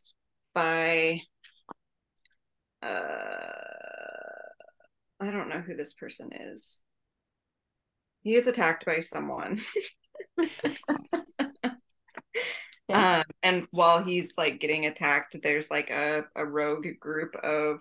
by, 0.54 1.20
uh, 2.82 2.86
I 5.20 5.30
don't 5.30 5.48
know 5.48 5.60
who 5.60 5.76
this 5.76 5.92
person 5.94 6.30
is 6.32 6.80
he 8.22 8.34
is 8.34 8.46
attacked 8.46 8.84
by 8.84 9.00
someone. 9.00 9.60
um, 12.88 13.22
and 13.42 13.66
while 13.70 14.02
he's 14.02 14.34
like 14.36 14.60
getting 14.60 14.86
attacked, 14.86 15.36
there's 15.42 15.70
like 15.70 15.90
a, 15.90 16.24
a 16.36 16.44
rogue 16.44 16.86
group 17.00 17.36
of 17.36 17.80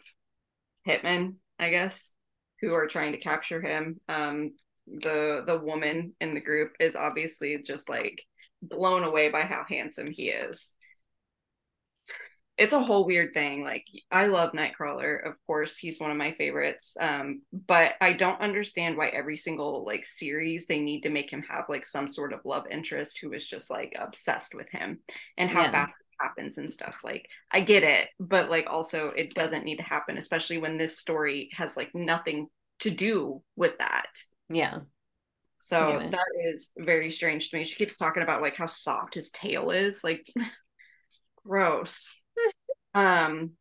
hitmen, 0.88 1.36
I 1.60 1.70
guess, 1.70 2.14
who 2.62 2.74
are 2.74 2.88
trying 2.88 3.12
to 3.14 3.20
capture 3.20 3.62
him. 3.62 4.00
Um, 4.08 4.52
the 4.88 5.44
the 5.46 5.58
woman 5.58 6.14
in 6.22 6.34
the 6.34 6.40
group 6.40 6.72
is 6.80 6.96
obviously 6.96 7.62
just 7.62 7.90
like 7.90 8.24
blown 8.62 9.04
away 9.04 9.30
by 9.30 9.42
how 9.42 9.66
handsome 9.68 10.10
he 10.10 10.30
is 10.30 10.76
it's 12.58 12.74
a 12.74 12.82
whole 12.82 13.06
weird 13.06 13.34
thing. 13.34 13.64
Like 13.64 13.86
I 14.12 14.28
love 14.28 14.52
Nightcrawler, 14.52 15.26
of 15.26 15.36
course, 15.46 15.78
he's 15.78 16.00
one 16.00 16.10
of 16.10 16.18
my 16.18 16.34
favorites. 16.34 16.98
Um, 17.00 17.44
but 17.54 17.94
I 18.02 18.14
don't 18.14 18.42
understand 18.42 18.98
why 18.98 19.10
every 19.10 19.38
single 19.38 19.86
like 19.86 20.06
series 20.06 20.66
they 20.66 20.80
need 20.80 21.02
to 21.02 21.10
make 21.10 21.32
him 21.32 21.44
have 21.50 21.66
like 21.70 21.86
some 21.86 22.08
sort 22.08 22.34
of 22.34 22.40
love 22.46 22.66
interest 22.72 23.20
who 23.22 23.34
is 23.34 23.46
just 23.46 23.70
like 23.70 23.96
obsessed 23.98 24.56
with 24.56 24.70
him 24.70 25.00
and 25.38 25.50
how 25.50 25.62
yeah. 25.62 25.72
fast 25.72 25.94
it 26.00 26.24
happens 26.24 26.58
and 26.58 26.72
stuff. 26.72 26.96
Like 27.04 27.28
I 27.52 27.62
get 27.62 27.84
it, 27.84 28.10
but 28.20 28.50
like 28.50 28.66
also 28.68 29.10
it 29.10 29.36
doesn't 29.36 29.64
need 29.64 29.78
to 29.78 29.84
happen, 29.84 30.18
especially 30.18 30.58
when 30.58 30.78
this 30.78 30.98
story 30.98 31.50
has 31.54 31.78
like 31.78 31.94
nothing 31.94 32.48
to 32.80 32.90
do 32.90 33.44
with 33.56 33.78
that. 33.78 34.10
Yeah. 34.50 34.80
So 35.60 36.00
yeah. 36.00 36.10
that 36.10 36.52
is 36.52 36.72
very 36.76 37.12
strange 37.12 37.50
to 37.50 37.58
me. 37.58 37.66
She 37.66 37.76
keeps 37.76 37.98
talking 37.98 38.24
about 38.24 38.42
like 38.42 38.56
how 38.56 38.68
soft 38.68 39.14
his 39.14 39.30
tail 39.30 39.70
is. 39.70 40.04
Like 40.04 40.26
gross. 41.46 42.16
Um, 42.98 43.52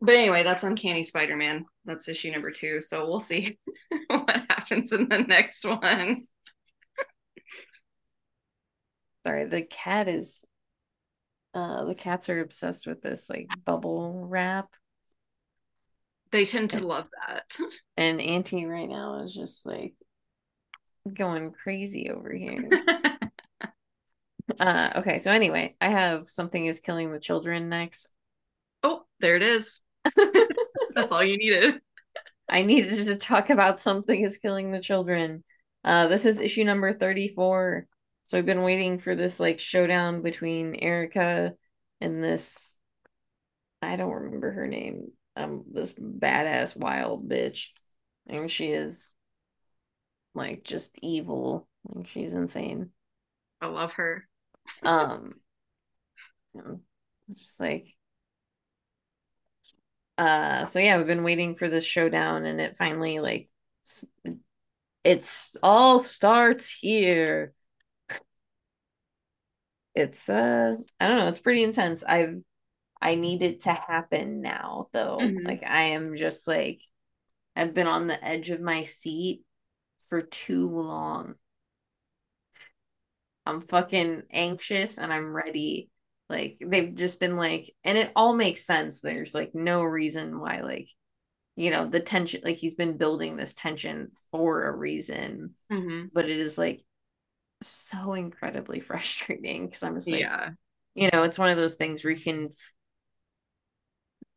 but 0.00 0.16
anyway, 0.16 0.42
that's 0.42 0.64
Uncanny 0.64 1.04
Spider 1.04 1.36
Man. 1.36 1.64
That's 1.84 2.08
issue 2.08 2.32
number 2.32 2.50
two. 2.50 2.82
So 2.82 3.06
we'll 3.06 3.20
see 3.20 3.58
what 4.08 4.30
happens 4.50 4.92
in 4.92 5.08
the 5.08 5.18
next 5.18 5.64
one. 5.64 6.24
Sorry, 9.24 9.44
the 9.46 9.62
cat 9.62 10.08
is. 10.08 10.44
Uh, 11.54 11.84
the 11.84 11.94
cats 11.94 12.28
are 12.28 12.40
obsessed 12.40 12.86
with 12.86 13.00
this 13.00 13.30
like 13.30 13.46
bubble 13.64 14.26
wrap. 14.28 14.68
They 16.30 16.44
tend 16.44 16.70
to 16.70 16.86
love 16.86 17.06
that. 17.26 17.56
And 17.96 18.20
Auntie 18.20 18.66
right 18.66 18.88
now 18.88 19.22
is 19.24 19.34
just 19.34 19.66
like 19.66 19.94
going 21.12 21.50
crazy 21.50 22.10
over 22.10 22.32
here. 22.32 22.70
uh, 24.60 24.90
okay, 24.98 25.18
so 25.18 25.32
anyway, 25.32 25.74
I 25.80 25.88
have 25.88 26.28
something 26.28 26.64
is 26.64 26.78
killing 26.78 27.10
the 27.10 27.18
children 27.18 27.68
next. 27.68 28.12
Oh, 28.82 29.02
there 29.20 29.36
it 29.36 29.42
is. 29.42 29.80
That's 30.94 31.12
all 31.12 31.24
you 31.24 31.36
needed. 31.38 31.80
I 32.48 32.62
needed 32.62 33.06
to 33.06 33.16
talk 33.16 33.50
about 33.50 33.80
something 33.80 34.22
is 34.22 34.38
killing 34.38 34.72
the 34.72 34.80
children. 34.80 35.44
Uh, 35.84 36.08
this 36.08 36.24
is 36.24 36.40
issue 36.40 36.64
number 36.64 36.92
34. 36.92 37.86
So 38.24 38.38
I've 38.38 38.46
been 38.46 38.62
waiting 38.62 38.98
for 38.98 39.14
this 39.14 39.40
like 39.40 39.58
showdown 39.58 40.22
between 40.22 40.74
Erica 40.74 41.54
and 42.00 42.22
this 42.22 42.76
I 43.80 43.96
don't 43.96 44.12
remember 44.12 44.50
her 44.50 44.66
name. 44.66 45.12
Um 45.36 45.64
this 45.72 45.94
badass 45.94 46.76
wild 46.76 47.28
bitch. 47.28 47.68
I 48.28 48.34
And 48.34 48.50
she 48.50 48.68
is 48.68 49.10
like 50.34 50.64
just 50.64 50.98
evil. 51.00 51.68
Like, 51.84 52.06
she's 52.06 52.34
insane. 52.34 52.90
I 53.60 53.68
love 53.68 53.92
her. 53.94 54.26
um 54.82 55.34
just 57.32 57.60
like 57.60 57.86
uh 60.18 60.66
so 60.66 60.80
yeah 60.80 60.96
we've 60.98 61.06
been 61.06 61.22
waiting 61.22 61.54
for 61.54 61.68
this 61.68 61.84
showdown 61.84 62.44
and 62.44 62.60
it 62.60 62.76
finally 62.76 63.20
like 63.20 63.48
it's 65.04 65.56
all 65.62 65.98
starts 65.98 66.70
here. 66.70 67.54
It's 69.94 70.28
uh 70.28 70.76
i 71.00 71.08
don't 71.08 71.18
know 71.18 71.28
it's 71.28 71.40
pretty 71.40 71.62
intense. 71.62 72.04
I've 72.04 72.36
i 73.00 73.14
need 73.14 73.42
it 73.42 73.62
to 73.62 73.72
happen 73.72 74.40
now 74.42 74.88
though. 74.92 75.18
Mm-hmm. 75.20 75.46
like 75.46 75.62
i 75.64 75.84
am 75.84 76.16
just 76.16 76.46
like 76.46 76.82
i've 77.56 77.74
been 77.74 77.86
on 77.86 78.06
the 78.06 78.22
edge 78.22 78.50
of 78.50 78.60
my 78.60 78.84
seat 78.84 79.42
for 80.08 80.22
too 80.22 80.68
long. 80.68 81.34
I'm 83.46 83.62
fucking 83.62 84.24
anxious 84.30 84.98
and 84.98 85.12
i'm 85.12 85.32
ready 85.34 85.90
Like 86.28 86.58
they've 86.64 86.94
just 86.94 87.20
been 87.20 87.36
like, 87.36 87.74
and 87.84 87.96
it 87.96 88.12
all 88.14 88.34
makes 88.34 88.66
sense. 88.66 89.00
There's 89.00 89.34
like 89.34 89.54
no 89.54 89.82
reason 89.82 90.40
why, 90.40 90.60
like, 90.60 90.88
you 91.56 91.70
know, 91.70 91.86
the 91.86 92.00
tension, 92.00 92.42
like 92.44 92.58
he's 92.58 92.74
been 92.74 92.96
building 92.96 93.36
this 93.36 93.54
tension 93.54 94.12
for 94.30 94.66
a 94.66 94.76
reason, 94.76 95.54
mm-hmm. 95.72 96.06
but 96.12 96.26
it 96.26 96.38
is 96.38 96.58
like 96.58 96.84
so 97.62 98.12
incredibly 98.14 98.80
frustrating 98.80 99.66
because 99.66 99.82
I'm 99.82 99.94
just 99.94 100.10
like, 100.10 100.20
yeah 100.20 100.50
you 100.98 101.10
know, 101.12 101.22
it's 101.22 101.38
one 101.38 101.50
of 101.50 101.56
those 101.56 101.76
things 101.76 102.02
where 102.02 102.12
you 102.12 102.20
can 102.20 102.50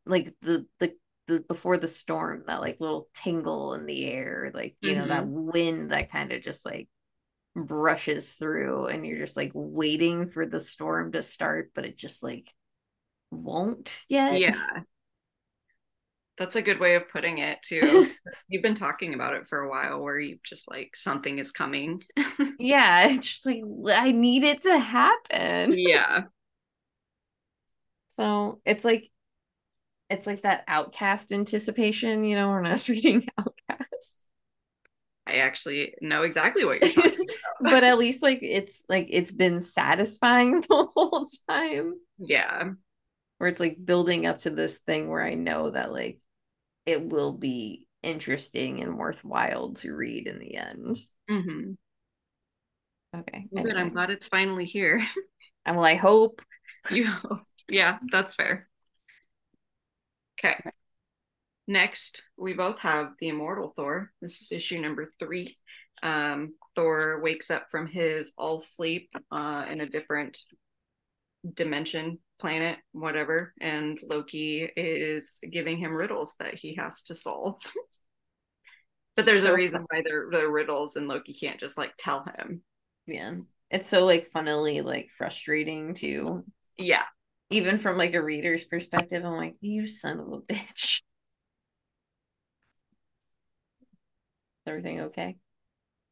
like 0.06 0.32
the 0.42 0.64
the 0.78 0.94
the 1.26 1.40
before 1.40 1.76
the 1.76 1.88
storm, 1.88 2.44
that 2.46 2.60
like 2.60 2.78
little 2.78 3.08
tingle 3.14 3.74
in 3.74 3.84
the 3.84 4.08
air, 4.08 4.52
like 4.54 4.76
you 4.80 4.90
mm-hmm. 4.90 5.00
know, 5.00 5.08
that 5.08 5.22
mm-hmm. 5.24 5.50
wind 5.50 5.90
that 5.90 6.12
kind 6.12 6.30
of 6.30 6.40
just 6.40 6.64
like 6.64 6.88
brushes 7.54 8.32
through 8.32 8.86
and 8.86 9.06
you're 9.06 9.18
just 9.18 9.36
like 9.36 9.52
waiting 9.54 10.28
for 10.28 10.46
the 10.46 10.60
storm 10.60 11.12
to 11.12 11.22
start, 11.22 11.72
but 11.74 11.84
it 11.84 11.96
just 11.96 12.22
like 12.22 12.52
won't 13.30 14.00
yet. 14.08 14.38
Yeah. 14.38 14.82
That's 16.38 16.56
a 16.56 16.62
good 16.62 16.80
way 16.80 16.94
of 16.94 17.08
putting 17.08 17.38
it 17.38 17.58
too. 17.62 18.08
You've 18.48 18.62
been 18.62 18.74
talking 18.74 19.14
about 19.14 19.34
it 19.34 19.48
for 19.48 19.60
a 19.60 19.68
while 19.68 20.00
where 20.00 20.18
you 20.18 20.38
just 20.44 20.68
like 20.70 20.96
something 20.96 21.38
is 21.38 21.52
coming. 21.52 22.02
yeah, 22.58 23.08
it's 23.08 23.28
just 23.28 23.46
like 23.46 23.62
I 23.94 24.12
need 24.12 24.44
it 24.44 24.62
to 24.62 24.78
happen. 24.78 25.74
Yeah. 25.78 26.24
So 28.10 28.60
it's 28.66 28.84
like 28.84 29.10
it's 30.10 30.26
like 30.26 30.42
that 30.42 30.64
outcast 30.68 31.32
anticipation, 31.32 32.24
you 32.24 32.36
know, 32.36 32.50
when 32.50 32.66
I 32.66 32.72
was 32.72 32.88
reading 32.88 33.26
Outcast. 33.38 33.51
I 35.32 35.38
actually 35.38 35.94
know 36.00 36.22
exactly 36.22 36.64
what 36.64 36.80
you're 36.80 36.92
talking 36.92 37.12
about. 37.12 37.26
but 37.60 37.84
at 37.84 37.98
least 37.98 38.22
like 38.22 38.40
it's 38.42 38.84
like 38.88 39.08
it's 39.10 39.32
been 39.32 39.60
satisfying 39.60 40.60
the 40.68 40.86
whole 40.94 41.26
time. 41.48 41.94
Yeah. 42.18 42.70
Where 43.38 43.48
it's 43.48 43.60
like 43.60 43.84
building 43.84 44.26
up 44.26 44.40
to 44.40 44.50
this 44.50 44.78
thing 44.78 45.08
where 45.08 45.22
I 45.22 45.34
know 45.34 45.70
that 45.70 45.92
like 45.92 46.20
it 46.86 47.02
will 47.02 47.32
be 47.32 47.86
interesting 48.02 48.82
and 48.82 48.98
worthwhile 48.98 49.74
to 49.74 49.94
read 49.94 50.26
in 50.26 50.38
the 50.38 50.56
end. 50.56 50.98
Mm-hmm. 51.30 51.72
Okay. 53.20 53.46
Anyway. 53.56 53.70
Good. 53.70 53.78
I'm 53.78 53.92
glad 53.92 54.10
it's 54.10 54.26
finally 54.26 54.64
here. 54.64 55.06
And 55.64 55.76
well, 55.76 55.86
I 55.86 55.94
hope. 55.94 56.42
You 56.90 57.08
yeah, 57.68 57.98
that's 58.10 58.34
fair. 58.34 58.68
Okay. 60.44 60.58
Next, 61.68 62.22
we 62.36 62.54
both 62.54 62.78
have 62.80 63.12
the 63.20 63.28
immortal 63.28 63.70
Thor. 63.70 64.12
This 64.20 64.42
is 64.42 64.52
issue 64.52 64.80
number 64.80 65.12
three. 65.18 65.56
Um, 66.02 66.54
Thor 66.74 67.20
wakes 67.22 67.50
up 67.50 67.66
from 67.70 67.86
his 67.86 68.32
all 68.36 68.60
sleep 68.60 69.10
uh, 69.30 69.66
in 69.70 69.80
a 69.80 69.88
different 69.88 70.38
dimension, 71.54 72.18
planet, 72.40 72.78
whatever, 72.92 73.54
and 73.60 73.98
Loki 74.02 74.68
is 74.76 75.38
giving 75.48 75.78
him 75.78 75.92
riddles 75.92 76.34
that 76.40 76.54
he 76.54 76.74
has 76.74 77.04
to 77.04 77.14
solve. 77.14 77.56
but 79.16 79.26
there's 79.26 79.42
so 79.42 79.52
a 79.52 79.54
reason 79.54 79.84
why 79.90 80.02
they're, 80.04 80.28
they're 80.30 80.50
riddles, 80.50 80.96
and 80.96 81.06
Loki 81.06 81.32
can't 81.32 81.60
just 81.60 81.78
like 81.78 81.92
tell 81.96 82.24
him. 82.38 82.62
Yeah, 83.06 83.34
it's 83.70 83.88
so 83.88 84.04
like 84.04 84.30
funnily 84.32 84.80
like 84.80 85.10
frustrating 85.16 85.94
too. 85.94 86.44
Yeah, 86.76 87.04
even 87.50 87.78
from 87.78 87.96
like 87.96 88.14
a 88.14 88.22
reader's 88.22 88.64
perspective, 88.64 89.24
I'm 89.24 89.36
like, 89.36 89.54
you 89.60 89.86
son 89.86 90.18
of 90.18 90.32
a 90.32 90.40
bitch. 90.40 91.02
Everything 94.66 95.00
okay? 95.00 95.36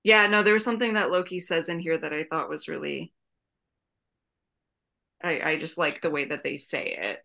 Yeah, 0.03 0.27
no, 0.27 0.43
there 0.43 0.55
was 0.55 0.65
something 0.65 0.95
that 0.95 1.11
Loki 1.11 1.41
says 1.41 1.69
in 1.69 1.79
here 1.79 1.99
that 1.99 2.13
I 2.13 2.25
thought 2.25 2.49
was 2.49 2.69
really 2.69 3.13
I, 5.23 5.41
I 5.51 5.59
just 5.59 5.79
like 5.79 6.01
the 6.01 6.11
way 6.11 6.27
that 6.27 6.43
they 6.43 6.57
say 6.57 6.97
it. 6.99 7.19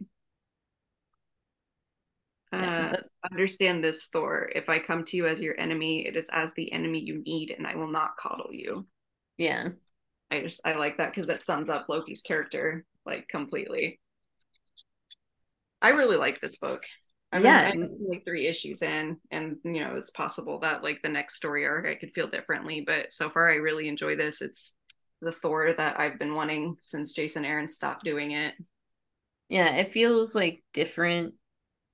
Uh, 2.51 2.91
but... 2.91 3.05
understand 3.31 3.83
this, 3.83 4.05
Thor. 4.11 4.49
If 4.53 4.69
I 4.69 4.79
come 4.79 5.05
to 5.05 5.17
you 5.17 5.27
as 5.27 5.41
your 5.41 5.59
enemy, 5.59 6.05
it 6.05 6.15
is 6.15 6.29
as 6.31 6.53
the 6.53 6.71
enemy 6.71 6.99
you 6.99 7.21
need, 7.23 7.51
and 7.51 7.65
I 7.65 7.75
will 7.75 7.87
not 7.87 8.17
coddle 8.17 8.49
you. 8.51 8.85
Yeah. 9.37 9.69
I 10.31 10.41
just 10.41 10.61
I 10.65 10.73
like 10.73 10.97
that 10.97 11.13
because 11.13 11.27
that 11.27 11.45
sums 11.45 11.69
up 11.69 11.87
Loki's 11.87 12.21
character 12.21 12.85
like 13.05 13.27
completely. 13.27 13.99
I 15.81 15.89
really 15.89 16.17
like 16.17 16.41
this 16.41 16.57
book. 16.57 16.83
I 17.35 17.39
mean, 17.39 17.45
yeah, 17.47 17.71
I'm 17.73 17.97
like 18.07 18.23
three 18.23 18.47
issues 18.47 18.81
in, 18.81 19.17
and 19.29 19.57
you 19.65 19.83
know, 19.83 19.97
it's 19.97 20.09
possible 20.09 20.59
that 20.59 20.83
like 20.83 21.01
the 21.01 21.09
next 21.09 21.35
story 21.35 21.65
arc 21.65 21.85
I 21.85 21.95
could 21.95 22.13
feel 22.13 22.27
differently, 22.27 22.79
but 22.79 23.11
so 23.11 23.29
far 23.29 23.51
I 23.51 23.55
really 23.55 23.89
enjoy 23.89 24.15
this. 24.15 24.41
It's 24.41 24.73
the 25.21 25.33
Thor 25.33 25.73
that 25.73 25.99
I've 25.99 26.17
been 26.17 26.33
wanting 26.33 26.77
since 26.81 27.11
Jason 27.11 27.43
Aaron 27.43 27.67
stopped 27.67 28.05
doing 28.05 28.31
it. 28.31 28.53
Yeah, 29.49 29.75
it 29.75 29.91
feels 29.91 30.33
like 30.33 30.63
different, 30.71 31.33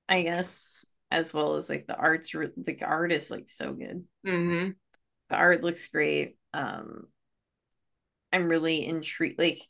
I 0.08 0.22
guess, 0.22 0.86
as 1.10 1.34
well 1.34 1.56
as 1.56 1.72
like 1.72 1.88
the 1.88 1.96
art's 1.96 2.32
the 2.32 2.78
art 2.84 3.12
is 3.12 3.32
like 3.32 3.50
so 3.50 3.74
good. 3.74 4.04
Mm-hmm. 4.28 4.70
The 5.32 5.36
art 5.36 5.64
looks 5.64 5.88
great. 5.88 6.38
Um, 6.54 7.08
I'm 8.32 8.48
really 8.48 8.86
intrigued. 8.86 9.40
Like 9.40 9.62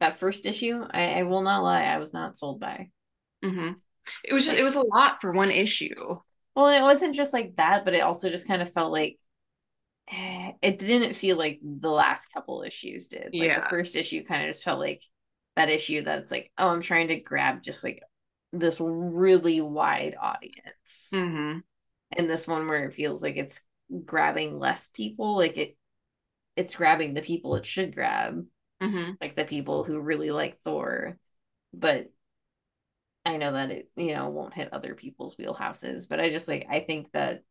that 0.00 0.18
first 0.18 0.44
issue, 0.44 0.84
I, 0.90 1.20
I 1.20 1.22
will 1.22 1.42
not 1.42 1.62
lie, 1.62 1.84
I 1.84 1.98
was 1.98 2.12
not 2.12 2.36
sold 2.36 2.58
by. 2.58 2.90
Mm-hmm. 3.44 3.74
It 4.24 4.32
was 4.32 4.46
just, 4.46 4.56
it 4.56 4.62
was 4.62 4.74
a 4.74 4.82
lot 4.82 5.20
for 5.20 5.32
one 5.32 5.50
issue. 5.50 6.18
Well, 6.54 6.68
it 6.68 6.82
wasn't 6.82 7.14
just 7.14 7.32
like 7.32 7.56
that, 7.56 7.84
but 7.84 7.94
it 7.94 8.02
also 8.02 8.28
just 8.28 8.46
kind 8.46 8.62
of 8.62 8.72
felt 8.72 8.92
like 8.92 9.18
eh, 10.12 10.52
it 10.62 10.78
didn't 10.78 11.14
feel 11.14 11.36
like 11.36 11.60
the 11.62 11.90
last 11.90 12.32
couple 12.32 12.62
issues 12.62 13.08
did. 13.08 13.30
Like 13.32 13.48
yeah. 13.48 13.60
the 13.60 13.68
first 13.68 13.96
issue 13.96 14.24
kind 14.24 14.42
of 14.42 14.50
just 14.50 14.64
felt 14.64 14.80
like 14.80 15.02
that 15.56 15.70
issue 15.70 16.02
that 16.02 16.18
it's 16.20 16.32
like, 16.32 16.50
oh, 16.58 16.68
I'm 16.68 16.82
trying 16.82 17.08
to 17.08 17.20
grab 17.20 17.62
just 17.62 17.84
like 17.84 18.02
this 18.52 18.80
really 18.80 19.60
wide 19.60 20.16
audience. 20.20 21.08
Mm-hmm. 21.12 21.58
And 22.16 22.30
this 22.30 22.46
one 22.46 22.66
where 22.66 22.86
it 22.86 22.94
feels 22.94 23.22
like 23.22 23.36
it's 23.36 23.60
grabbing 24.04 24.58
less 24.58 24.88
people, 24.88 25.36
like 25.36 25.56
it 25.56 25.76
it's 26.56 26.74
grabbing 26.74 27.14
the 27.14 27.22
people 27.22 27.54
it 27.56 27.66
should 27.66 27.94
grab. 27.94 28.44
Mm-hmm. 28.82 29.12
Like 29.20 29.36
the 29.36 29.44
people 29.44 29.84
who 29.84 30.00
really 30.00 30.30
like 30.30 30.58
Thor. 30.58 31.18
But 31.72 32.10
I 33.24 33.36
know 33.36 33.52
that 33.52 33.70
it, 33.70 33.90
you 33.96 34.14
know, 34.14 34.28
won't 34.28 34.54
hit 34.54 34.72
other 34.72 34.94
people's 34.94 35.36
wheelhouses, 35.36 36.08
but 36.08 36.20
I 36.20 36.30
just 36.30 36.48
like 36.48 36.66
I 36.70 36.80
think 36.80 37.10
that 37.12 37.42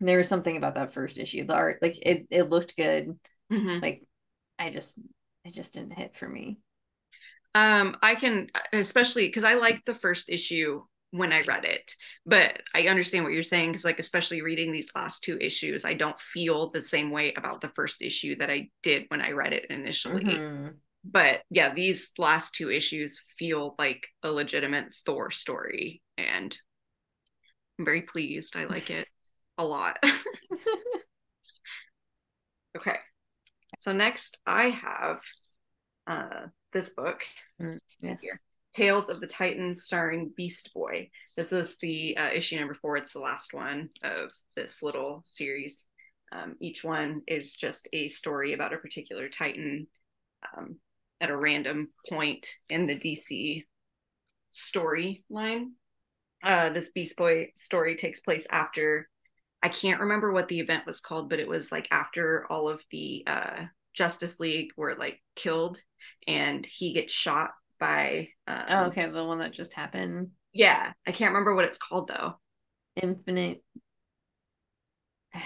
there 0.00 0.18
was 0.18 0.28
something 0.28 0.56
about 0.56 0.74
that 0.74 0.92
first 0.92 1.18
issue. 1.18 1.46
The 1.46 1.54
art, 1.54 1.78
like 1.82 1.98
it, 2.02 2.26
it 2.30 2.50
looked 2.50 2.76
good. 2.76 3.18
Mm-hmm. 3.52 3.80
Like 3.82 4.06
I 4.58 4.70
just, 4.70 4.98
it 5.44 5.54
just 5.54 5.74
didn't 5.74 5.98
hit 5.98 6.16
for 6.16 6.28
me. 6.28 6.58
Um, 7.54 7.96
I 8.02 8.16
can 8.16 8.48
especially 8.72 9.26
because 9.26 9.44
I 9.44 9.54
liked 9.54 9.86
the 9.86 9.94
first 9.94 10.28
issue 10.28 10.82
when 11.10 11.32
I 11.32 11.42
read 11.42 11.64
it, 11.64 11.94
but 12.26 12.60
I 12.74 12.88
understand 12.88 13.22
what 13.22 13.32
you're 13.32 13.44
saying 13.44 13.70
because, 13.70 13.84
like, 13.84 14.00
especially 14.00 14.42
reading 14.42 14.72
these 14.72 14.90
last 14.96 15.22
two 15.22 15.38
issues, 15.40 15.84
I 15.84 15.94
don't 15.94 16.18
feel 16.18 16.70
the 16.70 16.82
same 16.82 17.12
way 17.12 17.32
about 17.34 17.60
the 17.60 17.70
first 17.76 18.02
issue 18.02 18.34
that 18.36 18.50
I 18.50 18.70
did 18.82 19.04
when 19.08 19.20
I 19.20 19.30
read 19.30 19.52
it 19.52 19.66
initially. 19.70 20.24
Mm-hmm 20.24 20.68
but 21.04 21.42
yeah, 21.50 21.72
these 21.72 22.10
last 22.18 22.54
two 22.54 22.70
issues 22.70 23.20
feel 23.38 23.74
like 23.78 24.06
a 24.22 24.30
legitimate 24.30 24.94
Thor 25.04 25.30
story, 25.30 26.02
and 26.16 26.56
I'm 27.78 27.84
very 27.84 28.02
pleased. 28.02 28.56
I 28.56 28.64
like 28.64 28.90
it 28.90 29.06
a 29.58 29.64
lot. 29.64 29.98
okay, 32.76 32.96
so 33.80 33.92
next 33.92 34.38
I 34.46 34.70
have 34.70 35.20
uh, 36.06 36.46
this 36.72 36.90
book. 36.90 37.22
Mm, 37.60 37.78
yes. 38.00 38.22
Here. 38.22 38.40
Tales 38.74 39.08
of 39.08 39.20
the 39.20 39.28
Titans 39.28 39.84
starring 39.84 40.32
Beast 40.36 40.70
Boy. 40.74 41.10
This 41.36 41.52
is 41.52 41.76
the 41.80 42.16
uh, 42.16 42.30
issue 42.34 42.58
number 42.58 42.74
four. 42.74 42.96
It's 42.96 43.12
the 43.12 43.20
last 43.20 43.54
one 43.54 43.90
of 44.02 44.30
this 44.56 44.82
little 44.82 45.22
series. 45.26 45.86
Um, 46.32 46.56
each 46.60 46.82
one 46.82 47.22
is 47.28 47.54
just 47.54 47.86
a 47.92 48.08
story 48.08 48.52
about 48.52 48.72
a 48.72 48.78
particular 48.78 49.28
Titan. 49.28 49.86
Um, 50.56 50.78
at 51.24 51.30
a 51.30 51.36
random 51.36 51.88
point 52.06 52.46
in 52.68 52.86
the 52.86 52.98
DC 52.98 53.64
storyline. 54.52 55.70
Uh, 56.42 56.68
this 56.68 56.90
Beast 56.90 57.16
Boy 57.16 57.50
story 57.56 57.96
takes 57.96 58.20
place 58.20 58.46
after 58.50 59.08
I 59.62 59.70
can't 59.70 60.00
remember 60.00 60.30
what 60.30 60.48
the 60.48 60.60
event 60.60 60.84
was 60.86 61.00
called, 61.00 61.30
but 61.30 61.40
it 61.40 61.48
was 61.48 61.72
like 61.72 61.88
after 61.90 62.44
all 62.50 62.68
of 62.68 62.84
the 62.90 63.24
uh, 63.26 63.62
Justice 63.94 64.38
League 64.38 64.72
were 64.76 64.94
like 64.96 65.22
killed, 65.34 65.80
and 66.28 66.66
he 66.66 66.92
gets 66.92 67.14
shot 67.14 67.52
by. 67.80 68.28
Um, 68.46 68.64
oh, 68.68 68.84
okay, 68.86 69.08
the 69.08 69.24
one 69.24 69.38
that 69.38 69.54
just 69.54 69.72
happened. 69.72 70.32
Yeah, 70.52 70.92
I 71.06 71.12
can't 71.12 71.30
remember 71.30 71.54
what 71.54 71.64
it's 71.64 71.78
called 71.78 72.08
though. 72.08 72.34
Infinite. 72.96 73.64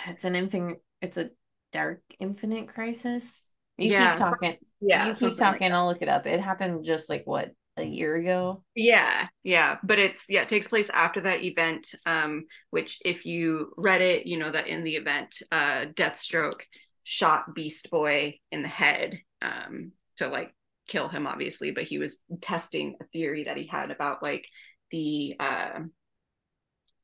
It's 0.08 0.24
an 0.24 0.34
infinite. 0.34 0.82
It's 1.00 1.16
a 1.16 1.30
dark 1.72 2.02
infinite 2.18 2.74
crisis. 2.74 3.52
You 3.78 3.92
yeah, 3.92 4.12
keep 4.12 4.18
talking. 4.18 4.56
Yeah, 4.80 5.08
you 5.08 5.14
keep 5.14 5.36
talking. 5.36 5.70
Like 5.70 5.72
I'll 5.72 5.86
look 5.86 6.02
it 6.02 6.08
up. 6.08 6.26
It 6.26 6.40
happened 6.40 6.84
just 6.84 7.08
like 7.08 7.26
what 7.26 7.52
a 7.76 7.84
year 7.84 8.16
ago. 8.16 8.64
Yeah, 8.74 9.28
yeah, 9.44 9.78
but 9.82 9.98
it's 9.98 10.26
yeah, 10.28 10.42
it 10.42 10.48
takes 10.48 10.68
place 10.68 10.90
after 10.90 11.20
that 11.22 11.42
event. 11.42 11.94
Um, 12.04 12.46
which 12.70 12.98
if 13.04 13.24
you 13.24 13.72
read 13.76 14.02
it, 14.02 14.26
you 14.26 14.38
know 14.38 14.50
that 14.50 14.66
in 14.66 14.82
the 14.82 14.96
event, 14.96 15.42
uh, 15.52 15.86
Deathstroke 15.94 16.60
shot 17.04 17.54
Beast 17.54 17.90
Boy 17.90 18.38
in 18.50 18.62
the 18.62 18.68
head, 18.68 19.20
um, 19.40 19.92
to 20.18 20.28
like 20.28 20.52
kill 20.88 21.08
him 21.08 21.26
obviously 21.26 21.70
but 21.70 21.84
he 21.84 21.98
was 21.98 22.18
testing 22.40 22.96
a 23.00 23.04
theory 23.12 23.44
that 23.44 23.56
he 23.56 23.66
had 23.66 23.90
about 23.90 24.22
like 24.22 24.46
the 24.90 25.36
uh 25.38 25.80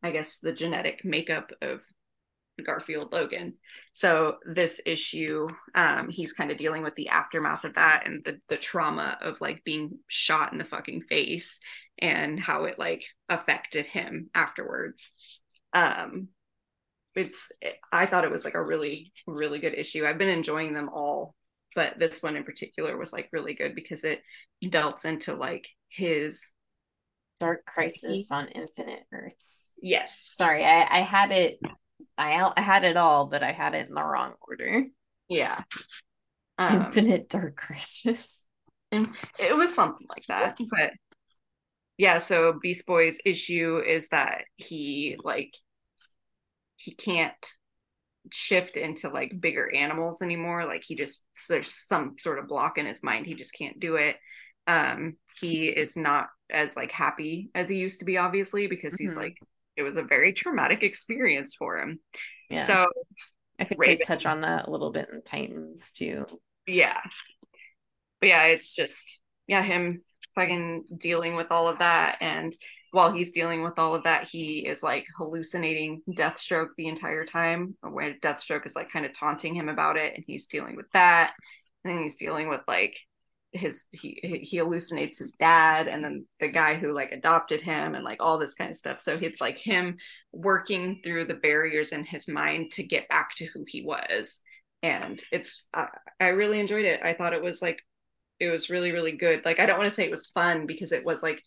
i 0.02 0.10
guess 0.10 0.38
the 0.38 0.52
genetic 0.52 1.04
makeup 1.04 1.52
of 1.62 1.82
garfield 2.62 3.12
logan. 3.12 3.54
So 3.92 4.36
this 4.46 4.80
issue 4.86 5.48
um 5.74 6.08
he's 6.10 6.32
kind 6.32 6.50
of 6.50 6.58
dealing 6.58 6.82
with 6.82 6.94
the 6.94 7.08
aftermath 7.08 7.64
of 7.64 7.74
that 7.74 8.06
and 8.06 8.24
the 8.24 8.40
the 8.48 8.56
trauma 8.56 9.18
of 9.20 9.40
like 9.40 9.64
being 9.64 9.98
shot 10.08 10.52
in 10.52 10.58
the 10.58 10.64
fucking 10.64 11.02
face 11.08 11.60
and 11.98 12.38
how 12.38 12.64
it 12.64 12.78
like 12.78 13.04
affected 13.28 13.86
him 13.86 14.30
afterwards. 14.34 15.12
Um 15.72 16.28
it's 17.16 17.52
i 17.92 18.06
thought 18.06 18.24
it 18.24 18.30
was 18.30 18.44
like 18.44 18.54
a 18.54 18.62
really 18.62 19.12
really 19.26 19.58
good 19.58 19.74
issue. 19.74 20.04
I've 20.04 20.18
been 20.18 20.28
enjoying 20.28 20.74
them 20.74 20.88
all 20.88 21.34
but 21.74 21.98
this 21.98 22.22
one 22.22 22.36
in 22.36 22.44
particular 22.44 22.96
was 22.96 23.12
like 23.12 23.28
really 23.32 23.54
good 23.54 23.74
because 23.74 24.04
it 24.04 24.22
delves 24.68 25.04
into 25.04 25.34
like 25.34 25.66
his 25.88 26.52
dark 27.40 27.64
crisis 27.66 28.28
on 28.30 28.46
infinite 28.48 29.02
earths. 29.12 29.70
Yes. 29.82 30.32
Sorry 30.36 30.64
i 30.64 30.98
i 30.98 31.02
had 31.02 31.32
it 31.32 31.58
i 32.18 32.52
i 32.56 32.60
had 32.60 32.84
it 32.84 32.96
all 32.96 33.26
but 33.26 33.42
i 33.42 33.52
had 33.52 33.74
it 33.74 33.88
in 33.88 33.94
the 33.94 34.02
wrong 34.02 34.34
order. 34.46 34.84
Yeah. 35.28 35.62
Um, 36.58 36.82
infinite 36.82 37.28
dark 37.28 37.56
crisis. 37.56 38.44
it 38.92 39.56
was 39.56 39.74
something 39.74 40.06
like 40.08 40.24
that 40.28 40.56
but 40.70 40.92
yeah 41.98 42.18
so 42.18 42.52
beast 42.62 42.86
boy's 42.86 43.18
issue 43.24 43.82
is 43.84 44.08
that 44.10 44.44
he 44.54 45.16
like 45.24 45.52
he 46.76 46.94
can't 46.94 47.34
shift 48.32 48.76
into 48.76 49.08
like 49.08 49.40
bigger 49.40 49.72
animals 49.74 50.22
anymore. 50.22 50.64
Like 50.64 50.84
he 50.84 50.94
just 50.94 51.22
there's 51.48 51.72
some 51.72 52.16
sort 52.18 52.38
of 52.38 52.48
block 52.48 52.78
in 52.78 52.86
his 52.86 53.02
mind. 53.02 53.26
He 53.26 53.34
just 53.34 53.54
can't 53.54 53.78
do 53.78 53.96
it. 53.96 54.16
Um 54.66 55.16
he 55.40 55.66
is 55.66 55.96
not 55.96 56.28
as 56.50 56.76
like 56.76 56.92
happy 56.92 57.50
as 57.54 57.68
he 57.68 57.76
used 57.76 57.98
to 57.98 58.04
be 58.04 58.18
obviously 58.18 58.66
because 58.66 58.94
mm-hmm. 58.94 59.04
he's 59.04 59.16
like 59.16 59.38
it 59.76 59.82
was 59.82 59.96
a 59.96 60.02
very 60.02 60.32
traumatic 60.32 60.82
experience 60.82 61.54
for 61.54 61.78
him. 61.78 62.00
Yeah. 62.50 62.66
So 62.66 62.86
i 63.60 63.64
think 63.64 63.80
Raven, 63.80 63.98
they 63.98 64.04
touch 64.04 64.26
on 64.26 64.40
that 64.40 64.66
a 64.66 64.70
little 64.70 64.90
bit 64.90 65.08
in 65.12 65.22
titans 65.22 65.92
too. 65.92 66.26
Yeah. 66.66 67.00
But 68.20 68.28
yeah 68.28 68.44
it's 68.44 68.74
just 68.74 69.20
yeah 69.46 69.62
him 69.62 70.02
fucking 70.34 70.84
dealing 70.96 71.36
with 71.36 71.48
all 71.50 71.68
of 71.68 71.78
that. 71.78 72.18
And 72.20 72.56
while 72.90 73.12
he's 73.12 73.32
dealing 73.32 73.62
with 73.62 73.78
all 73.78 73.94
of 73.94 74.04
that, 74.04 74.24
he 74.24 74.58
is 74.66 74.82
like 74.82 75.06
hallucinating 75.16 76.02
Deathstroke 76.10 76.70
the 76.76 76.88
entire 76.88 77.24
time, 77.24 77.76
where 77.82 78.14
Deathstroke 78.14 78.66
is 78.66 78.76
like 78.76 78.90
kind 78.90 79.06
of 79.06 79.12
taunting 79.12 79.54
him 79.54 79.68
about 79.68 79.96
it, 79.96 80.14
and 80.14 80.24
he's 80.26 80.46
dealing 80.46 80.76
with 80.76 80.90
that. 80.92 81.34
And 81.84 81.94
then 81.94 82.02
he's 82.02 82.16
dealing 82.16 82.48
with 82.48 82.60
like 82.66 82.96
his 83.54 83.86
he 83.92 84.18
he 84.42 84.58
hallucinates 84.58 85.18
his 85.18 85.32
dad 85.32 85.88
and 85.88 86.04
then 86.04 86.26
the 86.40 86.48
guy 86.48 86.74
who 86.74 86.92
like 86.92 87.12
adopted 87.12 87.60
him 87.60 87.94
and 87.94 88.04
like 88.04 88.18
all 88.20 88.38
this 88.38 88.54
kind 88.54 88.70
of 88.70 88.76
stuff. 88.76 89.00
So 89.00 89.18
it's 89.20 89.40
like 89.40 89.58
him 89.58 89.96
working 90.32 91.00
through 91.02 91.26
the 91.26 91.34
barriers 91.34 91.92
in 91.92 92.04
his 92.04 92.28
mind 92.28 92.72
to 92.72 92.82
get 92.82 93.08
back 93.08 93.34
to 93.36 93.46
who 93.46 93.64
he 93.66 93.82
was. 93.82 94.40
And 94.82 95.22
it's 95.32 95.64
I, 95.72 95.88
I 96.20 96.28
really 96.28 96.60
enjoyed 96.60 96.84
it. 96.84 97.00
I 97.02 97.12
thought 97.12 97.32
it 97.32 97.42
was 97.42 97.62
like 97.62 97.80
it 98.40 98.50
was 98.50 98.70
really 98.70 98.92
really 98.92 99.12
good. 99.12 99.44
Like 99.44 99.60
I 99.60 99.66
don't 99.66 99.78
want 99.78 99.88
to 99.88 99.94
say 99.94 100.04
it 100.04 100.10
was 100.10 100.26
fun 100.26 100.66
because 100.66 100.92
it 100.92 101.04
was 101.04 101.22
like 101.22 101.40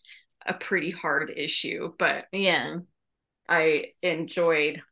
a 0.46 0.54
pretty 0.54 0.90
hard 0.90 1.32
issue, 1.36 1.92
but 1.98 2.26
yeah, 2.32 2.78
I 3.48 3.92
enjoyed 4.02 4.82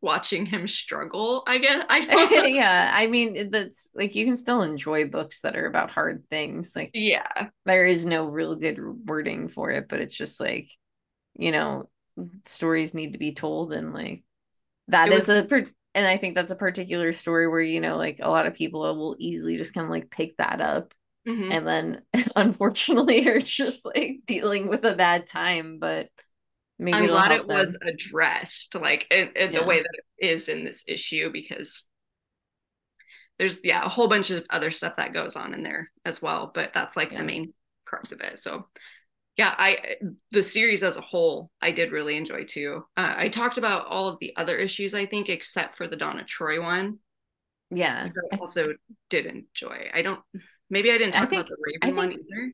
watching 0.00 0.46
him 0.46 0.68
struggle. 0.68 1.42
I 1.46 1.58
guess 1.58 1.84
I 1.90 2.46
yeah. 2.54 2.90
I 2.92 3.06
mean, 3.06 3.50
that's 3.50 3.90
like 3.94 4.14
you 4.14 4.24
can 4.24 4.36
still 4.36 4.62
enjoy 4.62 5.08
books 5.08 5.40
that 5.42 5.56
are 5.56 5.66
about 5.66 5.90
hard 5.90 6.24
things. 6.30 6.74
Like 6.74 6.90
yeah, 6.94 7.48
there 7.64 7.86
is 7.86 8.06
no 8.06 8.28
real 8.28 8.56
good 8.56 8.78
wording 8.80 9.48
for 9.48 9.70
it, 9.70 9.88
but 9.88 10.00
it's 10.00 10.16
just 10.16 10.40
like 10.40 10.70
you 11.34 11.52
know, 11.52 11.88
stories 12.46 12.94
need 12.94 13.12
to 13.12 13.18
be 13.18 13.34
told, 13.34 13.72
and 13.72 13.92
like 13.92 14.24
that 14.88 15.08
it 15.08 15.14
is 15.14 15.28
was, 15.28 15.44
a 15.44 15.44
per- 15.44 15.66
and 15.94 16.06
I 16.06 16.16
think 16.16 16.34
that's 16.34 16.50
a 16.50 16.56
particular 16.56 17.12
story 17.12 17.48
where 17.48 17.60
you 17.60 17.80
know, 17.80 17.96
like 17.96 18.18
a 18.20 18.30
lot 18.30 18.46
of 18.46 18.54
people 18.54 18.80
will 18.80 19.16
easily 19.18 19.56
just 19.56 19.74
kind 19.74 19.84
of 19.84 19.90
like 19.90 20.10
pick 20.10 20.36
that 20.36 20.60
up 20.60 20.94
Mm-hmm. 21.28 21.52
And 21.52 21.66
then 21.66 22.02
unfortunately 22.36 23.28
are 23.28 23.40
just 23.40 23.84
like 23.84 24.20
dealing 24.24 24.68
with 24.68 24.84
a 24.84 24.94
bad 24.94 25.26
time, 25.26 25.78
but 25.78 26.08
maybe 26.78 26.96
I'm 26.96 27.06
glad 27.06 27.32
it 27.32 27.46
them. 27.46 27.58
was 27.58 27.76
addressed 27.82 28.74
like 28.74 29.06
in, 29.10 29.30
in 29.36 29.52
yeah. 29.52 29.60
the 29.60 29.66
way 29.66 29.78
that 29.78 30.02
it 30.18 30.30
is 30.30 30.48
in 30.48 30.64
this 30.64 30.84
issue 30.86 31.30
because 31.32 31.84
there's 33.38 33.58
yeah 33.62 33.84
a 33.84 33.88
whole 33.88 34.08
bunch 34.08 34.30
of 34.30 34.44
other 34.50 34.70
stuff 34.70 34.96
that 34.96 35.12
goes 35.12 35.36
on 35.36 35.54
in 35.54 35.62
there 35.62 35.90
as 36.04 36.20
well 36.20 36.50
but 36.54 36.72
that's 36.72 36.96
like 36.96 37.12
yeah. 37.12 37.18
the 37.18 37.24
main 37.24 37.52
crux 37.84 38.12
of 38.12 38.20
it 38.20 38.38
so 38.38 38.66
yeah 39.36 39.54
i 39.56 39.96
the 40.30 40.42
series 40.42 40.82
as 40.82 40.96
a 40.96 41.02
whole 41.02 41.50
i 41.62 41.70
did 41.70 41.92
really 41.92 42.16
enjoy 42.16 42.44
too 42.44 42.84
uh, 42.96 43.14
i 43.16 43.28
talked 43.28 43.58
about 43.58 43.86
all 43.86 44.08
of 44.08 44.18
the 44.20 44.36
other 44.36 44.56
issues 44.56 44.94
i 44.94 45.06
think 45.06 45.28
except 45.28 45.76
for 45.76 45.88
the 45.88 45.96
donna 45.96 46.24
troy 46.24 46.60
one 46.60 46.98
yeah 47.70 48.08
i 48.32 48.36
also 48.36 48.74
did 49.08 49.26
enjoy 49.26 49.88
i 49.94 50.02
don't 50.02 50.20
Maybe 50.70 50.90
I 50.90 50.98
didn't 50.98 51.14
talk 51.14 51.24
I 51.24 51.26
think, 51.26 51.40
about 51.40 51.48
the 51.48 51.56
Raven 51.64 51.80
think, 51.82 51.96
one 51.96 52.12
either. 52.12 52.52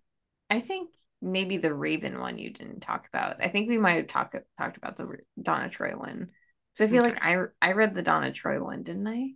I 0.51 0.61
think 0.61 0.91
maybe 1.21 1.57
the 1.57 1.75
Raven 1.75 2.21
one 2.21 2.39
you 2.39 2.51
didn't 2.51 2.81
talk 2.81 3.07
about. 3.09 3.43
I 3.43 3.49
think 3.49 3.69
we 3.69 3.79
might 3.79 3.97
have 3.97 4.07
talked 4.07 4.37
talked 4.59 4.77
about 4.77 4.97
the 4.97 5.09
Donna 5.41 5.69
Troy 5.69 5.93
one. 5.97 6.29
So 6.75 6.85
I 6.85 6.89
feel 6.89 7.05
okay. 7.05 7.15
like 7.15 7.23
I 7.23 7.45
I 7.63 7.73
read 7.73 7.95
the 7.95 8.03
Donna 8.03 8.33
Troy 8.33 8.63
one, 8.63 8.83
didn't 8.83 9.07
I? 9.07 9.31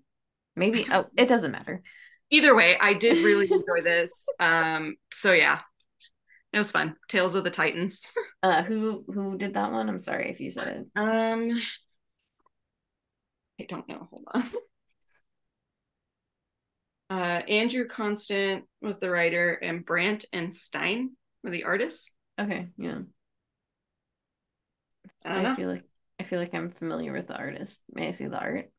Maybe 0.57 0.87
oh, 0.93 1.07
it 1.17 1.29
doesn't 1.29 1.53
matter. 1.53 1.83
Either 2.31 2.55
way, 2.55 2.77
I 2.79 2.95
did 2.95 3.25
really 3.25 3.47
enjoy 3.51 3.83
this. 3.83 4.27
Um, 4.39 4.97
so 5.13 5.33
yeah, 5.33 5.61
it 6.53 6.59
was 6.59 6.71
fun. 6.71 6.97
Tales 7.09 7.35
of 7.35 7.45
the 7.45 7.51
Titans. 7.51 8.03
uh, 8.43 8.63
who 8.63 9.05
who 9.13 9.39
did 9.39 9.55
that 9.55 9.73
one? 9.73 9.89
I'm 9.89 10.01
sorry 10.01 10.31
if 10.31 10.41
you 10.41 10.51
said 10.51 10.69
it. 10.69 11.01
Um, 11.01 11.61
I 13.61 13.65
don't 13.69 13.89
know. 13.89 14.09
Hold 14.11 14.25
on. 14.35 14.51
Uh, 17.11 17.43
Andrew 17.49 17.87
Constant 17.87 18.65
was 18.83 18.99
the 18.99 19.09
writer, 19.09 19.55
and 19.55 19.85
Brandt 19.85 20.27
and 20.33 20.55
Stein 20.55 21.13
were 21.43 21.51
the 21.51 21.65
artists. 21.65 22.13
Okay, 22.39 22.69
yeah. 22.77 23.01
I, 25.25 25.45
I 25.45 25.57
feel 25.57 25.69
like 25.69 25.85
I 26.21 26.25
feel 26.25 26.39
like 26.39 26.55
I'm 26.55 26.71
familiar 26.71 27.13
with 27.13 27.27
the 27.27 27.37
artist. 27.37 27.83
May 27.93 28.09
I 28.09 28.11
see 28.13 28.27
the 28.27 28.39
art? 28.39 28.71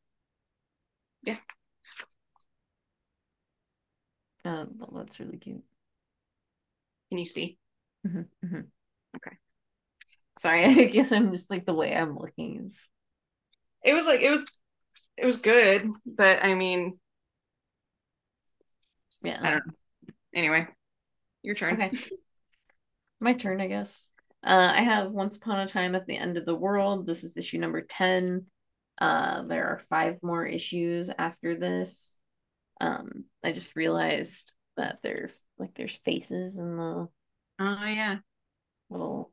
Yeah. 1.22 1.36
Uh, 4.44 4.64
that's 4.94 5.20
really 5.20 5.36
cute. 5.38 5.62
Can 7.10 7.18
you 7.18 7.26
see? 7.26 7.58
Mm-hmm, 8.06 8.20
mm-hmm. 8.46 8.60
Okay. 9.16 9.36
Sorry, 10.38 10.64
I 10.64 10.84
guess 10.86 11.12
I'm 11.12 11.32
just 11.32 11.50
like 11.50 11.64
the 11.64 11.74
way 11.74 11.94
I'm 11.94 12.18
looking 12.18 12.64
is. 12.64 12.86
It 13.84 13.94
was 13.94 14.06
like 14.06 14.20
it 14.20 14.30
was, 14.30 14.46
it 15.16 15.26
was 15.26 15.38
good, 15.38 15.88
but 16.04 16.44
I 16.44 16.54
mean, 16.54 16.98
yeah. 19.22 19.38
I 19.42 19.50
don't 19.50 19.66
know. 19.66 19.72
Anyway, 20.34 20.68
your 21.42 21.54
turn. 21.54 21.74
Okay. 21.74 21.90
My 23.20 23.34
turn, 23.34 23.60
I 23.60 23.66
guess. 23.66 24.02
Uh, 24.42 24.72
I 24.74 24.82
have 24.82 25.12
Once 25.12 25.36
Upon 25.36 25.60
a 25.60 25.68
Time 25.68 25.94
at 25.94 26.06
the 26.06 26.16
End 26.16 26.38
of 26.38 26.46
the 26.46 26.56
World. 26.56 27.06
This 27.06 27.22
is 27.22 27.36
issue 27.36 27.58
number 27.58 27.82
10. 27.82 28.46
Uh, 28.98 29.42
there 29.42 29.68
are 29.68 29.78
five 29.78 30.18
more 30.22 30.44
issues 30.46 31.10
after 31.18 31.54
this. 31.54 32.16
Um, 32.80 33.24
I 33.44 33.52
just 33.52 33.76
realized 33.76 34.54
that 34.76 35.00
there's 35.02 35.34
like 35.58 35.74
there's 35.74 35.96
faces 35.96 36.56
in 36.56 36.76
the 36.78 37.08
oh 37.58 37.84
yeah 37.84 38.16
little 38.88 39.32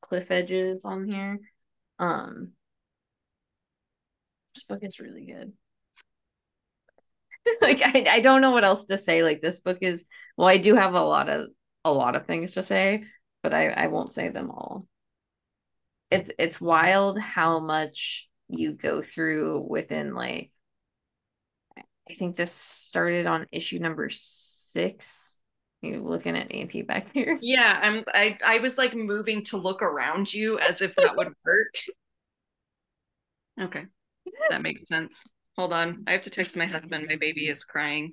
cliff 0.00 0.30
edges 0.30 0.84
on 0.84 1.06
here. 1.06 1.38
Um, 1.98 2.52
this 4.54 4.64
book 4.64 4.80
is 4.82 4.98
really 4.98 5.26
good. 5.26 5.52
like 7.60 7.82
I, 7.82 8.06
I 8.16 8.20
don't 8.20 8.40
know 8.40 8.52
what 8.52 8.64
else 8.64 8.86
to 8.86 8.98
say. 8.98 9.22
Like 9.22 9.42
this 9.42 9.60
book 9.60 9.78
is 9.82 10.06
well, 10.36 10.48
I 10.48 10.58
do 10.58 10.74
have 10.74 10.94
a 10.94 11.02
lot 11.02 11.28
of 11.28 11.48
a 11.84 11.92
lot 11.92 12.16
of 12.16 12.26
things 12.26 12.52
to 12.52 12.62
say, 12.62 13.04
but 13.46 13.54
I, 13.54 13.68
I 13.68 13.86
won't 13.86 14.10
say 14.10 14.28
them 14.28 14.50
all. 14.50 14.88
It's 16.10 16.32
it's 16.36 16.60
wild 16.60 17.16
how 17.20 17.60
much 17.60 18.28
you 18.48 18.72
go 18.72 19.02
through 19.02 19.64
within 19.68 20.16
like 20.16 20.50
I 21.78 22.14
think 22.14 22.34
this 22.34 22.50
started 22.50 23.26
on 23.26 23.46
issue 23.52 23.78
number 23.78 24.08
six. 24.10 25.38
You 25.80 26.02
looking 26.02 26.36
at 26.36 26.52
Auntie 26.52 26.82
back 26.82 27.12
here? 27.14 27.38
Yeah, 27.40 27.78
I'm. 27.80 28.02
I 28.12 28.36
I 28.44 28.58
was 28.58 28.78
like 28.78 28.96
moving 28.96 29.44
to 29.44 29.58
look 29.58 29.80
around 29.80 30.34
you 30.34 30.58
as 30.58 30.82
if 30.82 30.96
that 30.96 31.16
would 31.16 31.28
work. 31.44 31.74
Okay, 33.62 33.84
that 34.50 34.60
makes 34.60 34.88
sense. 34.88 35.24
Hold 35.56 35.72
on. 35.72 36.02
I 36.08 36.10
have 36.10 36.22
to 36.22 36.30
text 36.30 36.56
my 36.56 36.66
husband. 36.66 37.06
My 37.08 37.14
baby 37.14 37.46
is 37.46 37.62
crying. 37.62 38.10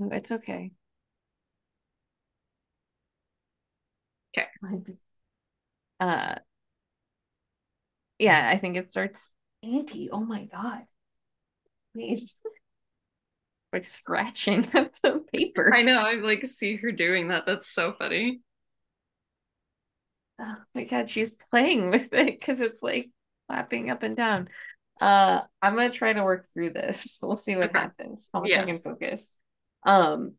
Oh, 0.00 0.08
it's 0.10 0.32
okay. 0.32 0.70
Okay. 4.36 4.46
Uh 5.98 6.36
yeah, 8.18 8.48
I 8.48 8.58
think 8.58 8.76
it 8.76 8.90
starts 8.90 9.32
Auntie. 9.62 10.10
Oh 10.10 10.20
my 10.20 10.44
god. 10.44 10.86
Please. 11.92 12.40
like 13.72 13.84
scratching 13.84 14.66
at 14.74 14.94
the 15.02 15.24
paper. 15.32 15.72
I 15.74 15.82
know. 15.82 16.00
I 16.00 16.14
like 16.14 16.46
see 16.46 16.76
her 16.76 16.92
doing 16.92 17.28
that. 17.28 17.46
That's 17.46 17.68
so 17.68 17.92
funny. 17.92 18.40
Oh 20.38 20.56
my 20.74 20.84
god, 20.84 21.10
she's 21.10 21.32
playing 21.32 21.90
with 21.90 22.12
it 22.12 22.38
because 22.40 22.60
it's 22.60 22.82
like 22.82 23.10
flapping 23.46 23.90
up 23.90 24.02
and 24.02 24.16
down. 24.16 24.48
Uh, 25.00 25.42
I'm 25.62 25.74
gonna 25.74 25.90
try 25.90 26.12
to 26.12 26.24
work 26.24 26.46
through 26.52 26.70
this. 26.70 27.20
We'll 27.24 27.36
see 27.36 27.56
what 27.56 27.70
Okay. 27.70 27.72
happens. 27.72 28.28
How 28.32 28.40
much 28.40 28.56
I 28.56 28.64
can 28.64 28.76
Yes. 28.76 28.82
focus. 28.82 29.30
Um. 29.84 30.34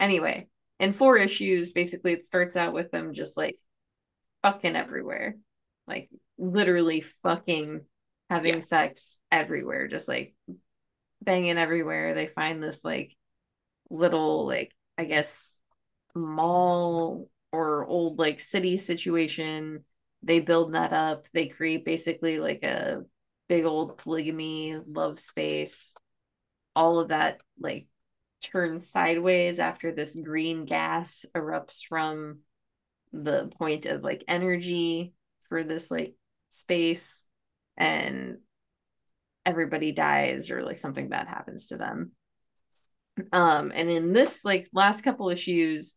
anyway, 0.00 0.48
in 0.80 0.92
four 0.92 1.16
issues, 1.18 1.72
basically, 1.72 2.12
it 2.12 2.26
starts 2.26 2.56
out 2.56 2.72
with 2.72 2.90
them 2.90 3.12
just 3.12 3.36
like 3.36 3.58
fucking 4.42 4.76
everywhere, 4.76 5.36
like 5.86 6.10
literally 6.38 7.00
fucking 7.00 7.82
having 8.30 8.54
Yeah. 8.54 8.60
sex 8.60 9.18
everywhere, 9.32 9.88
just 9.88 10.08
like 10.08 10.34
banging 11.22 11.58
everywhere. 11.58 12.14
They 12.14 12.26
find 12.26 12.62
this 12.62 12.84
like 12.84 13.16
little 13.90 14.46
like 14.46 14.72
I 14.98 15.04
guess 15.04 15.52
mall 16.14 17.28
or 17.52 17.86
old 17.86 18.18
like 18.18 18.40
city 18.40 18.78
situation. 18.78 19.84
They 20.22 20.40
build 20.40 20.74
that 20.74 20.92
up. 20.92 21.26
They 21.32 21.48
create 21.48 21.84
basically 21.84 22.38
like 22.38 22.62
a 22.64 23.04
big 23.48 23.64
old 23.64 23.98
polygamy 23.98 24.76
love 24.86 25.18
space. 25.18 25.96
All 26.74 27.00
of 27.00 27.08
that 27.08 27.40
like 27.60 27.86
turns 28.40 28.88
sideways 28.88 29.58
after 29.58 29.92
this 29.92 30.14
green 30.14 30.64
gas 30.64 31.26
erupts 31.34 31.84
from 31.86 32.40
the 33.12 33.50
point 33.58 33.86
of 33.86 34.02
like 34.02 34.24
energy 34.28 35.12
for 35.48 35.64
this 35.64 35.90
like 35.90 36.14
space 36.50 37.24
and 37.76 38.38
everybody 39.46 39.92
dies 39.92 40.50
or 40.50 40.62
like 40.62 40.78
something 40.78 41.08
bad 41.08 41.26
happens 41.26 41.68
to 41.68 41.76
them. 41.76 42.12
Um, 43.32 43.72
and 43.74 43.88
in 43.90 44.12
this 44.12 44.44
like 44.44 44.68
last 44.72 45.02
couple 45.02 45.30
issues, 45.30 45.94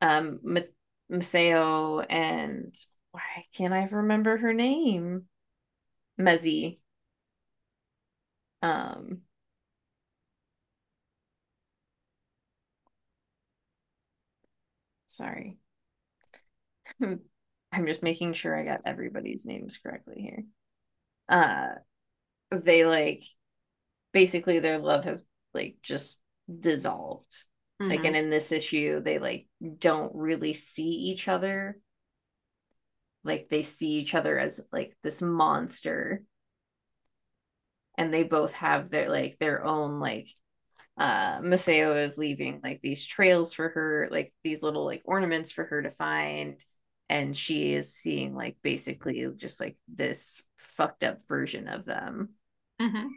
um, 0.00 0.40
M- 0.44 0.64
Maceo 1.08 2.00
and 2.00 2.74
why 3.12 3.22
can't 3.54 3.72
I 3.72 3.84
remember 3.84 4.36
her 4.36 4.52
name? 4.52 5.24
Mezzy. 6.18 6.78
Um, 8.62 9.20
sorry. 15.16 15.58
I'm 17.02 17.86
just 17.86 18.02
making 18.02 18.34
sure 18.34 18.56
I 18.56 18.64
got 18.64 18.82
everybody's 18.84 19.44
names 19.44 19.78
correctly 19.82 20.20
here. 20.20 20.44
Uh, 21.28 21.74
they 22.50 22.84
like 22.84 23.24
basically 24.12 24.60
their 24.60 24.78
love 24.78 25.04
has 25.04 25.24
like 25.52 25.76
just 25.82 26.20
dissolved. 26.60 27.44
Like, 27.80 28.00
Mhm. 28.00 28.06
and 28.06 28.16
in 28.16 28.30
this 28.30 28.52
issue, 28.52 29.00
they 29.00 29.18
like 29.18 29.48
don't 29.78 30.14
really 30.14 30.54
see 30.54 30.88
each 31.10 31.28
other. 31.28 31.78
Like 33.24 33.48
they 33.48 33.62
see 33.62 33.90
each 33.98 34.14
other 34.14 34.38
as 34.38 34.60
like 34.72 34.96
this 35.02 35.20
monster. 35.20 36.22
And 37.98 38.12
they 38.12 38.22
both 38.22 38.52
have 38.52 38.90
their 38.90 39.08
like 39.10 39.38
their 39.38 39.64
own 39.64 40.00
like 40.00 40.28
uh 40.98 41.40
Maceo 41.42 41.94
is 41.96 42.18
leaving 42.18 42.60
like 42.62 42.80
these 42.82 43.04
trails 43.04 43.52
for 43.52 43.68
her, 43.68 44.08
like 44.10 44.32
these 44.44 44.62
little 44.62 44.84
like 44.84 45.02
ornaments 45.04 45.52
for 45.52 45.64
her 45.64 45.82
to 45.82 45.90
find. 45.90 46.64
And 47.08 47.36
she 47.36 47.72
is 47.74 47.94
seeing 47.94 48.34
like 48.34 48.56
basically 48.62 49.26
just 49.36 49.60
like 49.60 49.76
this 49.88 50.42
fucked 50.58 51.04
up 51.04 51.20
version 51.28 51.68
of 51.68 51.84
them. 51.84 52.30
Mhm. 52.80 53.08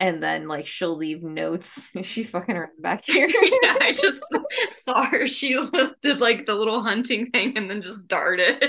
And 0.00 0.22
then 0.22 0.48
like 0.48 0.66
she'll 0.66 0.96
leave 0.96 1.22
notes. 1.22 1.90
She 2.02 2.24
fucking 2.24 2.56
around 2.56 2.72
back 2.80 3.04
here? 3.06 3.28
yeah, 3.30 3.76
I 3.80 3.92
just 3.92 4.24
saw 4.70 5.04
her. 5.06 5.28
She 5.28 5.54
did 6.02 6.20
like 6.20 6.46
the 6.46 6.54
little 6.54 6.82
hunting 6.82 7.26
thing 7.30 7.56
and 7.56 7.70
then 7.70 7.82
just 7.82 8.08
darted. 8.08 8.62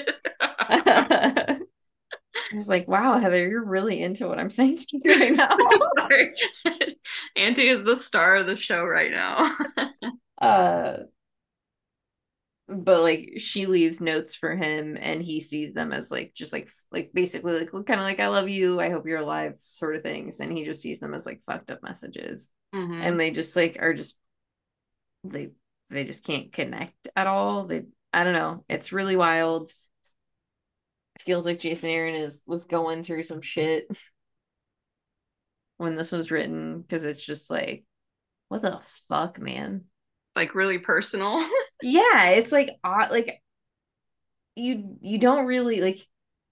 I 2.54 2.56
was 2.56 2.70
like, 2.70 2.88
wow, 2.88 3.18
Heather, 3.20 3.48
you're 3.50 3.66
really 3.66 4.02
into 4.02 4.28
what 4.28 4.40
I'm 4.40 4.50
saying 4.52 4.78
to 4.78 5.00
you 5.04 5.12
right 5.20 5.34
now. 5.34 5.58
Sorry. 5.98 6.34
Auntie 7.36 7.68
is 7.70 7.84
the 7.84 7.98
star 7.98 8.36
of 8.38 8.46
the 8.46 8.56
show 8.56 8.84
right 8.84 9.12
now. 9.12 9.56
uh 10.42 10.98
but 12.70 13.02
like 13.02 13.34
she 13.38 13.66
leaves 13.66 14.00
notes 14.00 14.34
for 14.36 14.56
him 14.56 14.98
and 15.00 15.22
he 15.22 15.42
sees 15.42 15.74
them 15.74 15.92
as 15.92 16.10
like 16.10 16.34
just 16.34 16.54
like 16.54 16.70
like 16.92 17.12
basically 17.14 17.60
like 17.60 17.70
kind 17.72 18.00
of 18.00 18.06
like 18.06 18.22
I 18.22 18.28
love 18.28 18.48
you, 18.48 18.80
I 18.80 18.90
hope 18.90 19.06
you're 19.06 19.20
alive 19.20 19.56
sort 19.60 19.96
of 19.98 20.02
things 20.02 20.40
and 20.40 20.52
he 20.58 20.64
just 20.64 20.82
sees 20.82 21.00
them 21.00 21.14
as 21.14 21.26
like 21.26 21.42
fucked 21.42 21.72
up 21.72 21.84
messages 21.84 22.48
Mhm. 22.74 23.04
and 23.06 23.20
they 23.20 23.32
just 23.32 23.56
like 23.56 23.78
are 23.82 23.94
just 23.94 24.18
they 25.26 25.52
they 25.90 26.06
just 26.06 26.24
can't 26.24 26.52
connect 26.54 27.08
at 27.16 27.28
all. 27.28 27.66
They 27.66 27.84
I 28.14 28.24
don't 28.24 28.34
know. 28.34 28.64
It's 28.70 28.92
really 28.94 29.16
wild. 29.16 29.70
Feels 31.20 31.46
like 31.46 31.60
Jason 31.60 31.90
Aaron 31.90 32.16
is 32.16 32.42
was 32.46 32.64
going 32.66 33.04
through 33.04 33.24
some 33.24 33.42
shit 33.42 33.88
when 35.78 35.96
this 35.96 36.12
was 36.12 36.32
written 36.32 36.82
because 36.82 37.06
it's 37.06 37.24
just 37.24 37.50
like 37.50 37.86
what 38.50 38.62
the 38.62 38.80
fuck, 39.10 39.40
man. 39.40 39.86
like 40.36 40.56
really 40.56 40.80
personal. 40.80 41.48
Yeah, 41.82 42.30
it's 42.30 42.52
like 42.54 42.78
odd 42.84 43.12
like 43.12 43.42
you 44.56 44.98
you 45.02 45.18
don't 45.18 45.46
really 45.46 45.82
like 45.82 46.00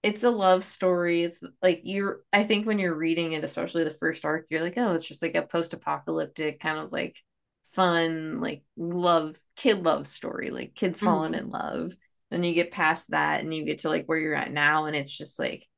it's 0.02 0.24
a 0.24 0.30
love 0.30 0.64
story. 0.64 1.22
It's 1.22 1.38
like 1.62 1.82
you're 1.84 2.22
I 2.32 2.42
think 2.44 2.66
when 2.66 2.78
you're 2.78 2.94
reading 2.94 3.32
it, 3.32 3.44
especially 3.44 3.84
the 3.84 3.90
first 3.90 4.24
arc, 4.24 4.46
you're 4.50 4.62
like, 4.62 4.76
oh, 4.76 4.92
it's 4.94 5.06
just 5.06 5.22
like 5.22 5.36
a 5.36 5.42
post-apocalyptic 5.42 6.58
kind 6.60 6.78
of 6.78 6.90
like 6.92 7.16
fun, 7.72 8.40
like 8.40 8.64
love 8.76 9.36
kid 9.56 9.82
love 9.84 10.06
story, 10.06 10.50
like 10.50 10.74
kids 10.74 11.00
falling 11.00 11.32
Mhm. 11.32 11.38
in 11.38 11.50
love. 11.50 11.92
Then 12.32 12.42
you 12.42 12.54
get 12.54 12.72
past 12.72 13.10
that 13.10 13.40
and 13.40 13.54
you 13.54 13.64
get 13.64 13.80
to 13.80 13.88
like 13.88 14.06
where 14.06 14.18
you're 14.18 14.34
at 14.34 14.52
now, 14.52 14.86
and 14.86 14.96
it's 14.96 15.16
just 15.16 15.38
like 15.38 15.68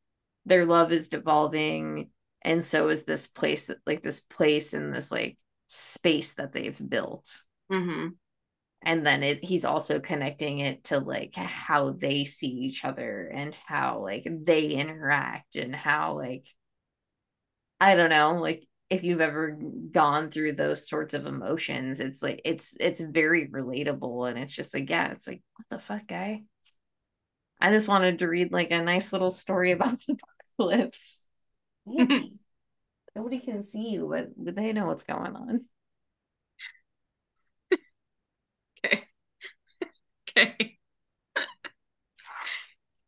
their 0.47 0.65
love 0.65 0.93
is 0.93 1.09
devolving, 1.09 2.11
and 2.41 2.65
so 2.65 2.89
is 2.89 3.05
this 3.05 3.27
place, 3.27 3.71
like 3.87 4.03
this 4.03 4.21
place 4.21 4.73
and 4.73 4.95
this 4.95 5.13
like 5.13 5.37
space 5.69 6.35
that 6.35 6.53
they've 6.53 6.81
built. 6.89 7.43
Hmm 7.71 8.09
and 8.85 9.05
then 9.05 9.23
it, 9.23 9.43
he's 9.43 9.65
also 9.65 9.99
connecting 9.99 10.59
it 10.59 10.85
to 10.85 10.99
like 10.99 11.35
how 11.35 11.91
they 11.91 12.25
see 12.25 12.49
each 12.49 12.85
other 12.85 13.27
and 13.35 13.57
how 13.67 14.01
like 14.03 14.27
they 14.45 14.67
interact 14.67 15.57
and 15.57 15.75
how 15.75 16.17
like 16.19 16.47
i 17.81 17.97
don't 17.97 18.11
know 18.11 18.35
like 18.35 18.67
if 18.91 19.03
you've 19.03 19.21
ever 19.21 19.59
gone 19.91 20.31
through 20.31 20.53
those 20.53 20.89
sorts 20.89 21.15
of 21.15 21.27
emotions 21.27 22.01
it's 22.01 22.23
like 22.23 22.41
it's 22.45 22.77
it's 22.81 23.01
very 23.01 23.49
relatable 23.49 24.29
and 24.29 24.39
it's 24.39 24.53
just 24.53 24.75
like 24.75 24.89
yeah 24.89 25.11
it's 25.11 25.27
like 25.27 25.43
what 25.57 25.67
the 25.71 25.85
fuck 25.85 26.07
guy 26.07 26.43
i 27.61 27.71
just 27.71 27.89
wanted 27.89 28.19
to 28.19 28.29
read 28.29 28.53
like 28.53 28.71
a 28.71 28.83
nice 28.83 29.13
little 29.13 29.31
story 29.31 29.73
about 29.73 29.99
the 30.07 30.17
apocalypse 30.59 31.23
Angie, 31.87 32.33
nobody 33.17 33.41
can 33.41 33.63
see 33.63 33.91
you 33.91 34.09
but, 34.11 34.29
but 34.37 34.55
they 34.55 34.73
know 34.73 34.87
what's 34.87 35.05
going 35.05 35.37
on 35.37 35.65
Okay. 38.85 39.09
Okay. 40.29 40.79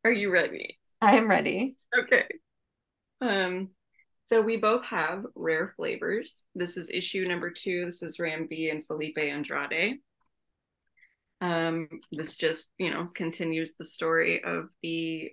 Are 0.04 0.12
you 0.12 0.30
ready? 0.30 0.78
i 1.02 1.16
am 1.16 1.28
ready 1.28 1.76
Okay. 1.96 2.26
Um, 3.20 3.70
so 4.26 4.40
we 4.42 4.56
both 4.56 4.84
have 4.84 5.24
rare 5.34 5.72
flavors. 5.76 6.44
This 6.54 6.76
is 6.76 6.90
issue 6.90 7.24
number 7.24 7.50
two. 7.50 7.86
This 7.86 8.02
is 8.02 8.18
Ram 8.20 8.46
V 8.48 8.70
and 8.70 8.84
Felipe 8.86 9.18
Andrade. 9.18 9.98
Um, 11.40 11.88
this 12.12 12.36
just, 12.36 12.70
you 12.78 12.90
know, 12.90 13.08
continues 13.14 13.74
the 13.78 13.84
story 13.84 14.42
of 14.42 14.68
the 14.82 15.30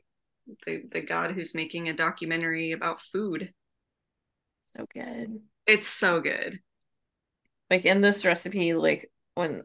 the, 0.65 0.83
the 0.91 0.99
god 1.01 1.31
who's 1.31 1.55
making 1.55 1.87
a 1.87 1.93
documentary 1.95 2.73
about 2.73 2.99
food. 2.99 3.49
so 4.61 4.85
good 4.93 5.39
It's 5.65 5.87
so 5.87 6.19
good. 6.19 6.59
like 7.69 7.85
in 7.85 8.01
this 8.01 8.25
recipe 8.25 8.73
like 8.73 9.09
when 9.35 9.63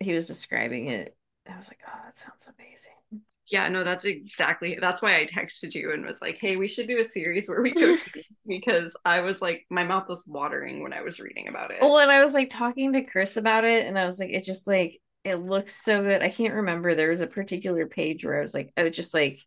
he 0.00 0.12
was 0.12 0.26
describing 0.26 0.88
it 0.88 1.16
i 1.50 1.56
was 1.56 1.68
like 1.68 1.80
oh 1.88 1.98
that 2.04 2.18
sounds 2.18 2.46
amazing 2.58 3.24
Yeah, 3.50 3.68
no, 3.68 3.82
that's 3.84 4.04
exactly 4.04 4.78
that's 4.80 5.00
why 5.00 5.18
I 5.20 5.26
texted 5.26 5.74
you 5.74 5.92
and 5.92 6.04
was 6.04 6.20
like, 6.20 6.38
"Hey, 6.38 6.56
we 6.56 6.68
should 6.68 6.86
do 6.88 7.00
a 7.00 7.04
series 7.04 7.48
where 7.48 7.62
we 7.62 7.72
these," 7.74 8.08
because 8.46 8.96
I 9.04 9.20
was 9.20 9.40
like, 9.42 9.64
my 9.70 9.84
mouth 9.84 10.08
was 10.08 10.24
watering 10.26 10.82
when 10.82 10.92
I 10.92 11.02
was 11.02 11.18
reading 11.20 11.48
about 11.48 11.70
it. 11.70 11.78
well 11.80 11.98
and 11.98 12.10
i 12.10 12.22
was 12.22 12.34
like 12.34 12.50
talking 12.50 12.92
to 12.92 13.02
chris 13.02 13.36
about 13.36 13.64
it 13.64 13.86
and 13.86 13.98
i 13.98 14.06
was 14.06 14.18
like 14.18 14.30
it 14.30 14.44
just 14.44 14.66
like 14.66 15.00
it 15.24 15.36
looks 15.36 15.74
so 15.74 16.02
good 16.02 16.22
i 16.22 16.28
can't 16.28 16.54
remember 16.54 16.94
there 16.94 17.10
was 17.10 17.20
a 17.20 17.26
particular 17.26 17.86
page 17.86 18.24
where 18.24 18.38
i 18.38 18.40
was 18.40 18.54
like 18.54 18.72
oh 18.76 18.88
just 18.88 19.14
like 19.14 19.40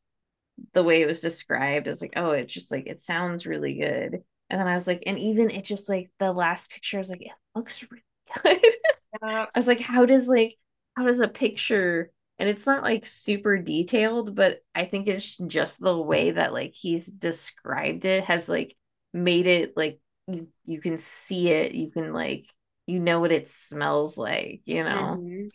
the 0.73 0.83
way 0.83 1.01
it 1.01 1.07
was 1.07 1.19
described 1.21 1.87
i 1.87 1.91
was 1.91 2.01
like 2.01 2.13
oh 2.15 2.31
it's 2.31 2.53
just 2.53 2.71
like 2.71 2.87
it 2.87 3.03
sounds 3.03 3.45
really 3.45 3.75
good 3.75 4.23
and 4.49 4.59
then 4.59 4.67
i 4.67 4.75
was 4.75 4.87
like 4.87 5.03
and 5.05 5.19
even 5.19 5.49
it 5.49 5.63
just 5.65 5.89
like 5.89 6.09
the 6.19 6.31
last 6.31 6.71
picture 6.71 6.97
i 6.97 6.99
was 6.99 7.09
like 7.09 7.21
it 7.21 7.31
looks 7.55 7.87
really 7.91 8.03
good 8.61 8.75
Yeah. 9.21 9.45
I 9.53 9.59
was 9.59 9.67
like, 9.67 9.79
how 9.81 10.05
does 10.05 10.27
like 10.27 10.57
how 10.95 11.05
does 11.05 11.19
a 11.19 11.27
picture 11.27 12.11
and 12.41 12.49
it's 12.49 12.67
not 12.67 12.83
like 12.83 13.05
super 13.05 13.59
detailed, 13.59 14.35
but 14.35 14.61
I 14.75 14.85
think 14.85 15.07
it's 15.07 15.37
just 15.37 15.79
the 15.81 15.97
way 16.01 16.31
that 16.33 16.53
like 16.53 16.73
he's 16.75 17.07
described 17.07 18.05
it 18.05 18.25
has 18.25 18.49
like 18.49 18.75
made 19.13 19.47
it 19.47 19.77
like 19.77 20.01
you, 20.27 20.49
you 20.65 20.81
can 20.81 20.97
see 20.99 21.49
it, 21.51 21.73
you 21.73 21.91
can 21.91 22.13
like 22.13 22.47
you 22.87 22.99
know 22.99 23.21
what 23.21 23.31
it 23.33 23.49
smells 23.49 24.17
like, 24.17 24.63
you 24.65 24.83
know. 24.83 25.23
Mhm. 25.23 25.51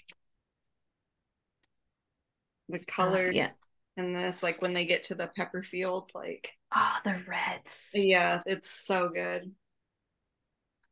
The 2.68 2.78
colors 2.78 3.36
yeah. 3.36 3.52
in 3.96 4.12
this, 4.12 4.42
like 4.42 4.62
when 4.62 4.72
they 4.72 4.84
get 4.86 5.04
to 5.04 5.14
the 5.16 5.26
pepper 5.28 5.62
field, 5.64 6.10
like 6.14 6.50
Oh, 6.74 6.98
the 7.04 7.22
reds. 7.26 7.90
yeah, 7.94 8.42
it's 8.46 8.70
so 8.70 9.08
good. 9.08 9.54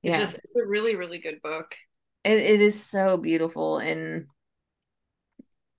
It's 0.04 0.16
Yeah. 0.16 0.18
just 0.18 0.38
it's 0.44 0.56
a 0.56 0.64
really, 0.66 0.96
really 0.96 1.18
good 1.18 1.40
book. 1.42 1.74
It, 2.24 2.38
it 2.38 2.60
is 2.60 2.82
so 2.82 3.16
beautiful 3.16 3.78
and 3.78 4.28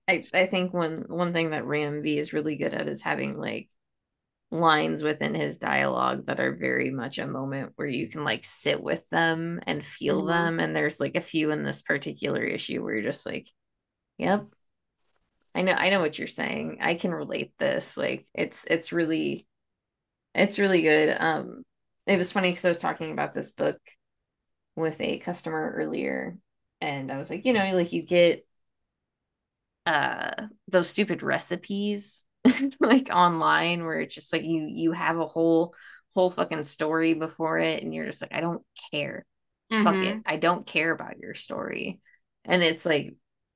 I 0.08 0.24
I 0.32 0.46
think 0.46 0.72
one 0.72 1.04
one 1.08 1.32
thing 1.32 1.50
that 1.50 1.66
Ram 1.66 2.02
V 2.02 2.18
is 2.18 2.32
really 2.32 2.56
good 2.56 2.74
at 2.74 2.88
is 2.88 3.02
having 3.02 3.36
like 3.38 3.68
lines 4.50 5.02
within 5.02 5.34
his 5.34 5.58
dialogue 5.58 6.26
that 6.26 6.40
are 6.40 6.54
very 6.54 6.90
much 6.90 7.18
a 7.18 7.26
moment 7.26 7.72
where 7.76 7.88
you 7.88 8.08
can 8.08 8.24
like 8.24 8.44
sit 8.44 8.82
with 8.82 9.08
them 9.10 9.60
and 9.66 9.84
feel 9.84 10.24
Mhm. 10.24 10.26
them. 10.26 10.60
And 10.60 10.76
there's 10.76 11.00
like 11.00 11.16
a 11.16 11.20
few 11.22 11.50
in 11.52 11.64
this 11.64 11.82
particular 11.82 12.44
issue 12.44 12.82
where 12.84 12.94
you're 12.96 13.04
just 13.12 13.26
like 13.26 13.48
yep. 14.18 14.46
I 15.54 15.62
know 15.62 15.72
I 15.72 15.90
know 15.90 16.00
what 16.00 16.18
you're 16.18 16.26
saying. 16.28 16.78
I 16.80 16.94
can 16.94 17.12
relate 17.14 17.52
this. 17.58 17.96
Like 17.96 18.26
it's 18.34 18.64
it's 18.66 18.92
really 18.92 19.46
it's 20.34 20.58
really 20.60 20.82
good. 20.82 21.16
Um 21.18 21.64
it 22.06 22.18
was 22.18 22.32
funny 22.32 22.50
because 22.52 22.64
I 22.64 22.70
was 22.70 22.80
talking 22.80 23.12
about 23.12 23.34
this 23.34 23.52
book 23.52 23.78
with 24.76 25.00
a 25.00 25.18
customer 25.18 25.72
earlier 25.76 26.38
and 26.80 27.12
I 27.12 27.18
was 27.18 27.30
like 27.30 27.46
you 27.46 27.52
know 27.54 27.74
like 27.74 27.92
you 27.92 28.02
get 28.02 28.45
uh 29.86 30.30
those 30.68 30.88
stupid 30.88 31.22
recipes 31.22 32.24
like 32.80 33.08
online 33.12 33.84
where 33.84 34.00
it's 34.00 34.14
just 34.14 34.32
like 34.32 34.42
you 34.42 34.60
you 34.72 34.92
have 34.92 35.18
a 35.18 35.26
whole 35.26 35.74
whole 36.14 36.30
fucking 36.30 36.64
story 36.64 37.14
before 37.14 37.58
it 37.58 37.82
and 37.82 37.94
you're 37.94 38.06
just 38.06 38.22
like 38.22 38.32
I 38.34 38.40
don't 38.40 38.62
care. 38.92 39.26
Fuck 39.82 40.02
Mhm. 40.02 40.02
it 40.02 40.22
I 40.26 40.36
don't 40.36 40.66
care 40.66 40.90
about 40.90 41.18
your 41.18 41.34
story. 41.34 42.00
And 42.44 42.62
it's 42.62 42.86
like 42.86 43.14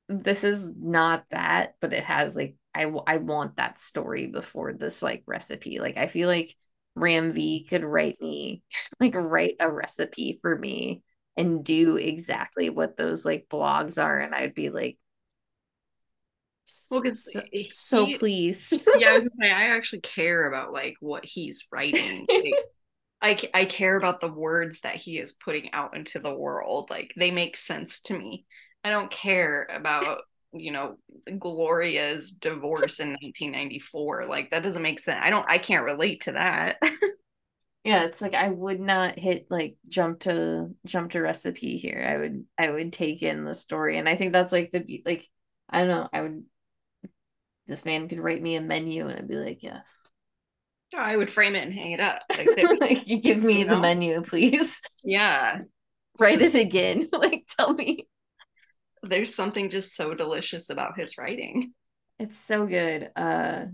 this 0.09 0.45
is 0.45 0.71
not 0.77 1.25
that 1.31 1.75
but 1.81 1.93
it 1.93 2.05
has 2.05 2.37
like 2.37 2.57
I 2.75 2.85
I 3.07 3.17
want 3.19 3.57
that 3.57 3.79
story 3.79 4.27
before 4.27 4.73
this 4.73 5.03
like 5.03 5.23
recipe. 5.27 5.81
Like 5.81 5.97
I 5.99 6.07
feel 6.07 6.29
like 6.29 6.55
Ram 6.97 7.33
V 7.33 7.67
could 7.69 7.85
write 7.85 8.21
me 8.21 8.63
like 9.01 9.15
write 9.15 9.57
a 9.61 9.71
recipe 9.71 10.39
for 10.43 10.57
me 10.57 11.03
and 11.37 11.65
do 11.65 11.97
exactly 11.97 12.71
what 12.71 12.97
those 12.97 13.25
like 13.25 13.47
blogs 13.49 14.03
are 14.03 14.19
and 14.19 14.35
I'd 14.35 14.55
be 14.55 14.71
like 14.71 14.99
Well, 16.91 17.03
so, 17.15 17.43
he- 17.51 17.71
so 17.71 18.07
pleased 18.19 18.87
yeah, 18.97 19.11
I 19.11 19.13
was 19.15 19.25
say 19.41 19.51
I 19.51 19.67
actually 19.77 20.01
care 20.01 20.47
about 20.47 20.73
like 20.73 20.97
what 21.01 21.25
he's 21.25 21.67
writing. 21.73 22.27
Like, 23.23 23.51
I 23.55 23.61
I 23.63 23.65
care 23.67 23.97
about 23.97 24.21
the 24.21 24.29
words 24.33 24.81
that 24.81 24.97
he 24.97 25.19
is 25.19 25.33
putting 25.33 25.73
out 25.73 25.95
into 25.95 26.21
the 26.21 26.35
world. 26.35 26.89
Like 26.89 27.13
they 27.17 27.31
make 27.31 27.57
sense 27.57 28.01
to 28.03 28.19
me. 28.19 28.47
I 28.83 28.91
don't 28.91 29.11
care 29.11 29.69
about 29.71 30.23
you 30.53 30.73
know 30.73 30.97
Gloria's 31.39 32.33
divorce 32.33 32.99
in 32.99 33.11
1994. 33.21 34.27
Like 34.27 34.51
that 34.51 34.63
doesn't 34.63 34.83
make 34.83 35.01
sense. 35.01 35.21
I 35.23 35.29
don't. 35.31 35.45
I 35.51 35.59
can't 35.59 35.85
relate 35.85 36.23
to 36.23 36.33
that. 36.33 36.79
yeah 37.85 38.05
it's 38.05 38.21
like 38.21 38.35
I 38.35 38.49
would 38.49 38.81
not 38.81 39.19
hit 39.19 39.47
like 39.51 39.77
jump 39.89 40.21
to 40.21 40.71
jump 40.85 41.13
to 41.13 41.21
recipe 41.21 41.79
here 41.79 42.05
I 42.07 42.17
would 42.19 42.45
I 42.59 42.71
would 42.71 42.93
take 42.93 43.23
in 43.23 43.45
the 43.45 43.55
story 43.55 43.99
and 43.99 44.09
I 44.09 44.17
think 44.17 44.33
that's 44.33 44.53
like 44.53 44.71
the 44.73 45.03
like 45.07 45.27
I 45.69 45.81
don't 45.81 45.89
know 45.89 46.09
I 46.13 46.21
would 46.21 46.45
this 47.71 47.85
man 47.87 48.09
could 48.09 48.21
write 48.21 48.43
me 48.43 48.57
a 48.57 48.61
menu 48.61 49.07
and 49.09 49.19
I'd 49.19 49.29
be 49.29 49.37
like 49.37 49.63
yes 49.63 49.91
I 50.97 51.17
would 51.17 51.31
frame 51.33 51.55
it 51.55 51.63
and 51.63 51.73
hang 51.73 51.93
it 51.93 52.01
up. 52.01 52.23
Like, 52.81 53.07
you 53.07 53.21
give 53.21 53.39
me 53.39 53.61
You 53.61 53.65
the 53.67 53.71
know? 53.73 53.81
menu 53.81 54.23
please 54.23 54.83
yeah, 55.05 55.61
write 56.19 56.41
just- 56.41 56.55
it 56.55 56.61
again 56.61 57.09
like 57.13 57.47
tell 57.57 57.73
me 57.73 58.09
There's 59.03 59.35
something 59.35 59.71
just 59.71 59.95
so 59.97 60.15
delicious 60.15 60.69
about 60.71 60.99
his 60.99 61.17
writing. 61.17 61.73
it's 62.19 62.37
so 62.37 62.67
good 62.67 63.11
uh 63.17 63.65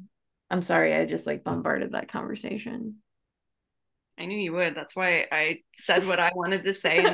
I'm 0.50 0.62
sorry 0.62 0.94
I 0.94 1.06
just 1.06 1.26
like 1.26 1.42
bombarded 1.42 1.92
that 1.92 2.08
conversation 2.08 2.96
I 4.18 4.24
knew 4.26 4.38
you 4.38 4.52
would. 4.54 4.74
That's 4.74 4.96
why 4.96 5.26
I 5.30 5.58
said 5.74 6.06
what 6.06 6.18
I 6.20 6.30
wanted 6.34 6.64
to 6.64 6.72
say, 6.74 7.04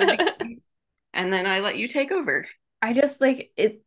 and 1.13 1.33
then 1.33 1.47
I 1.47 1.59
let 1.61 1.77
you 1.77 1.89
take 1.89 2.13
over. 2.13 2.47
I 2.81 2.93
just 2.93 3.21
like 3.21 3.51
it 3.57 3.83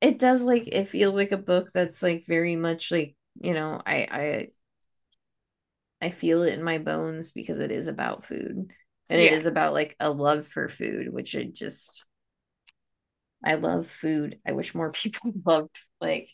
it 0.00 0.18
does 0.18 0.42
like 0.42 0.68
it 0.68 0.86
feels 0.88 1.14
like 1.14 1.32
a 1.32 1.36
book 1.36 1.70
that's 1.72 2.02
like 2.02 2.26
very 2.26 2.56
much 2.56 2.90
like 2.90 3.16
you 3.40 3.54
know 3.54 3.80
I 3.84 3.96
I 4.10 4.48
I 6.00 6.10
feel 6.10 6.42
it 6.42 6.54
in 6.54 6.62
my 6.62 6.78
bones 6.78 7.32
because 7.32 7.58
it 7.58 7.70
is 7.72 7.88
about 7.88 8.24
food 8.24 8.70
and 9.08 9.20
it 9.20 9.24
Yeah. 9.24 9.32
is 9.32 9.46
about 9.46 9.72
like 9.74 9.96
a 10.00 10.10
love 10.10 10.46
for 10.46 10.68
food 10.68 11.12
which 11.12 11.34
I 11.34 11.44
just 11.44 12.04
I 13.44 13.54
love 13.54 13.86
food. 13.88 14.40
I 14.46 14.52
wish 14.52 14.74
more 14.74 14.90
people 14.92 15.32
loved 15.44 15.78
like 16.00 16.30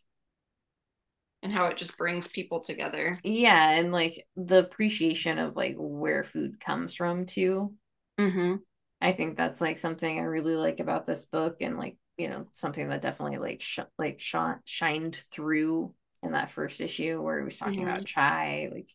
and 1.42 1.52
how 1.52 1.66
it 1.66 1.76
just 1.76 1.96
brings 1.96 2.28
people 2.28 2.60
together. 2.60 3.18
yeah 3.22 3.70
and 3.72 3.92
like 3.92 4.26
the 4.36 4.58
appreciation 4.58 5.38
of 5.38 5.56
like 5.56 5.74
where 5.78 6.24
food 6.24 6.60
comes 6.60 6.94
from 6.94 7.26
too. 7.26 7.74
Mm-hmm. 8.18 8.56
I 9.00 9.12
think 9.12 9.36
that's 9.36 9.60
like 9.60 9.78
something 9.78 10.18
I 10.18 10.22
really 10.22 10.56
like 10.56 10.80
about 10.80 11.06
this 11.06 11.24
book 11.24 11.56
and 11.60 11.78
like 11.78 11.96
you 12.20 12.28
know 12.28 12.46
something 12.54 12.88
that 12.88 13.02
definitely 13.02 13.38
like 13.38 13.62
sh- 13.62 13.80
like 13.98 14.20
shot 14.20 14.60
shined 14.64 15.20
through 15.30 15.94
in 16.22 16.32
that 16.32 16.50
first 16.50 16.80
issue 16.80 17.20
where 17.20 17.38
he 17.38 17.44
was 17.44 17.58
talking 17.58 17.82
about 17.82 18.04
chai 18.04 18.68
like 18.72 18.88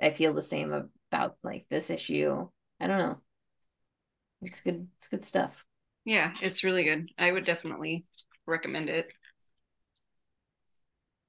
I 0.00 0.10
feel 0.10 0.32
the 0.32 0.42
same 0.42 0.72
about 0.72 1.36
like 1.44 1.66
this 1.70 1.90
issue. 1.90 2.48
I 2.80 2.86
don't 2.86 2.98
know. 2.98 3.20
It's 4.40 4.60
good 4.60 4.88
it's 4.98 5.08
good 5.08 5.24
stuff. 5.24 5.64
Yeah, 6.04 6.34
it's 6.42 6.64
really 6.64 6.84
good. 6.84 7.10
I 7.18 7.30
would 7.30 7.44
definitely 7.44 8.06
recommend 8.46 8.88
it. 8.90 9.12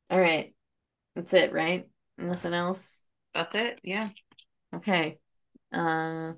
All 0.10 0.20
right. 0.20 0.54
That's 1.16 1.34
it, 1.34 1.54
right? 1.54 1.88
Nothing 2.18 2.54
else. 2.54 3.02
That's 3.34 3.56
it. 3.56 3.80
Yeah. 3.84 4.10
Okay. 4.76 5.20
Uh 5.72 6.34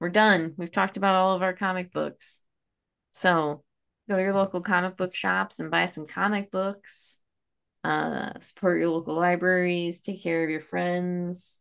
we're 0.00 0.08
done. 0.10 0.54
We've 0.56 0.72
talked 0.72 0.96
about 0.96 1.14
all 1.14 1.34
of 1.36 1.42
our 1.42 1.52
comic 1.52 1.92
books. 1.92 2.42
So 3.12 3.64
go 4.12 4.18
to 4.18 4.22
your 4.22 4.34
local 4.34 4.60
comic 4.60 4.98
book 4.98 5.14
shops 5.14 5.58
and 5.58 5.70
buy 5.70 5.86
some 5.86 6.06
comic 6.06 6.50
books. 6.50 7.18
Uh 7.82 8.38
support 8.40 8.78
your 8.78 8.90
local 8.90 9.14
libraries, 9.14 10.02
take 10.02 10.22
care 10.22 10.44
of 10.44 10.50
your 10.50 10.60
friends, 10.60 11.58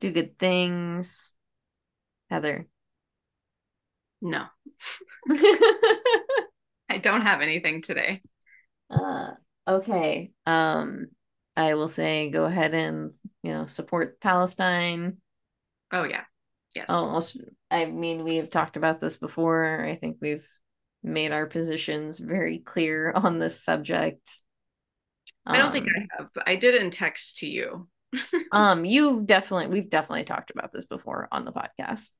do 0.00 0.12
good 0.12 0.38
things. 0.38 1.34
Heather. 2.30 2.68
No, 4.22 4.44
I 6.88 6.98
don't 7.02 7.22
have 7.22 7.40
anything 7.40 7.82
today. 7.82 8.22
uh 8.88 9.32
okay. 9.66 10.30
Um 10.46 11.08
I 11.56 11.74
will 11.74 11.88
say 11.88 12.30
go 12.30 12.44
ahead 12.44 12.74
and, 12.74 13.12
you 13.42 13.50
know, 13.50 13.66
support 13.66 14.20
Palestine. 14.20 15.16
Oh 15.90 16.04
yeah. 16.04 16.24
Yes. 16.76 16.86
Oh, 16.88 17.20
I 17.70 17.86
mean, 17.86 18.22
we 18.22 18.36
have 18.36 18.50
talked 18.50 18.76
about 18.76 19.00
this 19.00 19.16
before. 19.16 19.84
I 19.84 19.96
think 19.96 20.18
we've 20.20 20.46
made 21.02 21.32
our 21.32 21.46
positions 21.46 22.18
very 22.18 22.58
clear 22.58 23.12
on 23.12 23.38
this 23.38 23.62
subject. 23.62 24.40
I 25.46 25.58
don't 25.58 25.72
think 25.72 25.86
Um, 25.86 25.94
I 25.96 26.16
have, 26.18 26.28
but 26.34 26.48
I 26.48 26.56
did 26.56 26.80
in 26.80 26.90
text 26.90 27.38
to 27.38 27.48
you. 27.48 27.88
um, 28.52 28.84
you've 28.84 29.26
definitely, 29.26 29.68
we've 29.68 29.90
definitely 29.90 30.24
talked 30.24 30.50
about 30.50 30.72
this 30.72 30.84
before 30.84 31.28
on 31.32 31.44
the 31.44 31.52
podcast. 31.52 32.10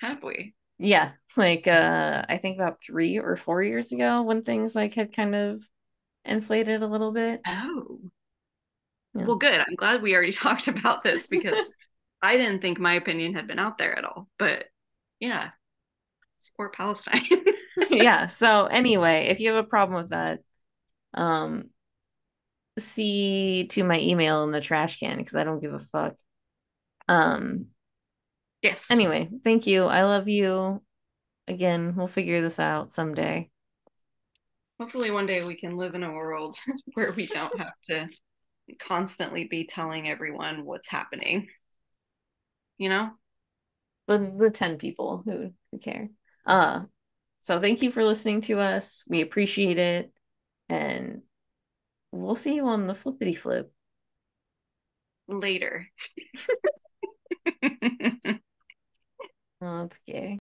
Have 0.00 0.22
we? 0.22 0.54
Yeah, 0.78 1.12
like 1.36 1.68
uh, 1.68 2.24
I 2.28 2.38
think 2.38 2.56
about 2.56 2.82
three 2.82 3.18
or 3.18 3.36
four 3.36 3.62
years 3.62 3.92
ago 3.92 4.22
when 4.22 4.42
things 4.42 4.74
like 4.74 4.94
had 4.94 5.14
kind 5.14 5.34
of 5.34 5.62
inflated 6.24 6.82
a 6.82 6.88
little 6.88 7.12
bit. 7.12 7.40
Oh. 7.46 8.00
Yeah. 9.14 9.26
Well, 9.26 9.36
good. 9.36 9.60
I'm 9.60 9.76
glad 9.76 10.02
we 10.02 10.14
already 10.14 10.32
talked 10.32 10.68
about 10.68 11.02
this 11.02 11.26
because 11.26 11.64
I 12.22 12.36
didn't 12.36 12.62
think 12.62 12.78
my 12.78 12.94
opinion 12.94 13.34
had 13.34 13.46
been 13.46 13.58
out 13.58 13.78
there 13.78 13.96
at 13.96 14.04
all. 14.04 14.28
But 14.38 14.66
yeah, 15.20 15.50
support 16.42 16.74
Palestine. 16.74 17.26
yeah. 17.90 18.26
So 18.26 18.66
anyway, 18.66 19.28
if 19.30 19.40
you 19.40 19.52
have 19.52 19.64
a 19.64 19.68
problem 19.68 20.02
with 20.02 20.10
that, 20.10 20.40
um, 21.14 21.70
see 22.78 23.66
to 23.70 23.84
my 23.84 23.98
email 23.98 24.44
in 24.44 24.50
the 24.50 24.60
trash 24.60 24.98
can 24.98 25.18
because 25.18 25.36
I 25.36 25.44
don't 25.44 25.60
give 25.60 25.74
a 25.74 25.78
fuck. 25.78 26.14
Um. 27.08 27.66
yes. 28.62 28.90
Anyway, 28.90 29.30
thank 29.44 29.66
you. 29.66 29.84
I 29.84 30.02
love 30.02 30.28
you. 30.28 30.82
Again, 31.48 31.94
we'll 31.96 32.06
figure 32.06 32.40
this 32.40 32.60
out 32.60 32.92
someday. 32.92 33.50
Hopefully, 34.80 35.10
one 35.10 35.26
day 35.26 35.44
we 35.44 35.54
can 35.54 35.76
live 35.76 35.94
in 35.94 36.02
a 36.02 36.12
world 36.12 36.56
where 36.94 37.12
we 37.12 37.26
don't 37.26 37.58
have 37.58 37.74
to 37.88 38.08
constantly 38.80 39.44
be 39.44 39.66
telling 39.66 40.08
everyone 40.08 40.64
what's 40.64 40.88
happening. 40.88 41.48
You 42.78 42.88
know? 42.88 43.10
The 44.08 44.34
the 44.38 44.50
ten 44.50 44.78
people 44.78 45.22
who 45.24 45.52
who 45.70 45.78
care. 45.78 46.08
Uh. 46.46 46.82
So 47.42 47.58
thank 47.60 47.82
you 47.82 47.90
for 47.90 48.04
listening 48.04 48.40
to 48.42 48.60
us. 48.60 49.04
We 49.08 49.20
appreciate 49.20 49.78
it, 49.78 50.12
and 50.68 51.22
we'll 52.12 52.36
see 52.36 52.54
you 52.54 52.66
on 52.68 52.86
the 52.86 52.94
flippity 52.94 53.34
flip. 53.34 53.72
Later. 55.28 55.88
Oh 59.62 59.82
That's 59.82 59.98
gay. 60.06 60.41